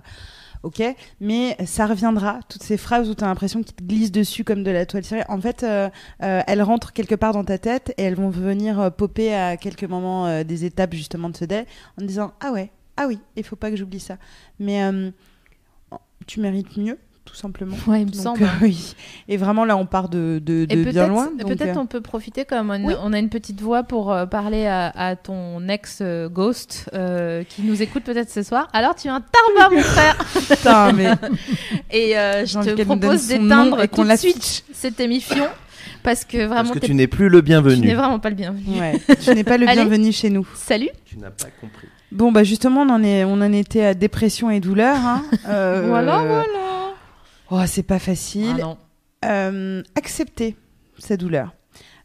[0.65, 0.83] ok.
[1.21, 4.63] Mais ça reviendra toutes ces phrases où tu as l'impression qu'ils te glissent dessus comme
[4.63, 5.25] de la toile cirée.
[5.29, 5.89] En fait euh,
[6.23, 9.85] euh, elles rentrent quelque part dans ta tête et elles vont venir popper à quelques
[9.85, 11.65] moments des étapes justement de ce day
[12.01, 14.19] en disant ah ouais ah oui il faut pas que j'oublie ça.
[14.59, 14.83] Mais
[16.27, 16.99] tu mérites mieux
[17.31, 17.77] tout simplement.
[17.86, 18.43] Ouais, il me Donc, semble.
[18.43, 18.94] euh, oui.
[19.28, 21.31] Et vraiment, là, on part de, de, de Et bien loin.
[21.39, 22.94] peut-être euh, on peut profiter comme on, Oui.
[23.02, 27.44] on a une petite voix pour euh, parler à, à ton ex euh, Ghost euh,
[27.44, 28.66] qui nous écoute peut-être ce soir.
[28.73, 30.16] Alors tu es un tarba mon frère
[30.48, 31.11] Putain, mais
[31.93, 35.47] et euh, je te propose d'éteindre tout de suite cette émission
[36.02, 37.86] parce que Parce vraiment que t'es- tu n'es plus le tu bienvenu.
[37.86, 38.81] n'es vraiment pas le bienvenu.
[38.81, 39.82] ouais, tu n'es pas le Allez.
[39.82, 40.47] bienvenu chez nous.
[40.55, 40.89] Salut.
[41.05, 41.86] Tu n'as pas compris.
[42.12, 44.97] Bon, bah justement, on en, est, on en était à dépression et douleur.
[44.97, 45.23] Hein.
[45.48, 46.43] Euh, Voilà voilà.
[47.51, 48.57] Oh, c'est pas facile.
[48.57, 48.79] Ah non.
[49.25, 50.57] Euh, accepter
[50.99, 51.55] sa douleur.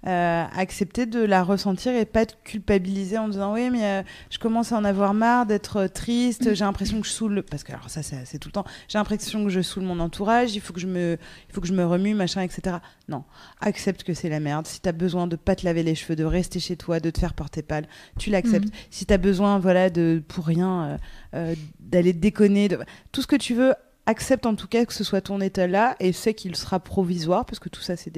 [0.08, 4.38] Euh, accepter de la ressentir et pas être culpabiliser en disant oui mais euh, je
[4.38, 7.90] commence à en avoir marre d'être triste j'ai l'impression que je saoule parce que alors
[7.90, 10.74] ça c'est c'est tout le temps j'ai l'impression que je saoule mon entourage il faut
[10.74, 11.18] que je me
[11.50, 12.78] il faut que je me remue machin etc
[13.10, 13.24] non
[13.62, 16.24] accepte que c'est la merde si t'as besoin de pas te laver les cheveux de
[16.24, 17.88] rester chez toi de te faire porter pâle
[18.20, 18.80] tu l'acceptes Mhm.
[18.92, 21.00] si t'as besoin voilà de pour rien
[21.34, 22.78] euh, d'aller déconner de...
[23.12, 23.74] tout ce que tu veux
[24.06, 27.46] accepte en tout cas que ce soit ton état là et sais qu'il sera provisoire
[27.46, 28.14] parce que tout ça c'est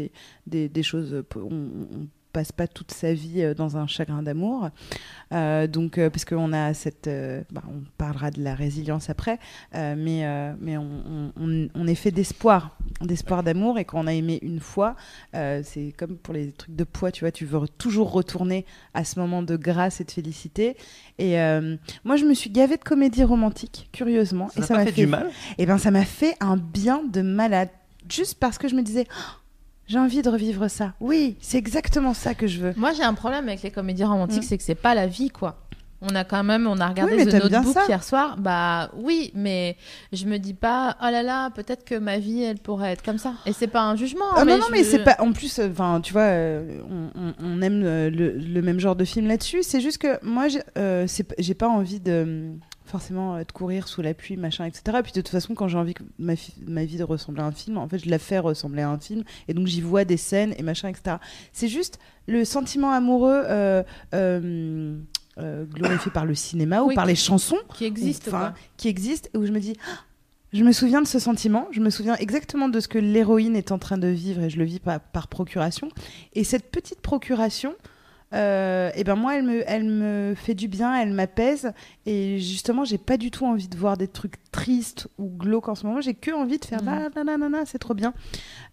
[0.47, 1.23] des, choses
[2.33, 4.69] passe pas toute sa vie euh, dans un chagrin d'amour.
[5.33, 9.39] Euh, donc euh, parce qu'on a cette euh, bah, on parlera de la résilience après
[9.75, 10.25] euh, mais
[10.61, 14.39] mais on, on- on- on est fait d'espoir d'espoir d'amour et quand on a aimé
[14.41, 14.95] une fois
[15.33, 19.19] c'est comme pour les trucs de poids tu vois tu veux toujours retourner à ce
[19.19, 20.77] moment de grâce et de félicité.
[21.19, 21.35] Et
[22.05, 25.01] moi je me suis gavée de comédies romantiques curieusement Ça et ça m'a fait fait
[25.01, 25.29] du mal?
[25.57, 27.69] Et ben ça m'a fait un bien de malade
[28.09, 29.33] juste parce que je me disais Oh,
[29.87, 33.13] j'ai envie de revivre ça oui c'est exactement ça que je veux Moi j'ai un
[33.13, 34.45] problème avec les comédies romantiques Mm.
[34.45, 35.57] c'est que c'est pas la vie quoi.
[35.99, 38.37] On a quand même, on a regardé Oui, The Notebook hier soir.
[38.37, 39.75] Bah oui, mais
[40.13, 43.17] je me dis pas, oh là là, peut-être que ma vie, elle pourrait être comme
[43.17, 43.33] ça.
[43.47, 44.25] Et c'est pas un jugement.
[44.35, 45.15] Ah non, non, je- mais c'est pas.
[45.17, 46.81] En plus, enfin, tu vois, euh,
[47.43, 49.63] on, aime euh, le, le même genre de film là-dessus.
[49.63, 51.07] C'est juste que moi, j'ai euh,
[51.39, 52.51] j'ai pas envie de euh,
[52.87, 54.97] forcément euh, de courir sous la pluie, machin, etc.
[54.99, 56.33] Et puis de toute façon, quand j'ai envie que ma,
[56.65, 58.99] ma vie de ressembler à un film, en fait, je la fais ressembler à un
[58.99, 61.17] film, et donc j'y vois des scènes et machin, etc.
[61.53, 63.83] C'est juste le sentiment amoureux euh,
[64.13, 64.97] euh,
[65.37, 68.27] euh, glorifié par le cinéma ou par qui- les chansons qui existe.
[68.27, 69.99] enfin, qui existe et où je me dis Ah,
[70.53, 73.71] je me souviens de ce sentiment je me souviens exactement de ce que l'héroïne est
[73.71, 75.89] en train de vivre et je le vis par, par procuration
[76.33, 77.75] et cette petite procuration
[78.33, 81.71] euh, et ben moi elle me elle me fait du bien elle m'apaise.
[82.05, 85.75] Et justement j'ai pas du tout envie de voir des trucs tristes ou glauques en
[85.75, 88.13] ce moment j'ai que envie de faire la la la la la, c'est trop bien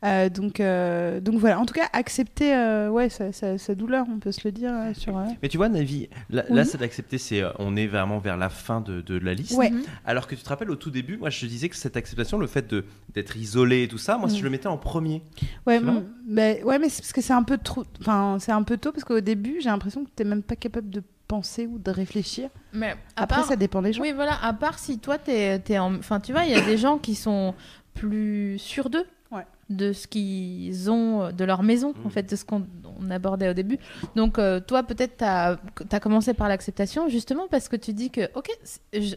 [0.04, 4.04] Euh, donc euh, donc voilà en tout cas accepter euh, ouais sa, sa- sa douleur
[4.14, 6.56] on peut se le dire sur Mais tu vois, Navi, là, Oui.
[6.56, 9.56] là, c'est d'accepter, c'est, on est vraiment vers la fin de, de la liste.
[9.58, 9.82] ouais Mhm.
[10.04, 12.46] Alors que tu te rappelles au tout début, moi je disais que cette acceptation, le
[12.46, 12.74] fait
[13.14, 14.36] d'être isolé et tout ça, moi Mm.
[14.36, 15.22] je le mettais en premier.
[15.66, 17.84] Ouais, Tu vois mm, mais, ouais, mais c'est parce que c'est un peu trop.
[18.00, 20.88] Enfin, c'est un peu tôt parce qu'au début, j'ai l'impression que t'es même pas capable
[20.90, 22.48] de penser ou de réfléchir.
[22.72, 24.02] Mais à Après, part- ça dépend des gens.
[24.02, 25.94] Oui, voilà, à part si toi, t'es es en...
[25.96, 27.54] Enfin, tu vois, il y a des gens qui sont
[27.94, 29.46] plus sûrs d'eux, Ouais.
[29.70, 32.10] de ce qu'ils ont, de leur maison, en Mhm.
[32.10, 32.66] fait, de ce qu'on
[33.00, 33.78] on abordait au début.
[34.14, 38.28] Donc, euh, toi, peut-être, tu as, commencé par l'acceptation, justement, parce que tu dis que,
[38.34, 38.48] OK,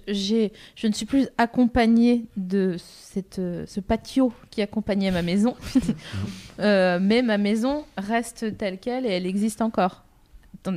[0.08, 5.56] j'ai, je ne suis plus accompagnée de cette, euh, ce patio qui accompagnait ma maison,
[6.60, 10.04] Euh, mais ma maison reste telle qu'elle et elle existe encore.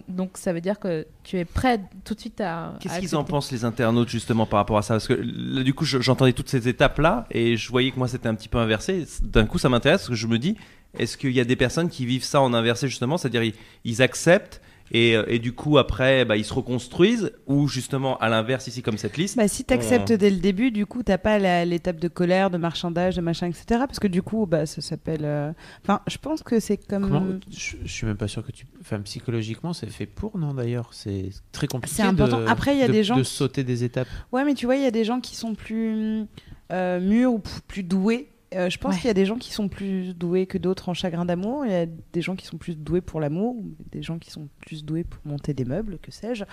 [0.09, 2.75] Donc- ça veut dire que tu es prêt tout de suite à.
[2.81, 4.95] Qu'est-ce qu'ils en pensent les internautes justement par rapport à ça?
[4.95, 8.07] Parce que là, du coup, je- j'entendais toutes ces étapes-là et je voyais que moi
[8.07, 9.05] c'était un petit peu inversé.
[9.23, 10.57] D'un coup, ça m'intéresse parce que je me dis,
[10.99, 13.17] est-ce qu'il y a des personnes qui vivent ça en inversé justement?
[13.19, 14.61] C'est-à-dire ils, ils acceptent
[14.93, 18.83] et, euh, et du coup après, bah, ils se reconstruisent ou justement à l'inverse ici
[18.83, 21.99] comme cette liste Bah, si t'acceptes on- dès le début, du coup, t'as pas l'étape
[22.01, 23.65] de colère, de marchandage, de machin, etc.
[23.87, 25.25] Parce que du coup, bah, ça s'appelle.
[25.25, 25.53] euh,
[25.83, 27.03] Enfin, je pense que c'est comme.
[27.05, 28.67] Comment je, je suis même pas sûr que tu.
[28.81, 31.95] Enfin, psychologiquement, c'est fait pour, non D'ailleurs, c'est très compliqué.
[31.97, 32.41] C'est important.
[32.41, 34.09] de- Après, il y a de- des gens de qui- sauter des étapes.
[34.33, 36.25] Ouais, mais tu vois, il y a des gens qui sont plus
[36.73, 38.29] euh, mûrs ou plus doués.
[38.55, 39.01] Euh, je pense Ouais.
[39.01, 41.65] qu'il y a des gens qui sont plus doués que d'autres en chagrin d'amour.
[41.65, 44.31] Il y a des gens qui sont plus doués pour l'amour, ou des gens qui
[44.31, 46.45] sont plus doués pour monter des meubles, que sais-je.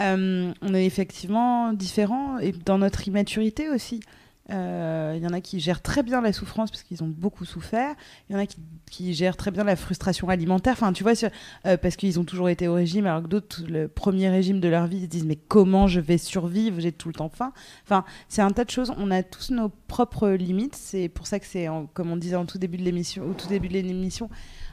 [0.00, 4.00] Euh, on est effectivement différents et dans notre immaturité aussi.
[4.50, 7.44] Euh, Il y en a qui gèrent très bien la souffrance parce qu'ils ont beaucoup
[7.44, 7.94] souffert.
[8.28, 8.46] Il y en a
[8.90, 10.74] qui, gèrent très bien la frustration alimentaire.
[10.74, 11.12] Enfin, tu vois,
[11.66, 14.68] euh, parce qu'ils ont toujours été au régime, alors que d'autres, le premier régime de
[14.68, 16.80] leur vie, ils se disent mais comment je vais survivre?
[16.80, 17.52] J'ai tout le temps faim.
[17.84, 18.92] Enfin, c'est un tas de choses.
[18.98, 20.76] On a tous nos propres limites.
[20.76, 23.68] C'est pour ça que c'est, comme on disait tout début de l'émission, au tout début
[23.68, 24.28] de l'émission,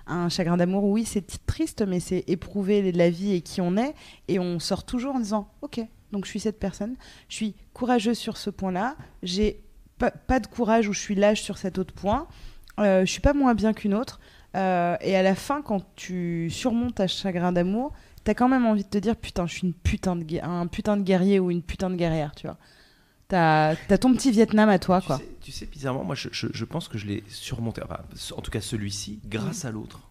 [0.08, 0.84] un chagrin d'amour.
[0.84, 3.96] Oui, c'est triste, mais c'est éprouver la vie et qui on est.
[4.28, 5.82] Et on sort toujours en disant, ok,
[6.12, 6.96] donc je suis cette personne.
[7.30, 8.96] Je suis courageuse sur ce point-là.
[9.24, 9.62] J'ai
[9.98, 12.28] pas, pas de courage ou je suis lâche sur cet autre point.
[12.80, 14.20] Euh, je suis pas moins bien qu'une autre.
[14.56, 17.94] Euh, et à la fin, quand tu surmontes ta chagrin d'amour,
[18.24, 20.98] t'as quand même envie de te dire putain, je suis une putain de un putain
[20.98, 22.58] de guerrier ou une putain de guerrière, tu vois.
[23.28, 25.18] T'as as ton petit Vietnam à toi, Tu quoi.
[25.18, 28.00] sais, tu sais, bizarrement, moi, je, je- je pense que je l'ai surmonté, enfin,
[28.36, 30.02] en tout cas celui-ci, grâce à l'autre.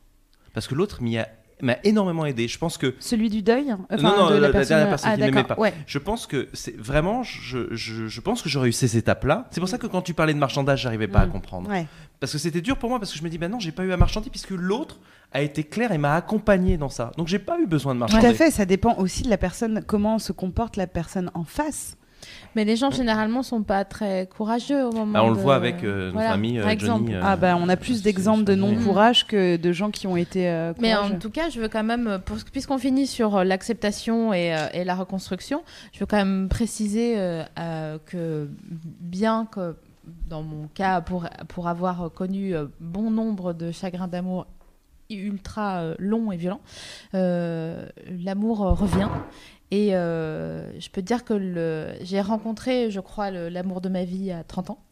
[0.55, 1.28] Parce que l'autre m'y a-
[1.62, 2.49] m'a énormément aidé.
[2.49, 4.89] Je pense que Celui du deuil enfin, Non, non, de la- la la personne, dernière
[4.89, 5.62] personne ah, qui ne m'aimait d'accord, pas.
[5.62, 5.74] Ouais.
[5.87, 9.47] Je pense que c'est vraiment, je, je, je pense que j'aurais eu ces étapes-là.
[9.51, 11.31] C'est pour ça que quand tu parlais de marchandage, j'arrivais pas à Mm.
[11.31, 11.70] comprendre.
[11.70, 11.87] Ouais.
[12.20, 13.85] Parce que c'était dur pour moi, parce que je me dis, bah non, j'ai pas
[13.85, 14.99] eu à marchander, puisque l'autre
[15.32, 17.12] a été clair et m'a accompagné dans ça.
[17.16, 18.27] Donc j'ai pas eu besoin de Tout marchander.
[18.27, 21.97] à fait, ça dépend aussi de la personne, comment se comporte la personne en face.
[22.55, 25.13] Mais les gens généralement sont pas très courageux au moment.
[25.17, 27.05] Ah, on le voit avec euh, notre Voilà, ami euh, par exemple.
[27.07, 27.15] Johnny.
[27.15, 30.17] euh, ah bah on a plus d'exemples de c'est- non-courage que de gens qui ont
[30.17, 34.33] été euh, Mais en tout cas, je veux quand même, pour- puisqu'on finit sur l'acceptation
[34.35, 38.49] et, euh, et la reconstruction, je veux quand même préciser euh, euh, que
[39.01, 39.77] bien que
[40.29, 44.47] dans mon cas, pour, pour avoir connu bon nombre de chagrins d'amour
[45.09, 46.61] ultra longs et violents,
[47.15, 47.87] euh,
[48.25, 49.09] l'amour revient.
[49.71, 54.33] Et euh, je peux te dire que j'ai rencontré, je crois, l'amour de ma vie
[54.33, 54.85] à 30 ans.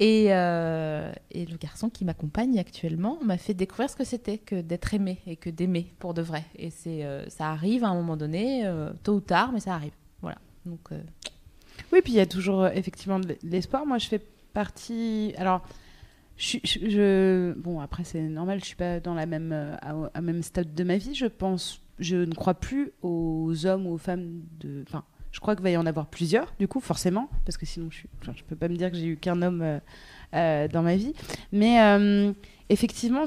[0.00, 4.60] Et, euh, et le garçon qui m'accompagne actuellement m'a fait découvrir ce que c'était que
[4.60, 6.44] d'être aimé et que d'aimer pour de vrai.
[6.58, 8.68] Et euh, ça arrive à un moment donné,
[9.02, 9.92] tôt ou tard, mais ça arrive.
[10.22, 10.38] Voilà.
[10.64, 10.88] Donc,
[11.92, 13.84] Oui, puis il y a toujours effectivement de l'espoir.
[13.84, 14.22] Moi, je fais
[14.54, 15.34] partie.
[15.36, 15.60] Alors,
[16.38, 18.60] je, bon, après c'est normal.
[18.60, 21.14] Je suis pas dans la même à, à même stade de ma vie.
[21.14, 24.82] Je pense, je ne crois plus aux hommes ou aux femmes de.
[24.86, 25.04] Enfin,
[25.34, 27.98] je crois qu'il va y en avoir plusieurs, du coup, forcément, parce que sinon, je
[27.98, 28.08] suis.
[28.22, 29.78] enfin, je peux pas me dire que j'ai eu qu'un homme euh,
[30.34, 31.12] euh, dans ma vie.
[31.52, 32.32] Mais euh,
[32.68, 33.24] effectivement,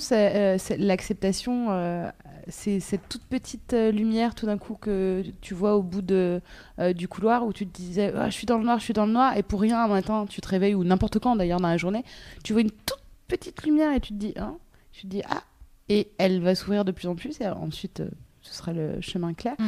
[0.77, 2.11] l'acceptation,
[2.48, 7.45] c'est cette toute petite lumière tout d'un coup que tu vois au bout du couloir
[7.45, 9.35] où tu te disais Ah, je suis dans le noir, je suis dans le noir,
[9.38, 12.03] et pour rien un matin tu te réveilles, ou n'importe quand d'ailleurs dans la journée,
[12.44, 14.57] tu vois une toute petite lumière et tu te dis, hein,
[14.94, 15.44] tu te dis Ah,
[15.89, 18.02] et elle va s'ouvrir de plus en plus, et ensuite
[18.48, 19.56] ce sera le chemin clair.
[19.60, 19.65] Mm.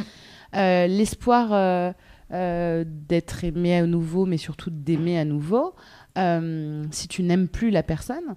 [0.56, 1.92] Euh, L'espoir euh,
[2.32, 5.74] euh, d'être aimé à nouveau, mais surtout d'aimer à nouveau,
[6.16, 8.34] si tu n'aimes plus la personne.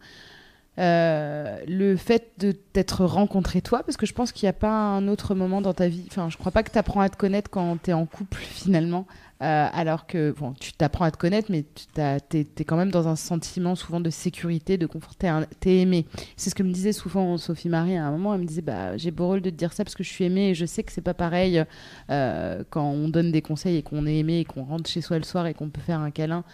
[0.80, 4.72] Euh, le fait de t'être rencontré toi, parce que je pense qu'il n'y a pas
[4.72, 6.06] un autre moment dans ta vie.
[6.08, 8.38] Enfin, je crois pas que tu apprends à te connaître quand tu es en couple
[8.42, 9.06] finalement.
[9.44, 13.10] Euh, alors que bon, tu t'apprends à te connaître, mais tu es, quand même dans
[13.10, 15.16] un sentiment souvent de sécurité, de confort.
[15.18, 15.26] Tu
[15.70, 16.06] es, aimé.
[16.38, 18.34] C'est ce que me disait souvent Sophie Marie à un moment.
[18.34, 20.24] Elle me disait bah, J'ai beau rôle de te dire ça parce que je suis
[20.24, 21.62] aimée et je sais que c'est pas pareil
[22.10, 25.18] euh, quand on donne des conseils et qu'on est aimé et qu'on rentre chez soi
[25.18, 26.46] le soir et qu'on peut faire un câlin.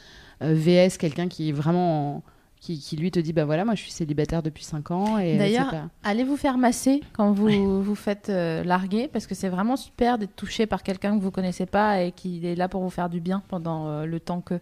[0.41, 2.15] Euh, VS, quelqu'un qui est vraiment.
[2.15, 2.23] En,
[2.59, 5.37] qui, qui, lui te dit bah voilà moi je suis célibataire depuis 5 ans et
[5.37, 5.87] d'ailleurs pas...
[6.03, 7.57] allez vous faire masser quand vous ouais.
[7.83, 9.07] vous faites euh, larguer?
[9.07, 12.45] Parce que c'est vraiment super d'être touché par quelqu'un que vous connaissez pas et qui
[12.45, 14.59] est là pour vous faire du bien pendant euh, le temps que.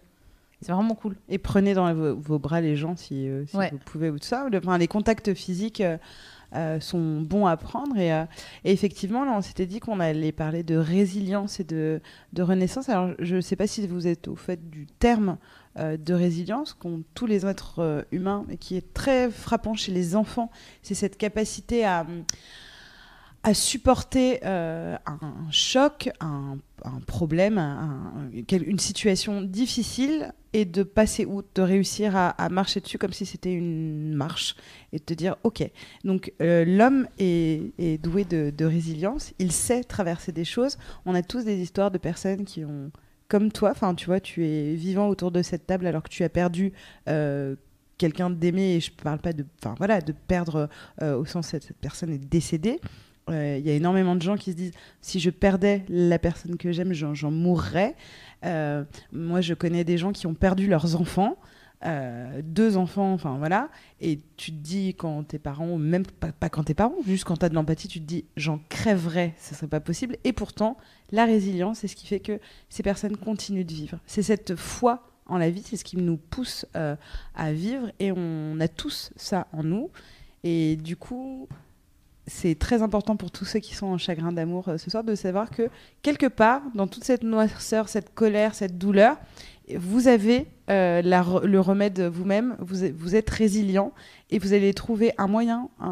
[0.60, 1.14] C'est vraiment cool.
[1.28, 3.70] Et prenez dans vos, vos bras les gens si, euh, si ouais.
[3.70, 4.48] vous pouvez ou tout ça.
[4.50, 5.82] Le, enfin, les contacts physiques
[6.54, 7.98] euh, sont bons à prendre.
[7.98, 8.24] Et, euh,
[8.64, 12.00] et effectivement là on s'était dit qu'on allait parler de résilience et de,
[12.32, 12.88] de renaissance.
[12.88, 15.36] Alors je ne sais pas si vous êtes au fait du terme euh,
[15.78, 20.16] de résilience qu'ont tous les êtres euh, humains et qui est très frappant chez les
[20.16, 20.50] enfants,
[20.82, 22.06] c'est cette capacité à,
[23.42, 26.58] à supporter euh, un choc, un,
[27.06, 33.12] problème, un, une situation difficile et de passer outre, de réussir à, marcher dessus comme
[33.12, 34.56] si c'était une marche
[34.92, 35.68] et de te dire ok.
[36.04, 40.78] Donc euh, l'homme est, doué de résilience, il sait traverser des choses.
[41.06, 42.90] On a tous des histoires de personnes qui ont
[43.28, 46.24] comme toi, enfin tu vois, tu es vivant autour de cette table alors que tu
[46.24, 46.72] as perdu
[47.08, 47.56] euh,
[47.98, 50.68] quelqu'un d'aimer et je parle pas de, enfin voilà, de perdre
[51.02, 52.80] euh, au sens que cette personne est décédée.
[53.28, 54.72] Il euh, y a énormément de gens qui se disent
[55.02, 57.94] si je perdais la personne que j'aime, j'en mourrais.
[58.42, 61.36] Moi, je connais des gens qui ont perdu leurs enfants.
[61.86, 63.68] Euh, deux enfants, enfin voilà,
[64.00, 67.44] et tu te dis quand tes parents, même pas, quand tes parents, juste quand tu
[67.44, 70.16] as de l'empathie, tu te dis j'en crèverais, ce serait pas possible.
[70.24, 70.76] Et pourtant,
[71.12, 74.00] la résilience, c'est ce qui fait que ces personnes continuent de vivre.
[74.06, 76.96] C'est cette foi en la vie, c'est ce qui nous pousse euh,
[77.36, 79.90] à vivre, et on a tous ça en nous.
[80.42, 81.48] Et du coup,
[82.26, 85.14] c'est très important pour tous ceux qui sont en chagrin d'amour euh, ce soir de
[85.14, 85.70] savoir que
[86.02, 89.16] quelque part, dans toute cette noirceur, cette colère, cette douleur,
[89.76, 93.92] vous avez euh, le remède vous-même, vous, êtes résilient
[94.30, 95.84] et vous allez trouver un moyen, à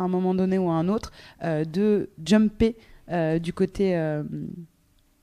[0.00, 1.12] un moment donné ou à un autre,
[1.44, 2.76] euh, de jumper
[3.10, 3.94] euh, du côté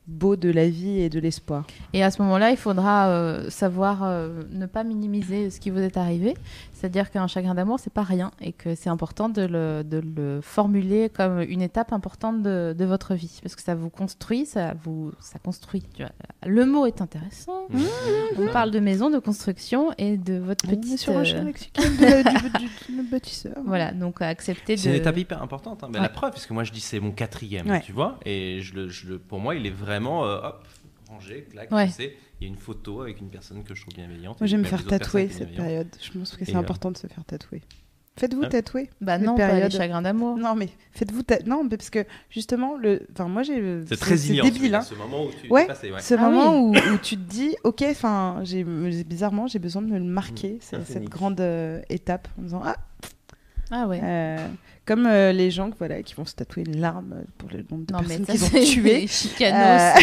[0.09, 1.65] beau de la vie et de l'espoir.
[1.93, 5.79] Et à ce moment-là, il faudra euh, savoir euh, ne pas minimiser ce qui vous
[5.79, 6.33] est arrivé.
[6.73, 10.39] C'est-à-dire qu'un chagrin d'amour, c'est pas rien et que c'est important de le, de le,
[10.41, 14.73] formuler comme une étape importante de, de, votre vie parce que ça vous construit, ça
[14.83, 15.83] vous ça construit.
[15.93, 16.11] Tu vois.
[16.45, 17.67] Le mot est intéressant.
[17.69, 17.79] Mmh.
[18.39, 20.93] On parle de maison, de construction et de votre On petite.
[20.93, 23.57] est sur un champ lexical de, du, du, bâtisseur.
[23.65, 24.79] Voilà, donc accepter de.
[24.79, 25.83] C'est une étape hyper importante.
[25.83, 25.89] Hein.
[25.91, 26.03] Ben, Ouais.
[26.03, 27.81] La preuve, puisque moi je dis c'est mon quatrième, Ouais.
[27.81, 29.98] tu vois, et je le, je le- pour moi il est vraiment.
[30.07, 30.67] Euh, hop,
[31.09, 31.89] rangé, clac, Ouais.
[32.41, 34.39] Il y a une photo avec une personne que je trouve bienveillante.
[34.39, 35.89] Moi, j'aime me faire tatouer cette période.
[36.01, 37.61] Je pense que c'est euh, important de se faire tatouer.
[38.17, 38.49] Faites-vous Ah.
[38.49, 39.71] tatouer Bah Cette non, pas période.
[39.71, 40.37] les chagrins d'amour.
[40.37, 43.05] Non, mais faites-vous ta- Non, mais parce que justement, le...
[43.13, 43.81] enfin, moi, j'ai.
[43.87, 44.49] C'est très ignorant.
[44.49, 44.81] débile, hein.
[44.81, 46.01] Ce moment où tu Ouais, t'es passé, ouais.
[46.01, 49.87] Ce Ah moment où, où tu te dis, ok, enfin, j'ai bizarrement, j'ai besoin de
[49.87, 52.75] me le marquer, c'est- Ah, c'est cette grande euh, étape, en disant, ah,
[53.71, 53.99] Ah ouais.
[54.03, 54.47] euh,
[54.89, 57.93] comme euh, les gens, voilà, qui vont se tatouer une larme pour le nombre de
[57.93, 59.01] non, mais personnes ça, qu'ils ont c'est tué.
[59.01, 60.01] des chicanos.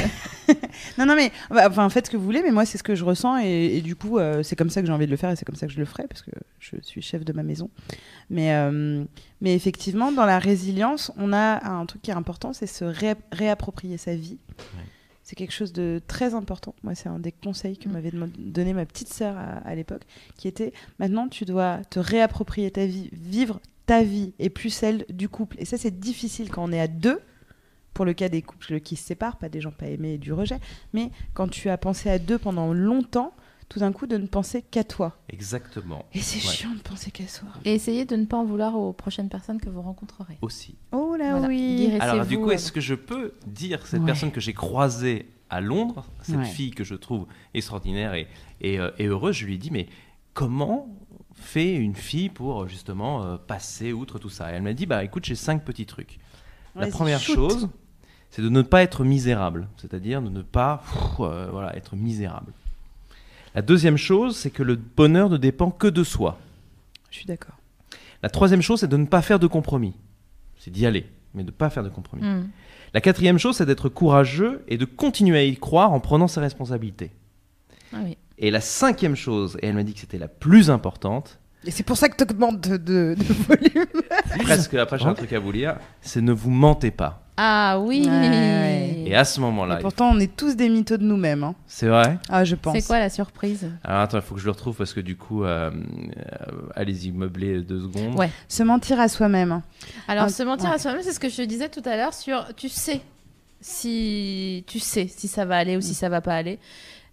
[0.48, 0.52] Euh,
[0.98, 2.94] non, non, mais bah, enfin, faites ce que vous voulez, mais moi, c'est ce que
[2.94, 5.16] je ressens, et, et du coup, euh, c'est comme ça que j'ai envie de le
[5.16, 6.30] faire, et c'est comme ça que je le ferai, parce que
[6.60, 7.68] je suis chef de ma maison.
[8.30, 9.04] Mais, euh,
[9.40, 13.14] mais effectivement, dans la résilience, on a un truc qui est important, c'est se ré-
[13.32, 14.38] réapproprier sa vie.
[15.24, 16.76] C'est quelque chose de très important.
[16.84, 17.92] Moi, c'est un des conseils que Mm.
[17.92, 20.02] m'avait donné ma petite sœur à, à l'époque,
[20.36, 25.06] qui était maintenant, tu dois te réapproprier ta vie, vivre ta vie et plus celle
[25.08, 25.56] du couple.
[25.60, 27.20] Et ça, c'est difficile quand on est à deux.
[27.94, 30.30] Pour le cas des couples qui se séparent, pas des gens pas aimés et du
[30.34, 30.58] rejet,
[30.92, 33.32] mais quand tu as pensé à deux pendant longtemps,
[33.70, 35.16] tout d'un coup de ne penser qu'à toi.
[35.30, 36.04] Exactement.
[36.12, 36.52] Et c'est Ouais.
[36.54, 37.48] chiant de penser qu'à soi.
[37.64, 40.36] Et essayez de ne pas en vouloir aux prochaines personnes que vous rencontrerez.
[40.42, 40.76] Aussi.
[40.92, 41.48] Oh là Voilà.
[41.48, 41.90] oui.
[42.00, 44.06] Alors, du coup, est-ce que je peux dire cette Ouais.
[44.06, 46.44] personne que j'ai croisée à Londres, cette Ouais.
[46.44, 48.26] fille que je trouve extraordinaire et,
[48.60, 49.88] et, euh, et heureuse, je lui ai dit, mais
[50.34, 50.86] comment
[51.36, 54.86] fait une fille pour euh, justement euh, passer outre tout ça Et elle m'a dit,
[54.86, 56.18] bah écoute, j'ai cinq petits trucs.
[56.74, 57.34] La première shoot.
[57.34, 57.68] chose,
[58.30, 62.52] c'est de ne pas être misérable, c'est-à-dire de ne pas pff, euh, voilà, être misérable.
[63.54, 66.38] La deuxième chose, c'est que le bonheur ne dépend que de soi.
[67.10, 67.56] Je suis d'accord.
[68.22, 69.94] La troisième chose, c'est de ne pas faire de compromis.
[70.58, 72.24] C'est d'y aller, mais de ne pas faire de compromis.
[72.24, 72.48] hmm.
[72.92, 76.40] La quatrième chose, c'est d'être courageux et de continuer à y croire en prenant ses
[76.40, 77.12] responsabilités.
[77.92, 78.16] Ah oui.
[78.38, 81.82] Et la cinquième chose, et elle m'a dit que c'était la plus importante, Et c'est
[81.82, 83.86] pour ça que tu augmentes de, de- de volume.
[84.42, 87.22] presque après j'ai un truc à vous lire, c'est ne vous mentez pas.
[87.38, 88.06] Ah oui.
[88.08, 89.02] Ouais.
[89.06, 91.44] Et à ce moment-là, Et pourtant, on est tous des mythos de nous-mêmes.
[91.44, 91.54] hein.
[91.66, 92.74] c'est vrai Ah, je pense.
[92.76, 93.70] C'est quoi la surprise?
[93.84, 97.12] Alors attends, il faut que je le retrouve parce que du coup, euh, euh, allez-y,
[97.12, 98.18] meubler deux secondes.
[98.18, 98.30] Ouais.
[98.48, 99.60] Se mentir à soi-même.
[100.08, 100.76] Alors, Ah, se mentir ouais.
[100.76, 103.00] à soi-même, c'est ce que je te disais tout à l'heure sur tu sais
[103.60, 106.58] si tu sais si ça va aller ou si ça va pas aller.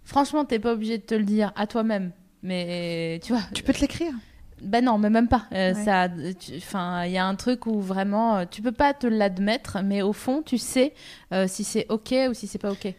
[0.04, 2.12] Franchement, t'es pas obligé de te le dire à toi-même,
[2.42, 3.42] mais tu vois.
[3.54, 4.12] Tu peux te l'écrire?
[4.62, 5.46] Ben non, mais même pas.
[5.52, 5.84] Euh, Ouais.
[5.84, 9.06] ça, tu- enfin, il y a un truc où vraiment, euh, tu peux pas te
[9.06, 10.94] l'admettre, mais au fond, tu sais
[11.32, 12.94] euh, si c'est ok ou si c'est pas ok.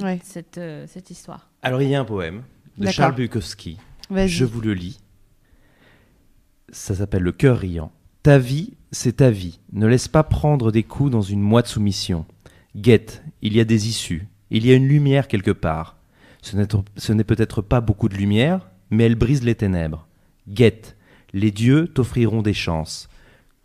[0.00, 0.20] Ouais.
[0.22, 1.50] Cette euh, cette histoire.
[1.62, 2.42] Alors il y a un poème
[2.78, 2.86] de.
[2.88, 3.78] Charles Bukowski.
[4.26, 5.00] Je vous le lis.
[6.70, 7.92] Ça s'appelle Le cœur riant.
[8.22, 9.58] Ta vie, c'est ta vie.
[9.72, 12.24] Ne laisse pas prendre des coups dans une moite soumission.
[12.76, 14.26] Guette, il y a des issues.
[14.50, 15.96] Il y a une lumière quelque part.
[16.42, 20.06] Ce n'est peut-être pas beaucoup de lumière, mais elle brise les ténèbres.
[20.48, 20.96] Guette,
[21.32, 23.08] les dieux t'offriront des chances.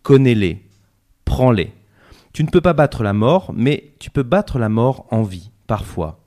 [0.03, 0.63] Connais-les,
[1.25, 1.73] prends-les.
[2.33, 5.51] Tu ne peux pas battre la mort, mais tu peux battre la mort en vie,
[5.65, 6.19] parfois.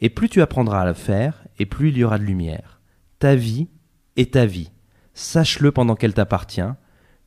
[0.00, 2.80] Et plus tu apprendras à le faire, et plus il y aura de lumière.
[3.18, 3.68] Ta vie
[4.16, 4.70] est ta vie.
[5.14, 6.62] Sache-le pendant qu'elle t'appartient.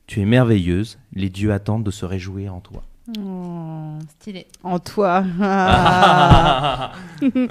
[0.06, 2.82] Tu es merveilleuse, les dieux attendent de se réjouir en toi.
[3.18, 4.48] Oh, Stylé.
[4.64, 5.24] en toi.
[5.40, 6.92] Ah.
[7.22, 7.46] Ouais.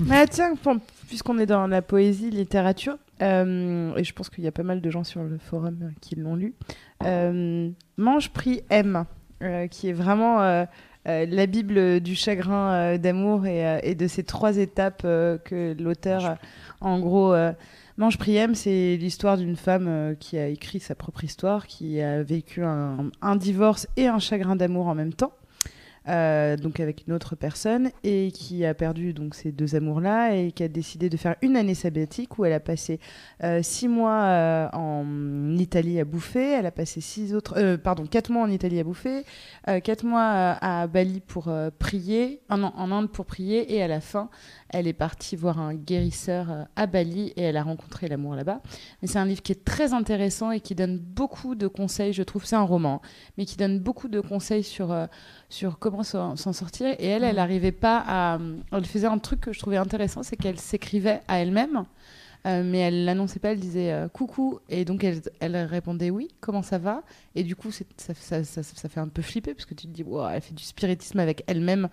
[0.00, 0.54] Mais tiens,
[1.06, 4.80] puisqu'on est dans la poésie, littérature, euh, et je pense qu'il y a pas mal
[4.80, 6.54] de gens sur le forum euh, qui l'ont lu,
[7.04, 9.04] euh, Mange, prie, aime,
[9.42, 10.66] euh, qui est vraiment
[11.06, 16.36] la Bible du chagrin d'amour et, et de ces trois étapes que l'auteur,
[16.82, 17.34] en gros,
[17.96, 22.22] Mange, prie, aime, c'est l'histoire d'une femme qui a écrit sa propre histoire, qui a
[22.22, 25.32] vécu un, un divorce et un chagrin d'amour en même temps.
[26.08, 30.34] Euh, donc avec une autre personne et qui a perdu donc ces deux amours là
[30.34, 32.98] et qui a décidé de faire une année sabbatique où elle a passé
[33.44, 36.52] euh, six mois euh, en Italie à bouffer.
[36.52, 39.24] Elle a passé six autres pardon quatre mois en Italie à bouffer
[39.84, 44.00] quatre mois à Bali pour prier un an en Inde pour prier et à la
[44.00, 44.30] fin
[44.70, 48.60] elle est partie voir un guérisseur euh, à Bali et elle a rencontré l'amour là-bas
[49.02, 52.22] mais c'est un livre qui est très intéressant et qui donne beaucoup de conseils je
[52.22, 53.02] trouve c'est un roman
[53.36, 55.06] mais qui donne beaucoup de conseils sur euh,
[55.48, 56.94] sur comment s'en s'en sortir.
[56.98, 58.38] Et elle, elle n'arrivait pas à.
[58.72, 61.84] Elle faisait un truc que je trouvais intéressant, c'est qu'elle s'écrivait à elle-même,
[62.48, 63.52] euh, mais elle l'annonçait pas.
[63.52, 67.02] Elle disait euh, coucou, et donc elle, elle répondait oui, comment ça va?
[67.34, 69.92] Et du coup, ça, ça, ça, ça fait un peu flipper parce que tu te
[69.92, 71.88] dis, wow, elle fait du spiritisme avec elle-même.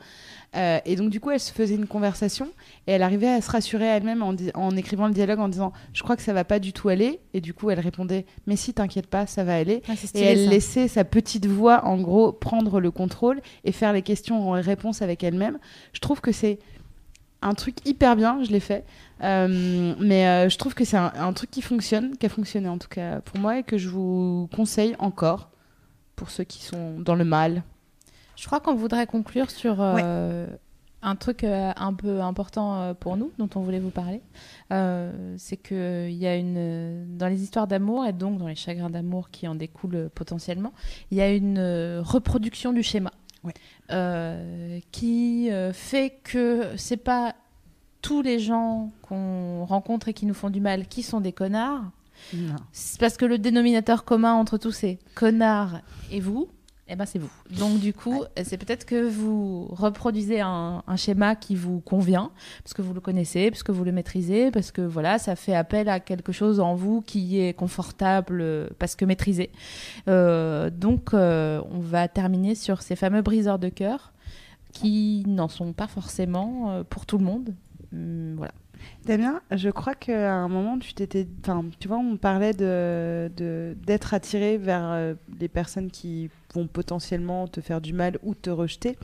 [0.55, 2.47] Euh, et donc, du coup, elle se faisait une conversation
[2.87, 6.01] et elle arrivait à se rassurer à elle-même en, écrivant le dialogue en disant, je
[6.03, 7.19] crois que ça va pas du tout aller.
[7.33, 9.81] Et du coup, elle répondait, mais si, t'inquiète pas, ça va aller.
[9.87, 14.01] Ah, Et elle laissait sa petite voix, en gros, prendre le contrôle et faire les
[14.01, 15.59] questions en réponse avec elle-même.
[15.93, 16.59] Je trouve que c'est
[17.45, 18.85] un truc hyper bien, je l'ai fait.
[19.23, 22.67] Euh, mais euh, je trouve que c'est un, un truc qui fonctionne, qui a fonctionné
[22.67, 25.51] en tout cas pour moi et que je vous conseille encore
[26.15, 27.63] pour ceux qui sont dans le mal.
[28.35, 30.47] Je crois qu'on voudrait conclure sur euh,
[31.01, 34.21] Un truc un peu important pour nous, dont on voulait vous parler,
[35.37, 37.17] c'est qu'il y a une.
[37.17, 40.73] Dans les histoires d'amour, et donc dans les chagrins d'amour qui en découlent potentiellement,
[41.11, 41.59] il y a une
[42.03, 43.11] reproduction du schéma.
[43.43, 43.53] Ouais.
[43.91, 47.35] Euh, qui euh, fait que c'est pas
[48.01, 51.83] tous les gens qu'on rencontre et qui nous font du mal qui sont des connards.
[52.33, 52.55] Non.
[52.71, 55.81] C'est parce que le dénominateur commun entre tous ces connards
[56.11, 56.49] et vous,
[56.87, 57.31] eh ben c'est vous.
[57.57, 62.31] Donc du coup, c'est peut-être que vous reproduisez un, schéma qui vous convient,
[62.63, 65.55] parce que vous le connaissez, parce que vous le maîtrisez, parce que voilà, ça fait
[65.55, 69.49] appel à quelque chose en vous qui est confortable, parce que maîtrisé.
[70.07, 74.13] Euh, donc euh, on va terminer sur ces fameux briseurs de cœur
[74.71, 77.55] qui n'en sont pas forcément euh, pour tout le monde.
[77.93, 78.53] Hum, voilà.
[79.05, 81.27] Damien, je crois qu'à un moment, tu t'étais.
[81.79, 87.47] Tu vois, on parlait de de- d'être attiré vers euh, les personnes qui vont potentiellement
[87.47, 88.97] te faire du mal ou te rejeter.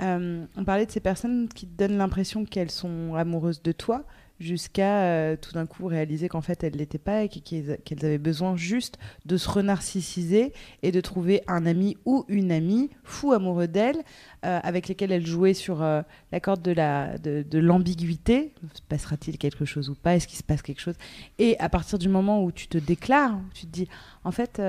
[0.00, 4.04] Euh, on parlait de ces personnes qui te donnent l'impression qu'elles sont amoureuses de toi
[4.42, 8.56] jusqu'à euh, tout d'un coup réaliser qu'en fait elles l'étaient pas et qu'elles avaient besoin
[8.56, 10.52] juste de se renarcissiser
[10.82, 14.02] et de trouver un ami ou une amie fou amoureux d'elles
[14.44, 16.02] euh, avec lesquels elles jouaient sur euh,
[16.32, 18.52] la corde de la de, l'ambiguïté.
[18.74, 20.16] Se passera-t-il quelque chose ou pas?
[20.16, 20.96] Est-ce qu'il se passe quelque chose?
[21.38, 23.88] Et à partir du moment où tu te déclares tu te dis
[24.24, 24.60] en fait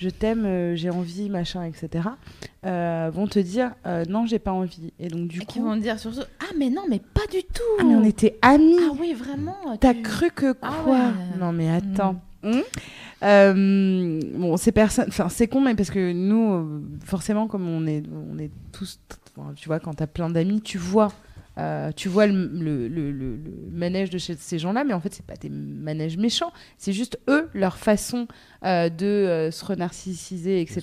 [0.00, 2.08] je t'aime euh, j'ai envie machin etc
[2.66, 4.92] euh, vont te dire euh, non j'ai pas envie.
[4.98, 7.42] Et donc du Et qui coup vont dire surtout Ah, mais non, mais pas du
[7.42, 8.76] tout ah mais on était amis.
[8.82, 10.98] Ah oui, vraiment T'as tu- cru que Ah quoi?
[10.98, 11.38] Ouais.
[11.38, 12.20] Non mais attends.
[12.42, 12.62] Hum?
[13.22, 18.02] Euh, bon, ces personnes, enfin c'est con, mais parce que nous, forcément, comme on est,
[18.10, 18.98] on est tous,
[19.56, 21.12] tu vois, quand t'as plein d'amis, tu vois,
[21.60, 25.00] euh, tu vois le, le, le- le- le manège de chez ces gens-là, mais en
[25.00, 28.26] fait, c'est pas des manèges méchants, c'est juste eux, leur façon
[28.64, 30.80] euh, de euh, se renarcissiser, etc.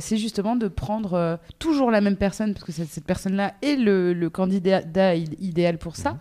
[0.00, 4.82] c'est justement de prendre toujours la même personne, parce que cette, personne-là est le, candidat
[5.16, 6.18] id- idéal pour ça.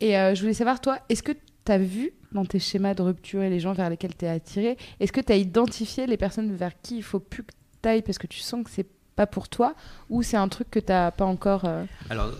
[0.00, 3.02] Et euh, je voulais savoir, toi, est-ce que tu as vu dans tes schémas de
[3.02, 6.16] rupture et les gens vers lesquels tu es attiré, est-ce que tu as identifié les
[6.16, 7.52] personnes vers qui il faut plus que
[7.82, 8.86] tu ailles parce que tu sens que c'est
[9.16, 9.74] pas pour toi
[10.10, 12.30] ou c'est un truc que tu n'as pas encore euh, Alors,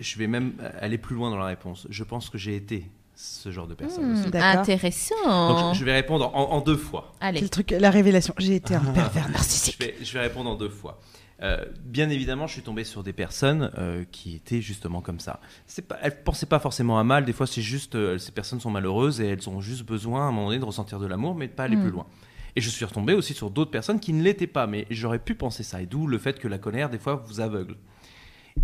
[0.00, 1.86] je vais même aller plus loin dans la réponse.
[1.90, 4.12] Je pense que j'ai été ce genre de personne.
[4.14, 4.36] Hmm, aussi.
[4.36, 5.14] Intéressant.
[5.48, 7.12] Donc, je- je vais répondre en, en deux fois.
[7.20, 7.40] c'est Allez.
[7.40, 10.54] le truc la révélation j'ai été un pervers narcissique Je vais, je vais répondre en
[10.56, 11.00] deux fois.
[11.42, 15.40] Euh, bien évidemment, je suis tombé sur des personnes euh, qui étaient justement comme ça.
[15.88, 17.24] Pas, elles pensaient pas forcément à mal.
[17.24, 20.28] Des fois, c'est juste euh, ces personnes sont malheureuses et elles ont juste besoin à
[20.28, 21.80] un moment donné de ressentir de l'amour, mais de pas aller Mm.
[21.82, 22.06] plus loin.
[22.56, 25.34] Et je suis retombé aussi sur d'autres personnes qui ne l'étaient pas, mais j'aurais pu
[25.34, 25.80] penser ça.
[25.82, 27.76] Et d'où le fait que la colère, des fois, vous aveugle.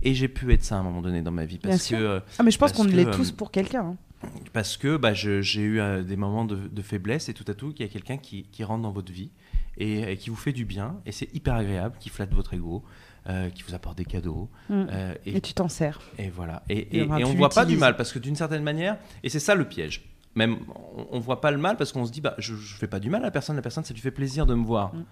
[0.02, 2.20] Et j'ai pu être ça à un moment donné dans ma vie parce que euh,
[2.38, 4.28] ah mais je pense qu'on l'est euh, tous pour quelqu'un hein.
[4.52, 7.72] parce que bah, j'ai eu euh, des moments de, de faiblesse et tout à tout,
[7.72, 9.30] qu'il y a quelqu'un qui, qui rentre dans votre vie
[9.78, 12.82] et, et qui vous fait du bien et c'est hyper agréable, qui flatte votre ego,
[13.28, 14.50] euh, qui vous apporte des cadeaux.
[14.68, 14.86] Mm.
[14.90, 16.64] euh, et, et tu t'en sers et voilà.
[16.68, 19.28] Et, Et et- on plus voit pas du mal parce que d'une certaine manière, et
[19.28, 20.04] c'est ça le piège.
[20.36, 20.58] Même
[20.96, 23.00] on, on voit pas le mal parce qu'on se dit bah je, je fais pas
[23.00, 24.94] du mal à la personne, la personne ça lui fait plaisir de me voir.
[24.94, 25.04] Mm.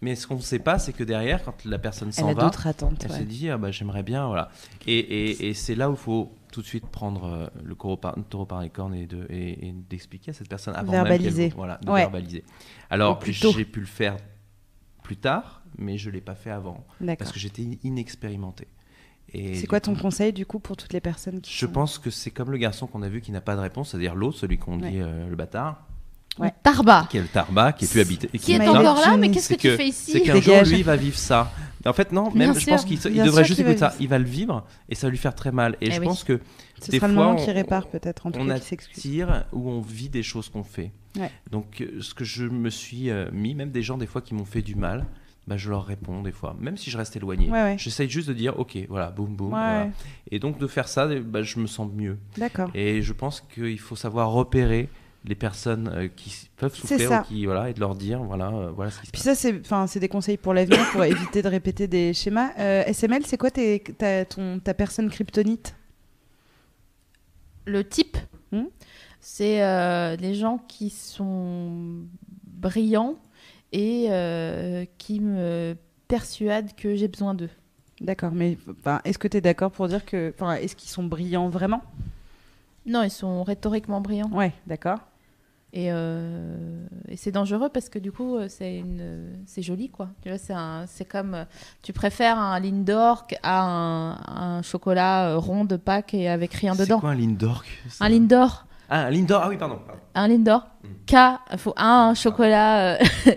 [0.00, 2.34] Mais ce qu'on ne sait pas, c'est que derrière, quand la personne elle s'en a
[2.34, 3.18] va, d'autres attentes elle ouais.
[3.18, 4.48] s'est dit, ah bah, j'aimerais bien, voilà.
[4.86, 7.96] Et, et- et c'est là où il faut tout de suite prendre euh, le taureau
[7.96, 11.48] par, taureau par les cornes et de- et- d'expliquer à cette personne avant Verbaliser.
[11.48, 12.02] même voilà, de Ouais.
[12.02, 12.44] verbaliser.
[12.90, 14.16] Alors, j'ai pu le faire
[15.02, 16.86] plus tard, mais je l'ai pas fait avant
[17.18, 18.68] parce que j'étais inexpérimenté.
[19.34, 21.72] Et c'est quoi ton coup, conseil du coup pour toutes les personnes qui Je sont-
[21.72, 24.14] pense que c'est comme le garçon qu'on a vu qui n'a pas de réponse, c'est-à-dire
[24.14, 24.90] l'autre, celui qu'on Ouais.
[24.90, 25.86] dit euh, le bâtard,
[26.38, 26.52] Ouais.
[26.62, 27.06] Tarba.
[27.10, 28.28] qui est le tarba, qui est plus habité.
[28.38, 30.78] Qui est encore là, mais qu'est-ce que c'est tu fais C'est ici qu'un jour, lui,
[30.78, 31.50] il va vivre ça.
[31.84, 32.68] En fait, non, Bien même, je sûr.
[32.70, 33.94] pense qu'il devrait juste écouter ça.
[34.00, 35.76] Il va le vivre et ça va lui faire très mal.
[35.80, 36.06] Et Eh je oui.
[36.06, 36.40] pense que
[36.80, 38.66] ce des sera le fois, moment on- qui répare peut-être en tout on cas qui
[38.66, 40.92] s'excuse attire où on vit des choses qu'on fait.
[41.18, 41.30] Ouais.
[41.50, 44.34] Donc, euh, ce que je me suis euh, mis, même des gens des fois qui
[44.34, 45.06] m'ont fait du mal,
[45.48, 47.50] bah, je leur réponds des fois, même si je reste éloigné.
[47.50, 47.76] Ouais, ouais.
[47.78, 49.52] J'essaye juste de dire, ok, voilà, boum, boum.
[49.52, 49.84] Ouais, voilà.
[49.84, 49.90] ouais.
[50.30, 52.18] Et donc, de faire ça, bah, je me sens mieux.
[52.36, 54.88] d'accord Et je pense qu'il faut savoir repérer
[55.24, 58.70] les personnes euh, qui peuvent souffrir ou qui, voilà, et de leur dire, voilà, euh,
[58.70, 59.24] voilà ce qui se Puis passe.
[59.24, 62.50] ça, c'est, enfin, c'est des conseils pour l'avenir, pour éviter de répéter des schémas.
[62.58, 65.74] Euh, SML, c'est quoi tes, ta, ton, ta personne kryptonite?
[67.66, 68.16] Le type,
[68.50, 68.64] Hmm?
[69.20, 72.04] c'est euh, des gens qui sont
[72.46, 73.16] brillants
[73.72, 75.76] et euh, qui me
[76.08, 77.50] persuadent que j'ai besoin d'eux.
[78.00, 78.56] D'accord, mais
[79.04, 80.32] est-ce que tu es d'accord pour dire que.
[80.36, 81.82] Enfin, est-ce qu'ils sont brillants vraiment?
[82.86, 84.30] Non, ils sont rhétoriquement brillants.
[84.32, 84.98] Ouais, d'accord.
[85.74, 90.08] Et, euh, et c'est dangereux parce que du coup, euh, c'est une, c'est joli quoi.
[90.22, 91.44] Tu vois, c'est un, c'est comme,
[91.82, 96.84] tu préfères un Lindor à un, un chocolat rond de Pâques et avec rien C'est
[96.84, 97.00] dedans.
[97.00, 99.78] quoi un Lindor ça Un Lindor, Ah, un Lindor, ah oui, pardon.
[99.86, 100.00] pardon.
[100.14, 100.66] un Lindor,
[101.06, 101.14] K,
[101.58, 102.94] faut un chocolat.
[102.94, 102.98] euh,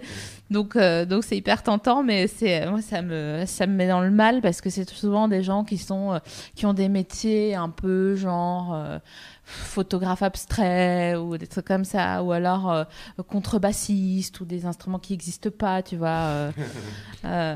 [0.51, 4.01] Donc, euh, donc c'est hyper tentant, mais c'est moi ça me ça me met dans
[4.01, 6.19] le mal parce que c'est souvent des gens qui sont euh,
[6.55, 8.99] qui ont des métiers un peu genre euh,
[9.45, 12.83] photographe abstrait ou des trucs comme ça, ou alors euh,
[13.29, 16.07] contrebassiste ou des instruments qui n'existent pas, tu vois.
[16.09, 16.51] euh,
[17.25, 17.55] euh,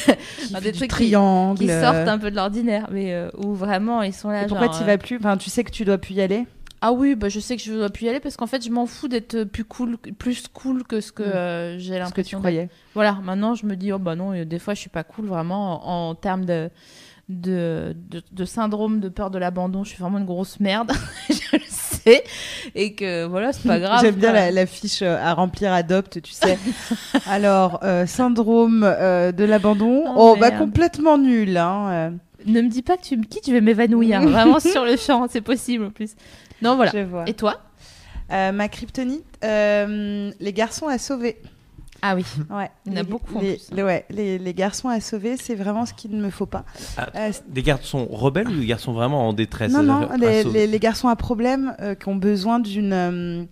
[0.62, 1.58] des trucs qui, triangle.
[1.58, 4.44] qui sortent un peu de l'ordinaire, mais euh, où vraiment ils sont là.
[4.44, 5.16] Et pourquoi tu vas plus?
[5.16, 6.46] Enfin, tu sais que tu dois plus y aller?
[6.80, 8.70] Ah oui, bah je sais que je dois plus y aller parce qu'en fait je
[8.70, 11.26] m'en fous d'être plus cool, plus cool que ce que Mm.
[11.34, 12.68] euh, j'ai Ce que tu l'impression croyais.
[12.94, 15.26] Voilà, maintenant je me dis, oh bah non, euh, des fois je suis pas cool
[15.26, 16.70] vraiment en, en termes de,
[17.28, 19.82] de, de, de syndrome de peur de l'abandon.
[19.84, 20.92] Je suis vraiment une grosse merde,
[21.28, 22.22] je le sais.
[22.76, 24.00] Et que voilà, c'est pas grave.
[24.00, 26.58] J'aime bien la, la fiche euh, à remplir Adopte, tu sais.
[27.26, 30.04] Alors, euh, syndrome euh, de l'abandon.
[30.06, 31.56] Oh, Oh, bah complètement nul.
[31.56, 32.12] Hein.
[32.46, 34.22] Ne me dis pas que tu me quittes, je vais m'évanouir.
[34.22, 36.12] vraiment sur le champ, c'est possible en plus.
[36.62, 36.90] Non, voilà.
[36.92, 37.28] Je vois.
[37.28, 37.60] Et toi
[38.30, 41.38] Euh, ma kryptonite, euh, les garçons à sauver.
[42.02, 42.24] Ah oui.
[42.50, 42.70] Ouais.
[42.86, 43.70] Il y en a Les- beaucoup, en Les, plus.
[43.74, 46.64] les- ouais, les, les garçons à sauver, c'est vraiment ce qu'il ne me faut pas.
[46.98, 50.58] Ah, Euh, Des garçons rebelles ou des garçons vraiment en détresse non, non, les, sauver
[50.60, 53.44] les- les garçons à problème euh, qui ont besoin d'une euh,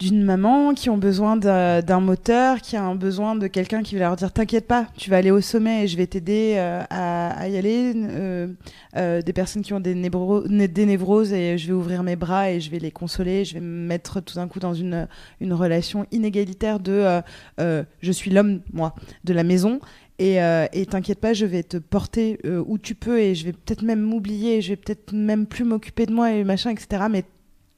[0.00, 4.16] d'une maman, qui ont besoin d'un moteur, qui ont besoin de quelqu'un qui va leur
[4.16, 7.58] dire T'inquiète pas, tu vas aller au sommet et je vais t'aider euh, à, y
[7.58, 7.92] aller.
[7.94, 8.48] Euh,
[8.96, 12.70] euh, des personnes qui ont des, névroses et je vais ouvrir mes bras et je
[12.70, 13.44] vais les consoler.
[13.44, 15.06] Je vais me mettre tout d'un coup dans une,
[15.42, 17.20] relation inégalitaire de
[17.58, 18.94] Je suis l'homme, moi,
[19.24, 19.80] de la maison.
[20.18, 23.82] Et euh, t'inquiète pas, je vais te porter où tu peux et je vais peut-être
[23.82, 27.04] même m'oublier, je vais peut-être même plus m'occuper de moi et machin, etc.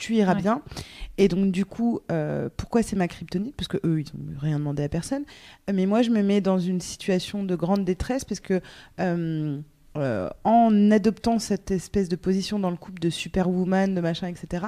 [0.02, 0.40] tu iras Ouais.
[0.42, 0.62] bien.
[1.18, 3.54] Et donc, du coup, euh, pourquoi c'est ma kryptonite?
[3.54, 5.24] Parce que eux, ils n'ont rien demandé à personne.
[5.72, 8.60] Mais moi, je me mets dans une situation de grande détresse parce que.
[9.00, 9.60] euh,
[9.98, 14.64] euh, en adoptant cette espèce de position dans le couple de superwoman, de machin, etc.,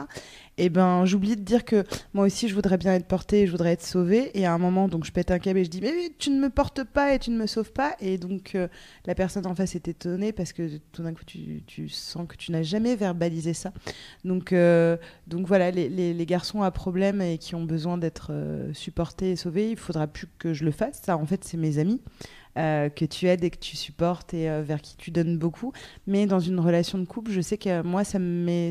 [0.59, 3.73] et ben j'oublie de dire que moi aussi je voudrais bien être portée, je voudrais
[3.73, 5.93] être sauvée, et à un moment donc je pète un câble et je dis mais
[6.19, 8.69] tu ne me portes pas et tu ne me sauves pas, et donc euh,
[9.07, 12.53] la personne en face est étonnée parce que tout d'un coup tu, sens que tu
[12.53, 13.73] n'as jamais verbalisé ça.
[14.25, 19.33] Donc, euh, donc voilà, les, garçons à problème et qui ont besoin d'être euh, supportés
[19.33, 21.03] et sauvés, il faudra plus que je le fasse.
[21.05, 22.01] Ça, en fait, c'est mes amis
[22.57, 25.73] que tu aides et que tu supportes et vers qui tu donnes beaucoup.
[26.07, 28.19] Mais dans une relation de couple, je sais que moi, ça,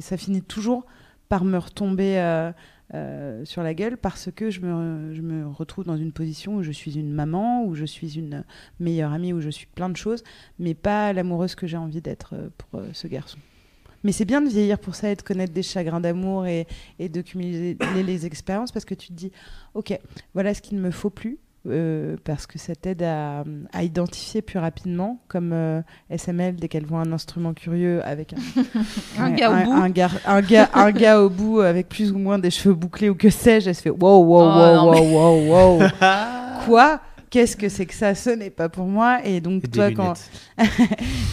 [0.01, 0.85] ça finit toujours
[1.34, 2.51] par me retomber euh,
[2.93, 6.61] euh, sur la gueule parce que je me, je me retrouve dans une position où
[6.61, 8.43] je suis une maman, où je suis une
[8.80, 10.23] meilleure amie, où je suis plein de choses,
[10.60, 13.39] mais pas l'amoureuse que j'ai envie d'être euh, pour ce garçon.
[14.03, 16.68] Mais c'est bien de vieillir pour ça et de connaître des chagrins d'amour et,
[16.99, 19.31] et de cumuler les, les expériences parce que tu te dis,
[19.73, 19.99] ok,
[20.35, 21.39] voilà ce qu'il ne me faut plus.
[21.69, 26.85] Euh, parce que ça t'aide à, à identifier plus rapidement, comme euh, SML, dès qu'elle
[26.85, 28.38] voit un instrument curieux avec un,
[29.23, 29.72] Un Ouais, gars au bout.
[29.73, 33.10] Un, gar- un gars, un gars au bout avec plus ou moins des cheveux bouclés
[33.10, 35.88] ou que sais-je, elle se fait wow, wow, Oh, non, wow, wow, wow, wow.
[36.65, 36.99] Quoi?
[37.34, 39.26] Qu'est-ce que c'est que ça Ce n'est pas pour moi.
[39.26, 40.14] Et donc, Et toi, quand,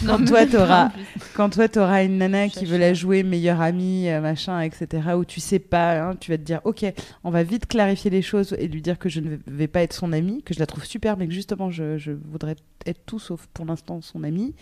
[0.03, 0.91] quand Non, toi, t'auras-
[1.35, 4.87] quand toi, tu auras une nana qui veut la jouer meilleure amie, euh, machin, etc.,
[5.15, 6.83] où tu sais pas, hein, tu vas te dire, ok,
[7.23, 9.93] on va vite clarifier les choses et lui dire que je ne vais pas être
[9.93, 12.55] son amie, que je la trouve super, mais que justement, je, je voudrais
[12.87, 14.55] être tout sauf pour l'instant son amie.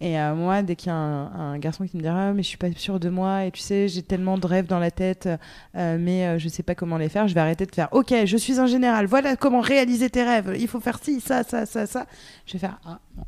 [0.00, 2.48] Et euh, moi, dès qu'il y a un, garçon qui me dira, ah, mais je
[2.48, 5.28] suis pas sûre de moi, et tu sais, j'ai tellement de rêves dans la tête,
[5.74, 8.14] euh, mais euh, je sais pas comment les faire, je vais arrêter de faire, ok,
[8.24, 11.66] je suis un général, voilà comment réaliser tes rêves, il faut faire ci, ça, ça,
[11.66, 12.06] ça, ça.
[12.46, 13.24] Je vais faire, ah, non,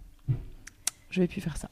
[1.10, 1.68] je vais plus faire ça.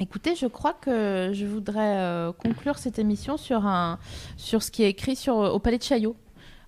[0.00, 3.98] Écoutez, je crois que je voudrais euh, conclure cette émission sur, un,
[4.36, 6.14] sur ce qui est écrit sur, au Palais de Chaillot.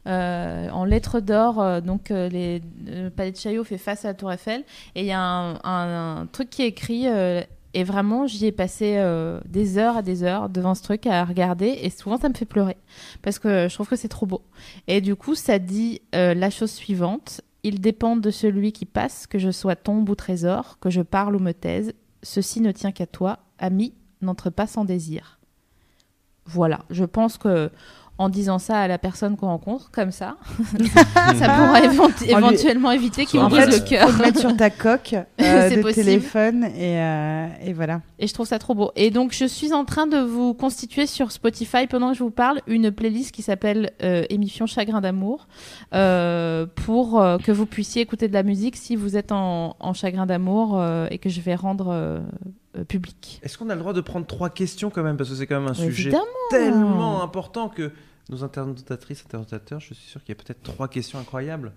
[0.07, 4.65] Euh, en lettres d'or, donc le Palais de Chaillot fait face à la Tour Eiffel,
[4.95, 7.07] et il y a un, truc qui est écrit,
[7.75, 11.25] et vraiment j'y ai passé euh, des heures à des heures devant ce truc à
[11.25, 12.77] regarder, et souvent ça me fait pleurer,
[13.23, 14.43] parce que je trouve que c'est trop beau.
[14.87, 19.27] Et du coup, ça dit euh, la chose suivante, il dépend de celui qui passe,
[19.27, 21.93] que je sois tombe ou trésor, que je parle ou me taise,
[22.23, 25.39] ceci ne tient qu'à toi, ami, n'entre pas sans désir.
[26.47, 27.71] Voilà, je pense que
[28.19, 30.37] en disant ça à la personne qu'on rencontre, comme ça,
[31.39, 34.11] ça pourra évent- En lui- éventuellement éviter qu'il fait, brise le cœur.
[34.11, 36.05] Faut mettre sur ta coque euh, de possible.
[36.05, 38.01] téléphone et, euh, et voilà.
[38.19, 38.91] Et je trouve ça trop beau.
[38.97, 42.31] Et donc, je suis en train de vous constituer sur Spotify, pendant que je vous
[42.33, 45.47] parle, une playlist qui s'appelle euh, Émission Chagrin d'amour,
[45.95, 49.93] euh, pour euh, que vous puissiez écouter de la musique si vous êtes en, en
[49.95, 52.21] chagrin d'amour euh, et que je vais rendre
[52.89, 53.41] public.
[53.43, 55.17] Est-ce qu'on a le droit de prendre trois questions quand même?
[55.17, 56.25] Parce que c'est quand même un sujet Évidemment.
[56.51, 57.93] tellement important que
[58.31, 61.73] nos internautatrices, internautateurs, je suis sûr qu'il y a peut-être trois questions incroyables.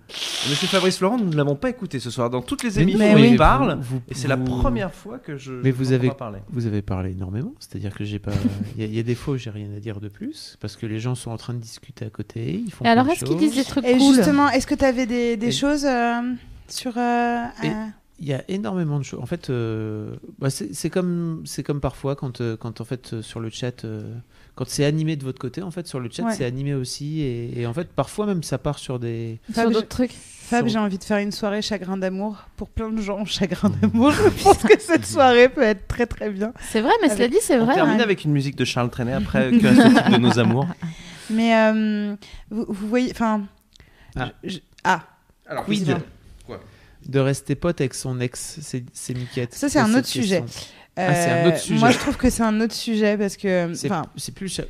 [0.49, 2.29] Monsieur Fabrice Florent, nous ne l'avons pas écouté ce soir.
[2.29, 3.37] Dans toutes les émissions, mais il oui.
[3.37, 3.79] parle.
[3.81, 5.53] Vous- Et c'est la vous- première fois que je.
[5.53, 6.39] Mais je vous avez- parler.
[6.49, 8.31] Vous avez parlé énormément, c'est-à-dire que j'ai pas.
[8.75, 10.57] Il y, a- il y a des fois où j'ai rien à dire de plus,
[10.59, 12.83] parce que les gens sont en train de discuter à côté, ils font.
[12.83, 15.37] Et alors, est-ce qu'ils disent des trucs Et cool justement, est-ce que tu avais des,
[15.37, 16.21] des Et- choses euh,
[16.67, 16.97] sur.
[16.97, 17.73] euh, Et- euh,
[18.19, 19.19] Il y a énormément de choses.
[19.19, 23.13] En fait, euh, bah, c'est c'est comme c'est comme parfois quand euh, quand en fait
[23.13, 24.13] euh, sur le chat, euh,
[24.55, 26.33] quand c'est animé de votre côté, en fait sur le chat Ouais.
[26.35, 29.39] c'est animé aussi, et, et en fait parfois même ça part sur des.
[29.45, 32.69] sur Fab, d'autres trucs Fab, sur- j'ai envie de faire une soirée chagrin d'amour pour
[32.69, 33.23] plein de gens.
[33.25, 36.53] Chagrin d'amour, je pense que cette soirée peut être très très bien.
[36.69, 37.75] C'est vrai, mais cela dit, c'est On vrai.
[37.75, 38.03] termine hein.
[38.03, 40.67] avec une musique de Charles Trenet après que reste de nos amours.
[41.29, 42.15] Mais euh,
[42.49, 43.11] vous, vous voyez.
[43.11, 43.43] Enfin.
[44.17, 44.31] Ah.
[44.43, 45.03] je- ah.
[45.47, 46.01] Alors, Quid Christian,
[47.07, 49.53] de rester pote avec son ex, c'est c'est Miquette.
[49.55, 50.43] Ça, c'est un autre sujet.
[50.97, 51.79] Ah, c'est un Euh, autre sujet.
[51.79, 53.73] Moi, je trouve que c'est un autre sujet parce que.
[53.73, 54.61] C'est Enfin, c'est plus.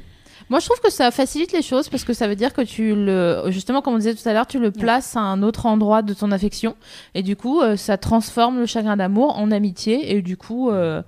[0.49, 2.93] Moi, je trouve que ça facilite les choses parce que ça veut dire que tu
[2.93, 6.01] le, justement, comme on disait tout à l'heure, tu le places à un autre endroit
[6.01, 6.75] de ton affection
[7.15, 11.01] et du coup, euh, ça transforme le chagrin d'amour en amitié et du coup, euh,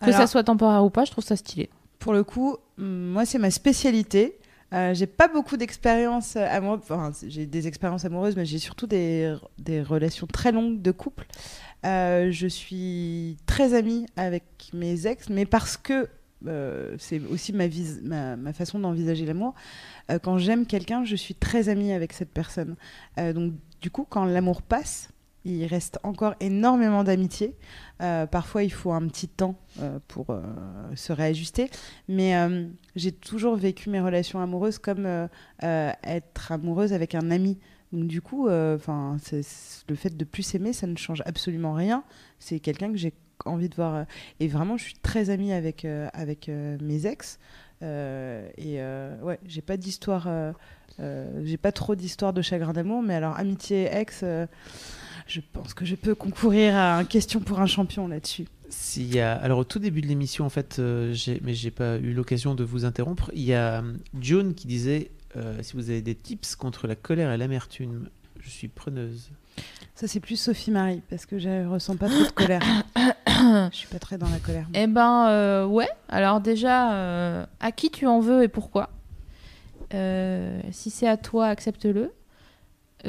[0.00, 1.70] que Alors- ça soit temporaire ou pas, je trouve ça stylé.
[2.00, 4.36] pour le coup, hum, moi, c'est ma spécialité.
[4.74, 6.80] Euh, j'ai pas beaucoup d'expériences amoureuses.
[6.82, 11.26] Enfin, j'ai des expériences amoureuses, mais j'ai surtout des, des relations très longues de couple.
[11.86, 16.08] Euh, je suis très amie avec mes ex, mais parce que
[16.46, 19.54] euh, c'est aussi ma, façon d'envisager l'amour.
[20.10, 22.76] Euh, quand j'aime quelqu'un, je suis très amie avec cette personne.
[23.16, 25.10] Donc, du coup, quand l'amour passe,
[25.44, 27.54] il reste encore énormément d'amitié.
[27.98, 29.54] Parfois, il faut un petit temps
[30.08, 30.36] pour
[30.94, 31.70] se réajuster.
[32.08, 32.34] Mais
[32.96, 35.28] j'ai toujours vécu mes relations amoureuses comme
[35.62, 37.58] être amoureuse avec un ami.
[37.92, 41.22] Donc du coup, euh, 'fin, c'est- c'est- le fait de plus s'aimer, ça ne change
[41.26, 42.04] absolument rien.
[42.38, 43.12] C'est quelqu'un que j'ai
[43.44, 43.94] envie de voir.
[43.94, 44.04] euh,
[44.40, 47.38] et vraiment, je suis très amie avec, euh, avec mes ex.
[47.80, 47.86] Et
[49.22, 50.28] ouais, j'ai pas d'histoire,
[50.98, 53.02] j'ai pas trop d'histoire de chagrin d'amour.
[53.02, 54.24] Mais alors, amitié ex,
[55.26, 58.46] je pense que je peux concourir à un question pour un champion là-dessus.
[59.42, 62.84] Alors au tout début de l'émission, en fait, mais j'ai pas eu l'occasion de vous
[62.84, 63.30] interrompre.
[63.34, 63.82] Il y a
[64.20, 68.08] June qui disait euh, si vous avez des tips contre la colère et l'amertume,
[68.40, 69.30] je suis preneuse.
[69.94, 72.62] Ça, c'est plus Sophie Marie, parce que je ressens pas trop de colère.
[73.26, 74.66] je suis pas très dans la colère.
[74.74, 75.88] Eh ben, euh, ouais.
[76.08, 78.90] Alors déjà, euh, à qui tu en veux et pourquoi?
[79.94, 82.12] Euh, Si c'est à toi, accepte-le euh,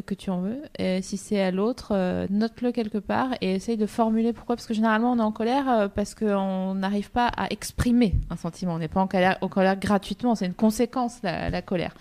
[0.05, 0.61] que tu en veux.
[0.77, 4.55] Et si c'est à l'autre, euh, note-le quelque part et essaye de formuler pourquoi.
[4.55, 8.35] Parce que généralement, on est en colère euh, parce qu'on n'arrive pas à exprimer un
[8.35, 8.73] sentiment.
[8.75, 10.35] On n'est pas en colère, en colère gratuitement.
[10.35, 11.93] C'est une conséquence, la, la colère.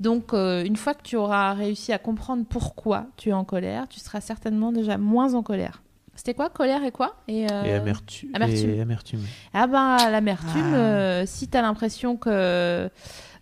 [0.00, 3.86] Donc, euh, une fois que tu auras réussi à comprendre pourquoi tu es en colère,
[3.88, 5.82] tu seras certainement déjà moins en colère.
[6.14, 8.70] C'était quoi Colère et quoi et, euh, Et amertu- amertume.
[8.70, 9.20] et amertume.
[9.52, 10.76] ah ben l'amertume, Ah.
[10.76, 12.30] euh, si t'as l'impression que,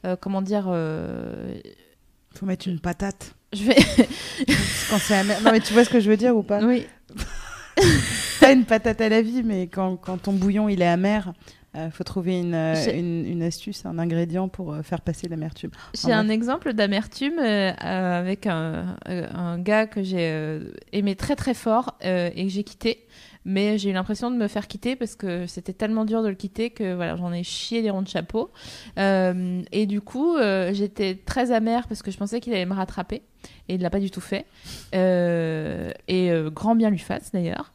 [0.05, 1.55] euh, comment dire, euh,
[2.35, 3.37] Faut mettre une patate.
[3.55, 3.77] Je vais,
[4.91, 5.41] Quand c'est amer.
[5.43, 6.87] Non, mais tu vois ce que je veux dire ou pas oui,
[8.41, 11.33] Pas une patate à la vie, mais quand, quand ton bouillon il est amer,
[11.77, 15.71] il faut trouver une, euh, une, une astuce, un ingrédient pour euh, faire passer l'amertume.
[16.01, 20.61] j'ai un exemple d'amertume euh, euh, avec un, euh, un gars que j'ai euh,
[20.93, 23.05] aimé très très fort euh, et que j'ai quitté.
[23.45, 26.35] Mais j'ai eu l'impression de me faire quitter parce que c'était tellement dur de le
[26.35, 28.51] quitter que voilà, j'en ai chié des ronds de chapeau.
[28.99, 32.75] Euh, et du coup, euh, j'étais très amère parce que je pensais qu'il allait me
[32.75, 33.23] rattraper.
[33.69, 34.47] Et il l'a pas du tout fait.
[34.95, 37.75] Euh, et grand bien lui fasse d'ailleurs.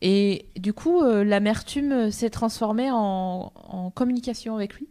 [0.00, 4.88] Et du coup, l'amertume s'est transformée en, en communication avec lui.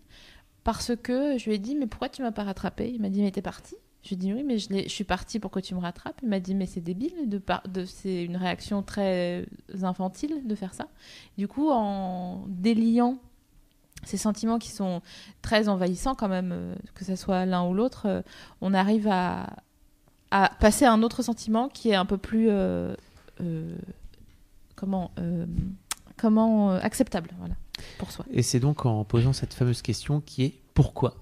[0.63, 2.91] Parce que je lui ai dit, mais pourquoi tu m'as pas rattrapé?
[2.93, 5.39] Il m'a dit, mais t'es parti Je lui ai dit, oui, mais je, suis partie
[5.39, 6.19] pour que tu me rattrapes.
[6.23, 7.13] Il m'a dit, mais c'est débile,
[7.85, 9.45] c'est une réaction très
[9.83, 10.87] infantile de faire ça.
[11.37, 13.19] Du coup, en déliant
[14.03, 15.01] ces sentiments qui sont
[15.43, 18.21] très envahissants quand même, euh, que ce soit l'un ou l'autre, euh,
[18.59, 19.47] on arrive à,
[20.59, 22.47] passer à un autre sentiment qui est un peu plus...
[22.49, 22.95] euh,
[24.75, 25.11] comment...
[26.17, 27.29] comment acceptable,
[27.99, 28.25] pour soi.
[28.31, 31.15] Et c'est donc en posant cette fameuse question qui est pourquoi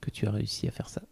[0.00, 1.02] que tu as réussi à faire ça?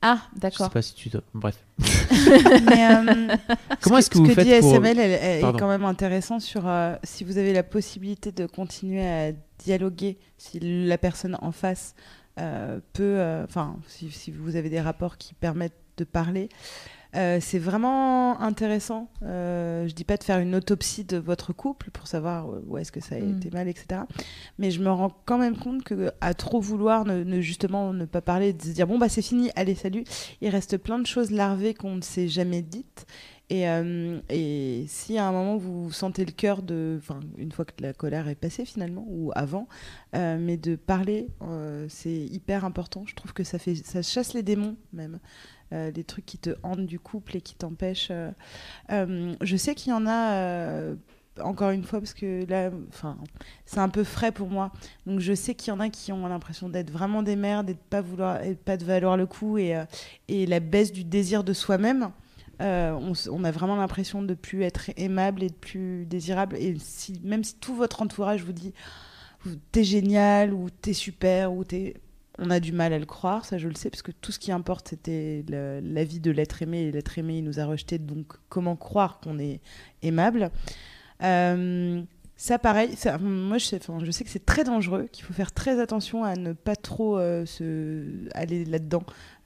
[0.00, 0.70] Ah, Je sais d'accord.
[0.70, 1.22] pas si tu dois.
[1.34, 1.56] Bref.
[1.78, 3.36] Mais, euh,
[3.80, 5.84] Comment ce est-ce que vous ce faites dit pour- SML elle- elle est quand même
[5.84, 11.36] intéressant sur euh, si vous avez la possibilité de continuer à dialoguer, si la personne
[11.42, 11.94] en face
[12.38, 16.48] euh, peut, euh, enfin, si, si vous avez des rapports qui permettent de parler.
[17.18, 19.10] Euh, c'est vraiment intéressant.
[19.24, 22.78] Euh, je dis pas de faire une autopsie de votre couple pour savoir euh, où
[22.78, 23.36] est-ce que ça a Mm.
[23.36, 24.02] été mal, etc.
[24.58, 28.04] Mais je me rends quand même compte que à trop vouloir ne, ne- justement ne
[28.04, 30.04] pas parler, de se dire bon bah c'est fini, allez salut,
[30.40, 33.06] il reste plein de choses larvées qu'on ne s'est jamais dites.
[33.50, 37.64] Et, euh, et si à un moment vous sentez le cœur de, enfin, une fois
[37.64, 39.68] que la colère est passée finalement ou avant,
[40.14, 43.04] euh, mais de parler, euh, c'est hyper important.
[43.06, 45.18] Je trouve que ça fait, ça chasse les démons même,
[45.72, 48.08] euh, les trucs qui te hantent du couple et qui t'empêchent.
[48.10, 48.30] euh,
[48.90, 50.32] euh, je sais qu'il y en a.
[50.34, 50.94] euh,
[51.40, 52.72] encore une fois, parce que là,
[53.64, 54.72] c'est un peu frais pour moi.
[55.06, 57.74] Donc, je sais qu'il y en a qui ont l'impression d'être vraiment des merdes et
[57.74, 59.80] de pas vouloir, et de pas de valoir le coup et,
[60.26, 62.10] et la baisse du désir de soi-même.
[62.60, 66.56] On a vraiment l'impression de plus être aimable et de plus désirable.
[66.56, 68.74] Et si, même si tout votre entourage vous dit
[69.70, 71.94] t'es génial ou t'es super ou t'es
[72.38, 74.38] on a du mal à le croire, ça je le sais, parce que tout ce
[74.38, 77.98] qui importe, c'était la vie de l'être aimé, et l'être aimé, il nous a rejeté,
[77.98, 79.60] donc comment croire qu'on est
[80.02, 80.50] aimable?
[81.22, 82.02] Euh,
[82.40, 82.90] Ça, pareil,
[83.20, 86.36] moi je sais, je sais que c'est très dangereux, qu'il faut faire très attention à
[86.36, 87.44] ne pas trop euh,
[88.32, 89.02] aller là-dedans,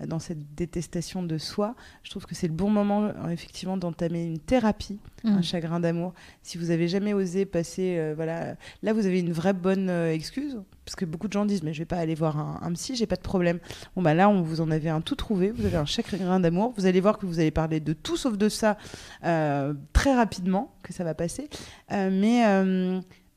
[0.06, 1.74] dans cette détestation de soi.
[2.02, 5.28] Je trouve que c'est le bon moment, euh, effectivement, d'entamer une thérapie, Mm.
[5.36, 6.14] un chagrin d'amour.
[6.42, 10.12] Si vous avez jamais osé passer, euh, voilà, là vous avez une vraie bonne euh,
[10.12, 12.72] excuse, parce que beaucoup de gens disent mais je vais pas aller voir un, un
[12.72, 13.60] psy, j'ai pas de problème.
[13.94, 16.74] Bon bah là on vous en avez un tout trouvé, vous avez un chagrin d'amour,
[16.76, 18.76] vous allez voir que vous allez parler de tout sauf de ça
[19.24, 21.48] euh, très rapidement, que ça va passer.
[21.90, 22.42] Mais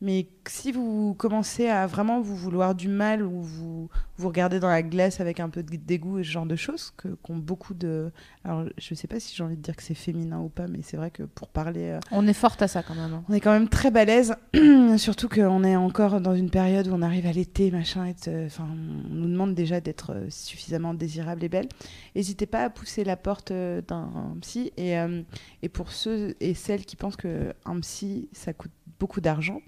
[0.06, 4.70] mais si vous commencez à vraiment vous vouloir du mal ou vous vous regardez dans
[4.70, 7.74] la glace avec un peu de dégoût et ce genre de choses que qu'ont beaucoup
[7.74, 8.12] de
[8.44, 10.80] alors je sais pas si j'ai envie de dire que c'est féminin ou pas mais
[10.84, 13.12] c'est vrai que pour parler euh, On est forte à ça quand même.
[13.14, 13.24] hein.
[13.28, 14.36] on est quand même très balèze,
[14.98, 18.06] surtout qu'on est encore dans une période où on arrive à l'été, machin.
[18.06, 18.16] et
[18.46, 21.68] Enfin, on nous demande déjà d'être euh, suffisamment désirable et belle.
[22.16, 24.10] N'hésitez pas à pousser la porte euh, d'un
[24.42, 24.72] psy.
[24.78, 25.22] Et, euh,
[25.64, 29.62] et pour ceux et celles qui pensent qu'un psy, ça coûte beaucoup d'argent,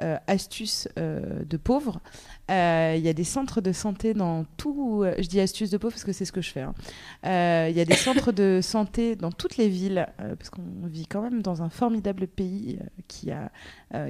[0.00, 2.00] euh, astuce euh, de pauvre.
[2.50, 5.04] Euh, Il y a des centres de santé dans tout.
[5.18, 6.62] Je dis astuce de pauvre parce que c'est ce que je fais.
[6.62, 6.74] hein.
[7.68, 11.22] Il y a des centres de santé dans toutes les villes, parce qu'on vit quand
[11.22, 13.50] même dans un formidable pays qui, a,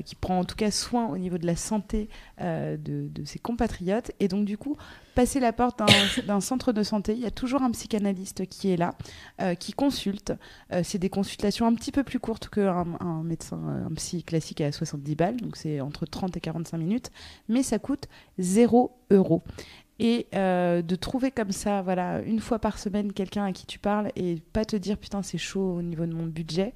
[0.03, 2.09] qui prend en tout cas soin au niveau de la santé
[2.41, 4.13] de, ses compatriotes.
[4.21, 4.77] Et donc, du coup,
[5.15, 5.81] passer la porte
[6.27, 8.95] d'un- centre de santé, il y a toujours un psychanalyste qui est là,
[9.59, 10.33] qui consulte.
[10.85, 13.59] C'est des consultations un petit peu plus courtes qu'un un médecin,
[13.91, 17.11] un psy classique à 70 balles, donc c'est entre 30 et 45 minutes,
[17.49, 18.05] mais ça coûte
[18.39, 19.43] 0 euros.
[20.01, 23.79] Et euh, de trouver comme ça, voilà, une fois par semaine, quelqu'un à qui tu
[23.81, 26.73] parles et pas te dire putain, c'est chaud au niveau de mon budget.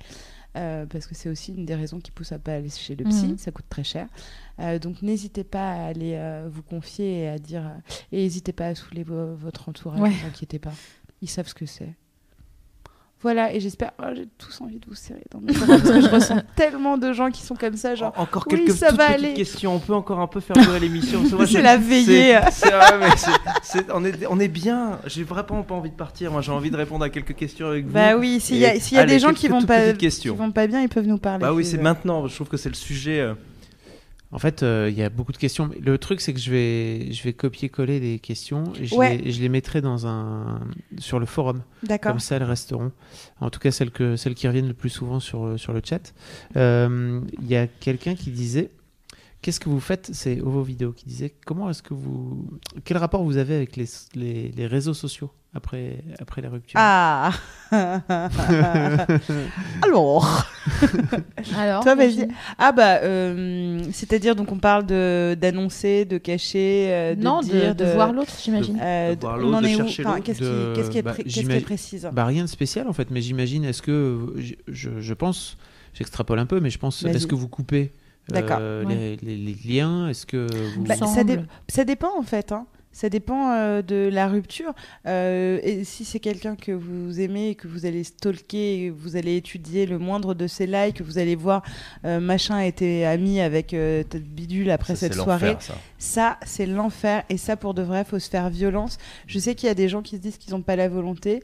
[0.55, 3.05] euh, parce que c'est aussi une des raisons qui pousse à pas aller chez le
[3.07, 3.39] psy, Mhm.
[3.39, 4.07] ça coûte très cher.
[4.61, 7.63] Euh, donc n'hésitez pas à aller euh, vous confier et à dire
[8.13, 10.11] et n'hésitez pas à saouler vo- votre entourage, Ouais.
[10.11, 10.73] ne vous inquiétez pas,
[11.23, 11.95] ils savent ce que c'est.
[13.23, 13.93] Voilà, et j'espère.
[14.01, 16.99] oh, J'ai tous envie de vous serrer dans mes bras parce que je ressens tellement
[16.99, 18.13] de gens qui sont comme ça, genre.
[18.17, 19.35] En- Encore oui, quelques ça toutes va petites aller.
[19.35, 19.75] questions.
[19.77, 21.23] On peut encore un peu faire durer l'émission.
[21.47, 22.37] C'est la veillée.
[22.51, 23.31] c'est- c'est- ouais, mais c'est-
[23.63, 24.99] c'est- on, est, on est bien.
[25.07, 26.33] J'ai vraiment pas envie de partir.
[26.33, 27.93] Moi, j'ai envie de répondre à quelques questions avec vous.
[27.93, 30.29] Bah oui, s'il y a, s'il y a allez, des gens qui vont pas, qui
[30.29, 31.43] vont pas bien, ils peuvent nous parler.
[31.43, 32.27] Bah oui, si c'est maintenant.
[32.27, 33.21] Je trouve que c'est le sujet.
[33.21, 33.35] euh,
[34.35, 35.69] En fait, euh, il y a beaucoup de questions.
[35.79, 39.19] Le truc, c'est que je vais, je vais copier-coller les questions et je, Ouais.
[39.19, 40.61] les, je les mettrai dans un,
[40.99, 41.63] sur le forum.
[41.83, 42.13] D'accord.
[42.13, 42.93] Comme ça, elles resteront.
[43.41, 45.83] En tout cas, celles, que, celles qui reviennent le plus souvent sur, euh, sur le
[45.85, 46.15] chat.
[46.57, 48.71] Euh, Il y a quelqu'un qui disait
[49.43, 50.09] Qu'est-ce que vous faites?
[50.13, 52.49] C'est Ovo Vidéo qui disait Comment est-ce que vous.
[52.85, 56.79] Quel rapport vous avez avec les, les, les réseaux sociaux après, après la rupture?
[56.81, 57.33] Ah
[59.83, 60.47] Alors
[61.59, 62.29] Alors, Toi, vas-y.
[62.59, 67.47] Ah bah, euh, c'est-à-dire, donc on parle de- d'annoncer, de, cacher, euh, de Non, de,
[67.47, 68.79] dire, de voir l'autre, j'imagine.
[68.81, 69.83] euh, De voir on l'autre, en de est où?
[70.07, 70.21] Enfin.
[70.21, 70.45] Qu'est-ce qui,
[70.77, 72.09] qu'est-ce qui est, bah, pré- qu'est-ce qui est j'imagine- précise?
[72.13, 74.35] Bah, rien de spécial en fait, mais j'imagine, est-ce que.
[74.37, 75.57] Je, je- je pense,
[75.95, 77.17] j'extrapole un peu, mais je pense, Vas-y.
[77.17, 77.93] est-ce que vous coupez
[78.31, 78.61] euh, D'accord.
[78.89, 80.47] les, les- les liens Est-ce que
[80.77, 80.85] vous.
[80.85, 82.53] Bah, ça, dé- ça dépend en fait.
[82.53, 82.67] hein.
[82.95, 84.75] Ça dépend euh, de la rupture.
[85.07, 89.17] Euh, et si c'est quelqu'un que vous aimez et que vous allez stalker, et vous
[89.17, 91.63] allez étudier le moindre de ses likes, que vous allez voir
[92.05, 95.57] euh, machin a été ami avec euh, bidule après ça, cette soirée.
[95.61, 95.75] ça.
[95.99, 97.25] Ça, c'est l'enfer.
[97.31, 98.99] Et ça, pour de vrai, faut se faire violence.
[99.27, 101.43] Je sais qu'il y a des gens qui se disent qu'ils n'ont pas la volonté.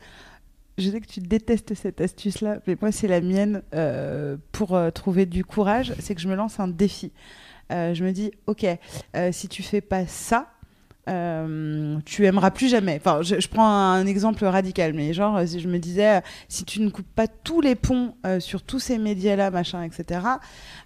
[0.79, 4.91] Je sais que tu détestes cette astuce-là, mais moi, c'est la mienne euh, pour euh,
[4.91, 5.93] trouver du courage.
[5.99, 7.11] C'est que je me lance un défi.
[7.73, 8.65] Euh, je me dis, ok,
[9.33, 10.53] si tu fais pas ça,
[11.07, 13.01] tu aimeras plus jamais.
[13.01, 17.13] Enfin, je, prends un exemple radical, mais genre, je me disais, si tu ne coupes
[17.15, 20.21] pas tous les ponts sur tous ces médias-là, machin, etc.,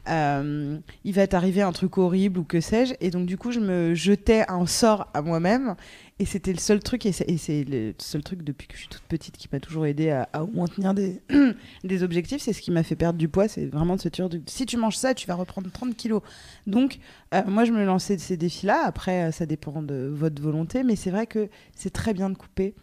[0.07, 2.95] il va t'arriver un truc horrible ou que sais-je.
[3.01, 5.75] Et donc, du coup, je me jetais un sort à moi-même.
[6.19, 9.03] Et c'était le seul truc, et c'est le seul truc depuis que je suis toute
[9.03, 11.21] petite qui m'a toujours aidé à, à au moins tenir des,
[11.85, 12.43] des objectifs.
[12.43, 13.49] C'est ce qui m'a fait perdre du poids.
[13.49, 16.23] C'est vraiment de se dire, si tu manges ça, tu vas reprendre 30 kilos.
[16.67, 16.99] Donc,
[17.35, 18.83] euh, moi, je me lançais de ces défis-là.
[18.85, 20.85] Après, euh, ça dépend de votre volonté.
[20.85, 22.75] Mais c'est vrai que c'est très bien de couper.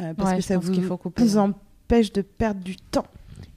[0.00, 3.06] euh, parce Ouais, que ça vous, faut couper, vous empêche de perdre du temps.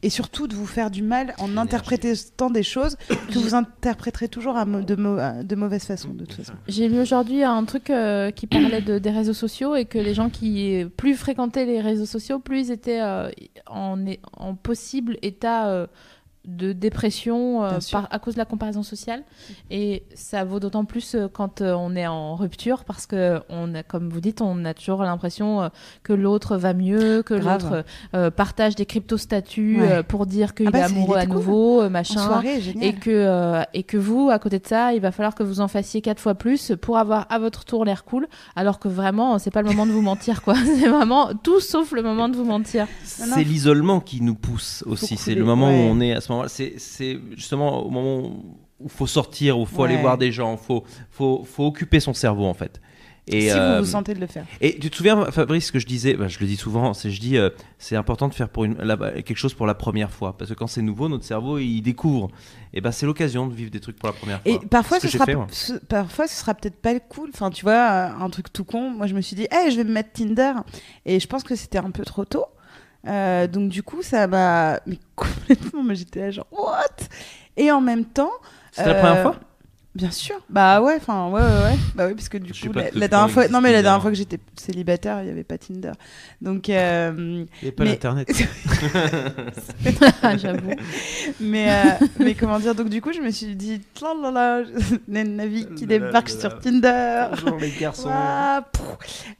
[0.03, 2.97] Et surtout de vous faire du mal en interprétant des choses
[3.31, 6.53] que vous interpréterez toujours à de, mau- à- de mauvaise façon, de toute façon.
[6.67, 10.13] J'ai lu aujourd'hui un truc euh, qui parlait de, des réseaux sociaux et que les
[10.13, 13.29] gens qui plus fréquentaient les réseaux sociaux, plus ils étaient euh,
[13.67, 13.97] en,
[14.37, 15.87] en possible état euh,
[16.45, 19.23] de dépression euh, par, à cause de la comparaison sociale.
[19.69, 23.75] Et ça vaut d'autant plus euh, quand euh, on est en rupture parce que, on
[23.75, 25.69] a, comme vous dites, on a toujours l'impression euh,
[26.03, 27.83] que l'autre va mieux, que l'autre
[28.15, 29.91] euh, partage des crypto-statuts Ouais.
[29.91, 32.19] euh, pour dire qu'il Ah bah, est amoureux à nouveau, euh, machin.
[32.25, 32.59] soirée.
[32.81, 35.61] Et que, euh, et que vous, à côté de ça, il va falloir que vous
[35.61, 39.37] en fassiez quatre fois plus pour avoir à votre tour l'air cool, alors que vraiment,
[39.39, 40.55] c'est pas le moment de vous mentir, quoi.
[40.65, 42.87] C'est vraiment tout sauf le moment de vous mentir.
[43.03, 45.17] C'est l'isolement qui nous pousse aussi.
[45.17, 45.87] C'est le moment ouais.
[45.87, 46.49] où on est à ce moment-là.
[46.49, 50.57] C'est justement au moment où il faut sortir, où il faut aller voir des gens,
[50.57, 52.81] faut, faut, faut occuper son cerveau en fait.
[53.27, 54.45] Et, si euh, vous vous sentez de le faire.
[54.61, 57.11] et tu te souviens, Fabrice, ce que je disais, bah, je le dis souvent, c'est
[57.11, 60.09] je dis, euh, c'est important de faire pour une, la- quelque chose pour la première
[60.09, 62.29] fois, parce que quand c'est nouveau, notre cerveau il découvre.
[62.73, 64.51] Et ben c'est l'occasion de vivre des trucs pour la première fois.
[64.51, 67.29] Et parfois, ce sera, fait, ce- parfois, ce sera peut-être pas le cool.
[67.31, 68.89] Enfin, tu vois, euh, un truc tout con.
[68.89, 70.53] Moi, je me suis dit, hey, je vais me mettre Tinder.
[71.05, 72.45] Et je pense que c'était un peu trop tôt.
[73.07, 74.79] Euh, donc, du coup, ça m'a.
[74.85, 77.07] Mais complètement, moi, j'étais là, genre, what?
[77.57, 78.31] Et en même temps.
[78.71, 79.35] C'était la euh, première fois?
[79.93, 80.35] Bien sûr.
[80.49, 81.77] Bah ouais, enfin, ouais, ouais, ouais.
[81.95, 83.49] Bah oui, parce que du Je coup, la, la dernière fois.
[83.49, 85.91] Non, mais la dernière fois que j'étais célibataire, il n'y avait pas Tinder.
[86.41, 86.69] Donc.
[86.69, 88.31] euh, Il n'y a pas Mais- l'internet.
[90.23, 90.71] Ah, J'avoue.
[91.39, 94.31] mais, euh, mais comment dire Donc, du coup, je me suis dit, là là
[95.09, 96.59] là, Navi qui débarque sur.
[96.59, 97.25] Tinder.
[97.31, 98.09] Bonjour les garçons.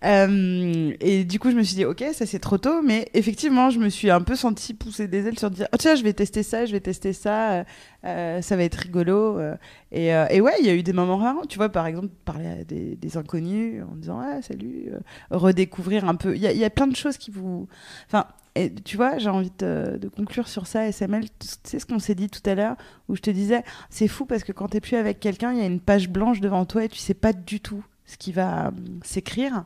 [0.03, 3.69] Euh, et du coup, je me suis dit, ok, ça c'est trop tôt, mais effectivement,
[3.69, 6.14] je me suis un peu senti pousser des ailes sur dire, oh tiens, je vais
[6.14, 7.64] tester ça, je vais tester ça,
[8.03, 9.38] euh, ça va être rigolo.
[9.40, 9.56] euh.
[9.91, 12.10] et, euh, et ouais, il y a eu des moments rares, tu vois, par exemple,
[12.26, 14.91] parler à des, inconnus en disant, ah, salut,
[15.30, 16.36] redécouvrir un peu.
[16.36, 17.68] Il y a, plein de choses qui vous.
[18.07, 18.26] Enfin,
[18.56, 21.26] et tu vois, j'ai envie de, conclure sur ça, SML.
[21.40, 22.76] Tu sais ce qu'on s'est dit tout à l'heure,
[23.10, 25.61] où je te disais, c'est fou parce que quand t'es plus avec quelqu'un, il y
[25.61, 28.72] a une page blanche devant toi et tu sais pas du tout ce qui va
[29.03, 29.65] s'écrire.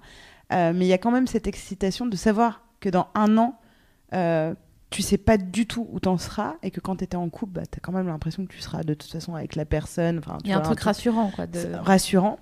[0.52, 3.60] Mais il y a quand même cette excitation de savoir que dans un an,
[4.90, 7.64] tu sais pas du tout où t'en seras et que quand t'étais en couple, bah,
[7.70, 10.22] t'as quand même l'impression que tu seras de toute façon avec la personne.
[10.44, 11.48] Il y a un truc rassurant, quoi.
[11.48, 11.60] De...
[11.82, 12.40] rassurant.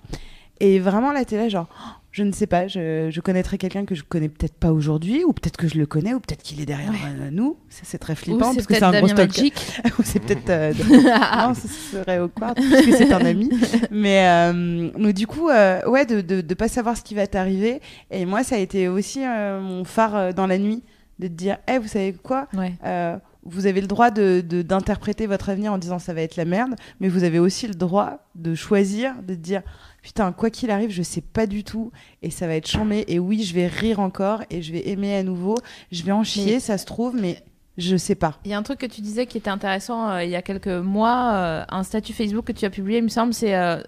[0.60, 3.84] Et vraiment, là, t'es là, genre, oh, je ne sais pas, je, je connaîtrai quelqu'un
[3.84, 6.60] que je connais peut-être pas aujourd'hui, ou peut-être que je le connais, ou peut-être qu'il
[6.60, 6.98] est derrière Ouais.
[7.22, 7.56] euh, nous.
[7.70, 9.24] C'est très flippant, parce que c'est un gros Damien.
[9.26, 9.54] Magic.
[9.98, 10.48] Ou c'est peut-être.
[10.50, 10.72] euh,
[11.48, 13.50] non, ce serait au quart, parce que c'est un ami.
[13.90, 17.80] Mais, euh, mais du coup, euh, ouais, de, de pas savoir ce qui va t'arriver.
[18.12, 20.84] Et moi, ça a été aussi euh, mon phare euh, dans la nuit,
[21.18, 22.74] de te dire, Eh, vous savez quoi Ouais.
[22.84, 23.16] Euh,
[23.46, 26.46] vous avez le droit de- de- d'interpréter votre avenir en disant ça va être la
[26.46, 29.62] merde, mais vous avez aussi le droit de choisir, de te dire
[30.02, 31.90] putain, quoi qu'il arrive, je sais pas du tout,
[32.22, 35.14] et ça va être chambé, et oui, je vais rire encore, et je vais aimer
[35.16, 35.56] à nouveau,
[35.92, 37.42] je vais en chier, Mais- ça se trouve, mais
[37.78, 38.38] je sais pas.
[38.44, 40.42] Il y a un truc que tu disais qui était intéressant euh, il y a
[40.42, 43.82] quelques mois, euh, un statut Facebook que tu as publié, il me semble, c'est euh,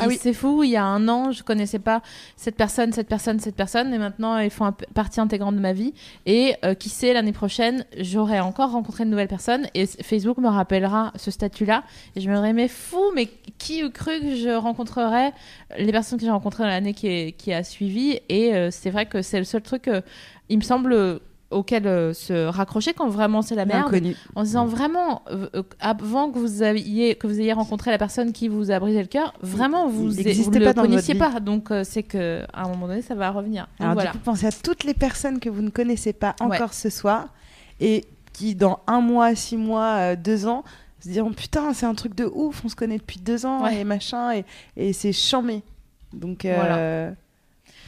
[0.00, 0.18] Ah oui.
[0.20, 2.02] c'est fou, il y a un an, je connaissais pas
[2.36, 5.92] cette personne, cette personne, cette personne, et maintenant ils font partie intégrante de ma vie.
[6.26, 10.48] Et euh, qui sait, l'année prochaine, j'aurai encore rencontré de nouvelles personnes, et Facebook me
[10.48, 11.82] rappellera ce statut-là.
[12.16, 15.32] Et je me dirais, mais fou, mais qui eût cru que je rencontrerais
[15.78, 18.20] les personnes que j'ai rencontrées dans l'année qui, est- qui a suivi?
[18.28, 20.00] Et euh, c'est vrai que c'est le seul truc, euh,
[20.48, 21.20] il me semble,
[21.50, 24.14] auquel euh, se raccrocher quand vraiment c'est la merde Inconnu.
[24.34, 28.32] en disant vraiment euh, euh, avant que vous ayez que vous ayez rencontré la personne
[28.32, 32.02] qui vous a brisé le cœur vraiment vous ne le connaissiez pas donc euh, c'est
[32.02, 34.52] que à un moment donné ça va revenir Donc Alors voilà du coup, pensez à
[34.52, 36.54] toutes les personnes que vous ne connaissez pas Ouais.
[36.56, 37.28] encore ce soir,
[37.80, 38.04] et
[38.34, 40.64] qui dans un mois, six mois, deux ans,
[41.00, 43.80] se diront putain, c'est un truc de ouf, on se connaît depuis deux ans, Ouais.
[43.80, 44.44] et machin, et,
[44.76, 45.62] et c'est chambé.
[46.12, 47.12] Donc Voilà.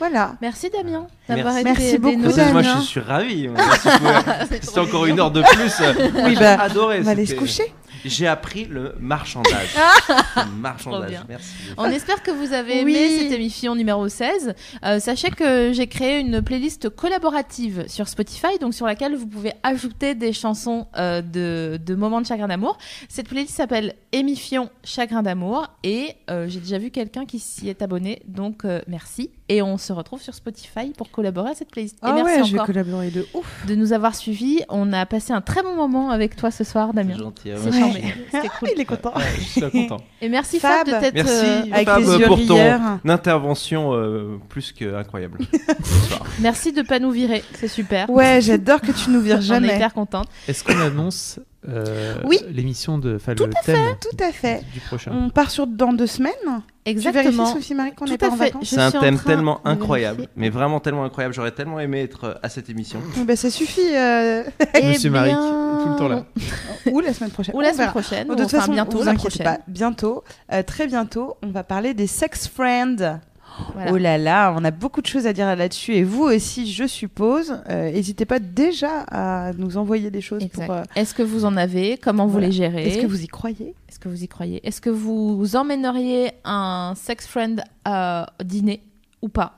[0.00, 0.32] Voilà.
[0.40, 2.32] merci Damien d'avoir été Merci beaucoup.
[2.32, 2.52] Damien.
[2.52, 3.48] Moi, je suis ravi.
[3.48, 4.30] Merci beaucoup.
[4.48, 5.82] C'est C'était encore une heure de plus.
[6.24, 6.98] Oui, J'ai bah, adoré.
[7.00, 7.72] On va aller se coucher.
[8.04, 9.74] J'ai appris le marchandage.
[10.36, 11.20] Le marchandage.
[11.28, 11.52] Merci.
[11.76, 12.94] On espère que vous avez Oui.
[12.96, 14.54] aimé cette émission numéro 16.
[14.84, 19.52] Euh, sachez que j'ai créé une playlist collaborative sur Spotify, donc sur laquelle vous pouvez
[19.62, 22.78] ajouter des chansons euh, de, de moments de chagrin d'amour.
[23.08, 27.82] Cette playlist s'appelle Émifion Chagrin d'amour et euh, j'ai déjà vu quelqu'un qui s'y est
[27.82, 29.30] abonné, donc euh, merci.
[29.48, 31.96] Et on se retrouve sur Spotify pour collaborer à cette playlist.
[31.96, 33.66] Et Ah merci ouais, je vais encore collaborer de ouf.
[33.66, 34.60] de nous avoir suivis.
[34.68, 37.14] On a passé un très bon moment avec toi ce soir, Damien.
[37.16, 37.50] C'est gentil.
[37.56, 38.14] C'est ouais.
[38.32, 38.68] C'était cool.
[38.74, 39.12] Il est content.
[39.16, 39.98] Ouais, je suis content.
[40.20, 40.86] Et merci Fab.
[40.86, 42.80] Fab, de t'être Merci euh, Avec Fab, les yeux pour ton rieurs.
[43.06, 45.38] intervention euh, plus que incroyable.
[46.40, 48.08] Merci de pas nous virer, c'est super.
[48.10, 49.74] Ouais, j'adore que tu nous vires On est jamais.
[49.76, 50.28] hyper contente.
[50.48, 51.38] Est-ce qu'on annonce
[51.68, 52.38] euh, Oui.
[52.48, 54.62] l'émission de, enfin Tout le à thème Tout à fait.
[54.72, 55.10] du prochain.
[55.14, 56.32] On part sur dans deux semaines.
[56.84, 57.44] Tu Exactement.
[57.44, 58.44] vérifies, Sophie Marie, qu'on Tout n'est pas à en fait.
[58.46, 60.34] vacances C'est un thème tellement incroyable, vérifier.
[60.36, 61.34] mais vraiment tellement incroyable.
[61.34, 63.00] J'aurais tellement aimé être euh, à cette émission.
[63.20, 63.94] Eh ben, ça suffit.
[63.94, 64.42] euh,
[64.74, 66.24] Eh Monsieur Maric, bien, tout le temps là.
[66.90, 67.54] Ou la semaine prochaine.
[67.54, 68.26] Ou la semaine prochaine.
[68.28, 69.58] De ou toute façon, bientôt vous la inquiétez prochaine.
[69.58, 73.20] pas, bientôt, euh, très bientôt, on va parler des sex friends.
[73.74, 73.92] Voilà.
[73.92, 76.86] Oh là là, on a beaucoup de choses à dire là-dessus et vous aussi, je
[76.86, 77.62] suppose.
[77.68, 80.66] Euh, N'hésitez pas déjà à nous envoyer des choses Exact.
[80.66, 80.74] pour.
[80.74, 81.96] euh, Est-ce que vous en avez?
[81.98, 82.86] Comment vous les gérez?
[82.88, 83.74] Est-ce que vous y croyez?
[83.88, 84.66] Est-ce que vous y croyez?
[84.66, 88.82] Est-ce que vous emmèneriez un sex friend à dîner
[89.22, 89.54] ou pas?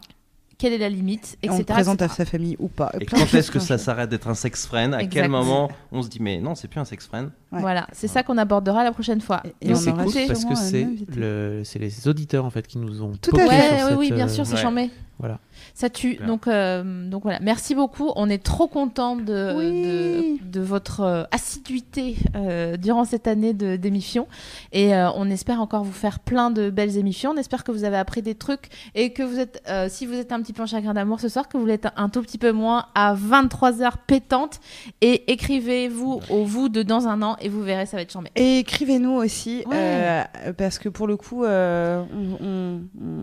[0.62, 2.12] Quelle est la limite Et etc., On le présente etc.
[2.12, 4.94] à sa famille ou pas Et quand est-ce que ça s'arrête d'être un sex friend?
[4.94, 5.12] À Exact.
[5.12, 7.30] quel moment on se dit mais non, c'est plus un sex friend?
[7.50, 7.60] Ouais.
[7.60, 9.42] Voilà, c'est ça qu'on abordera la prochaine fois.
[9.60, 10.86] Et on c'est cool parce que c'est
[11.16, 13.48] le, c'est les auditeurs en fait qui nous ont Tout à fait.
[13.48, 14.90] Ouais, sur ouais, cette, oui, bien euh, sûr, c'est ouais.
[15.22, 15.38] Voilà.
[15.74, 16.16] Ça tue.
[16.16, 17.38] Donc, euh, donc voilà.
[17.40, 18.10] Merci beaucoup.
[18.16, 20.38] On est trop content de, Oui.
[20.42, 24.26] de, de votre euh, assiduité euh, durant cette année de- d'émission.
[24.72, 27.30] Et euh, on espère encore vous faire plein de belles émissions.
[27.30, 30.14] On espère que vous avez appris des trucs et que vous êtes, euh, si vous
[30.14, 32.38] êtes un petit peu en chagrin d'amour ce soir, que vous l'êtes un tout petit
[32.38, 34.58] peu moins à 23h pétante.
[35.02, 38.30] Et écrivez-vous au vous de dans un an et vous verrez, ça va être chambé.
[38.34, 39.76] Et écrivez-nous aussi, Ouais.
[39.76, 42.80] euh, parce que pour le coup, euh, on, on-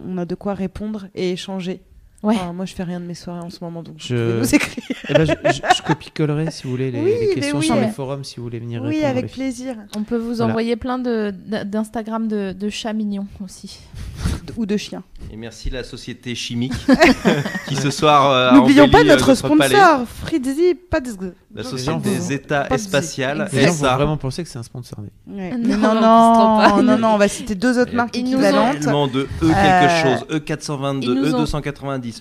[0.08, 1.82] on a de quoi répondre et échanger.
[2.22, 2.36] Ouais.
[2.36, 4.40] Enfin, moi, je fais rien de mes soirées en ce moment, donc Je- vous pouvez
[4.40, 4.84] nous écrire.
[5.08, 7.66] Eh ben, je, je, je copie-collerai si vous voulez les, Oui, les mais questions oui.
[7.66, 9.76] sur les forums si vous voulez venir Oui, avec les plaisir.
[9.96, 10.52] On peut vous Voilà.
[10.52, 13.80] envoyer plein d'Instagram de, de chats mignons aussi.
[14.58, 15.04] Ou de chiens.
[15.32, 16.74] Et merci la société chimique
[17.68, 19.26] qui ce soir euh, a N'oublions pas euh, notre
[19.56, 19.70] palais.
[19.76, 21.34] sponsor, Fritzy Padzg.
[21.54, 23.48] La société vont- Zeta Pas de- Espaciale.
[23.54, 25.00] Les gens vont vraiment penser que c'est un sponsor.
[25.28, 25.56] Ouais.
[25.58, 28.80] Non, non, on non, non, non, on va citer deux autres marques ils nous équivalentes.
[29.14, 31.36] De E quelque Euh, chose, ils E422, nous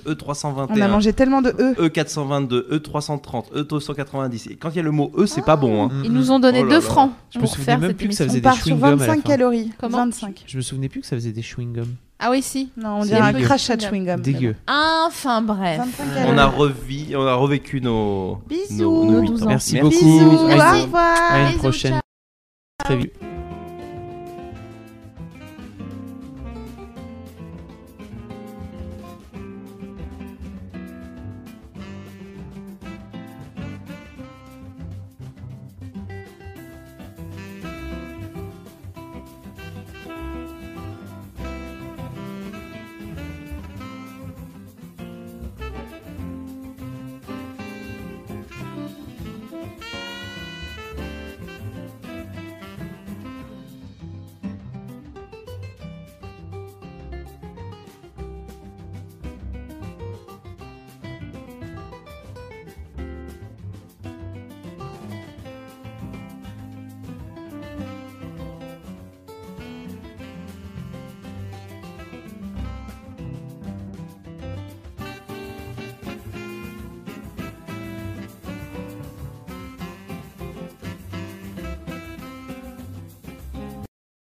[0.06, 0.66] ont- E290, E321.
[0.70, 1.74] On a mangé tellement de E.
[1.88, 4.50] E422, E330, E290.
[4.52, 5.84] Et quand il y a le mot E, c'est pas bon.
[5.86, 5.90] hein.
[6.04, 6.80] Ils nous ont donné Oh là 2 là.
[6.80, 8.90] francs Je me pour souvenais faire même plus que ça faisait On des chewing-gums à
[8.90, 9.20] la 25 fin.
[9.22, 9.70] calories.
[9.78, 10.44] Comment 25.
[10.46, 11.94] Je me souvenais plus que ça faisait des chewing-gums.
[12.20, 12.70] Ah oui, si.
[12.76, 14.20] Non, on dirait un crachat de chewing-gum.
[14.20, 14.56] Dégueu.
[14.66, 15.78] Enfin bref.
[15.78, 18.82] 25 On a, revi, on a revécu nos, Bisous.
[18.82, 19.46] nos, nos Nos huit 12 ans.
[19.48, 20.04] Merci Merci.
[20.04, 20.18] beaucoup.
[20.30, 21.16] Bisous, À au revoir.
[21.32, 22.00] à une prochaine.
[22.84, 23.12] Très vite.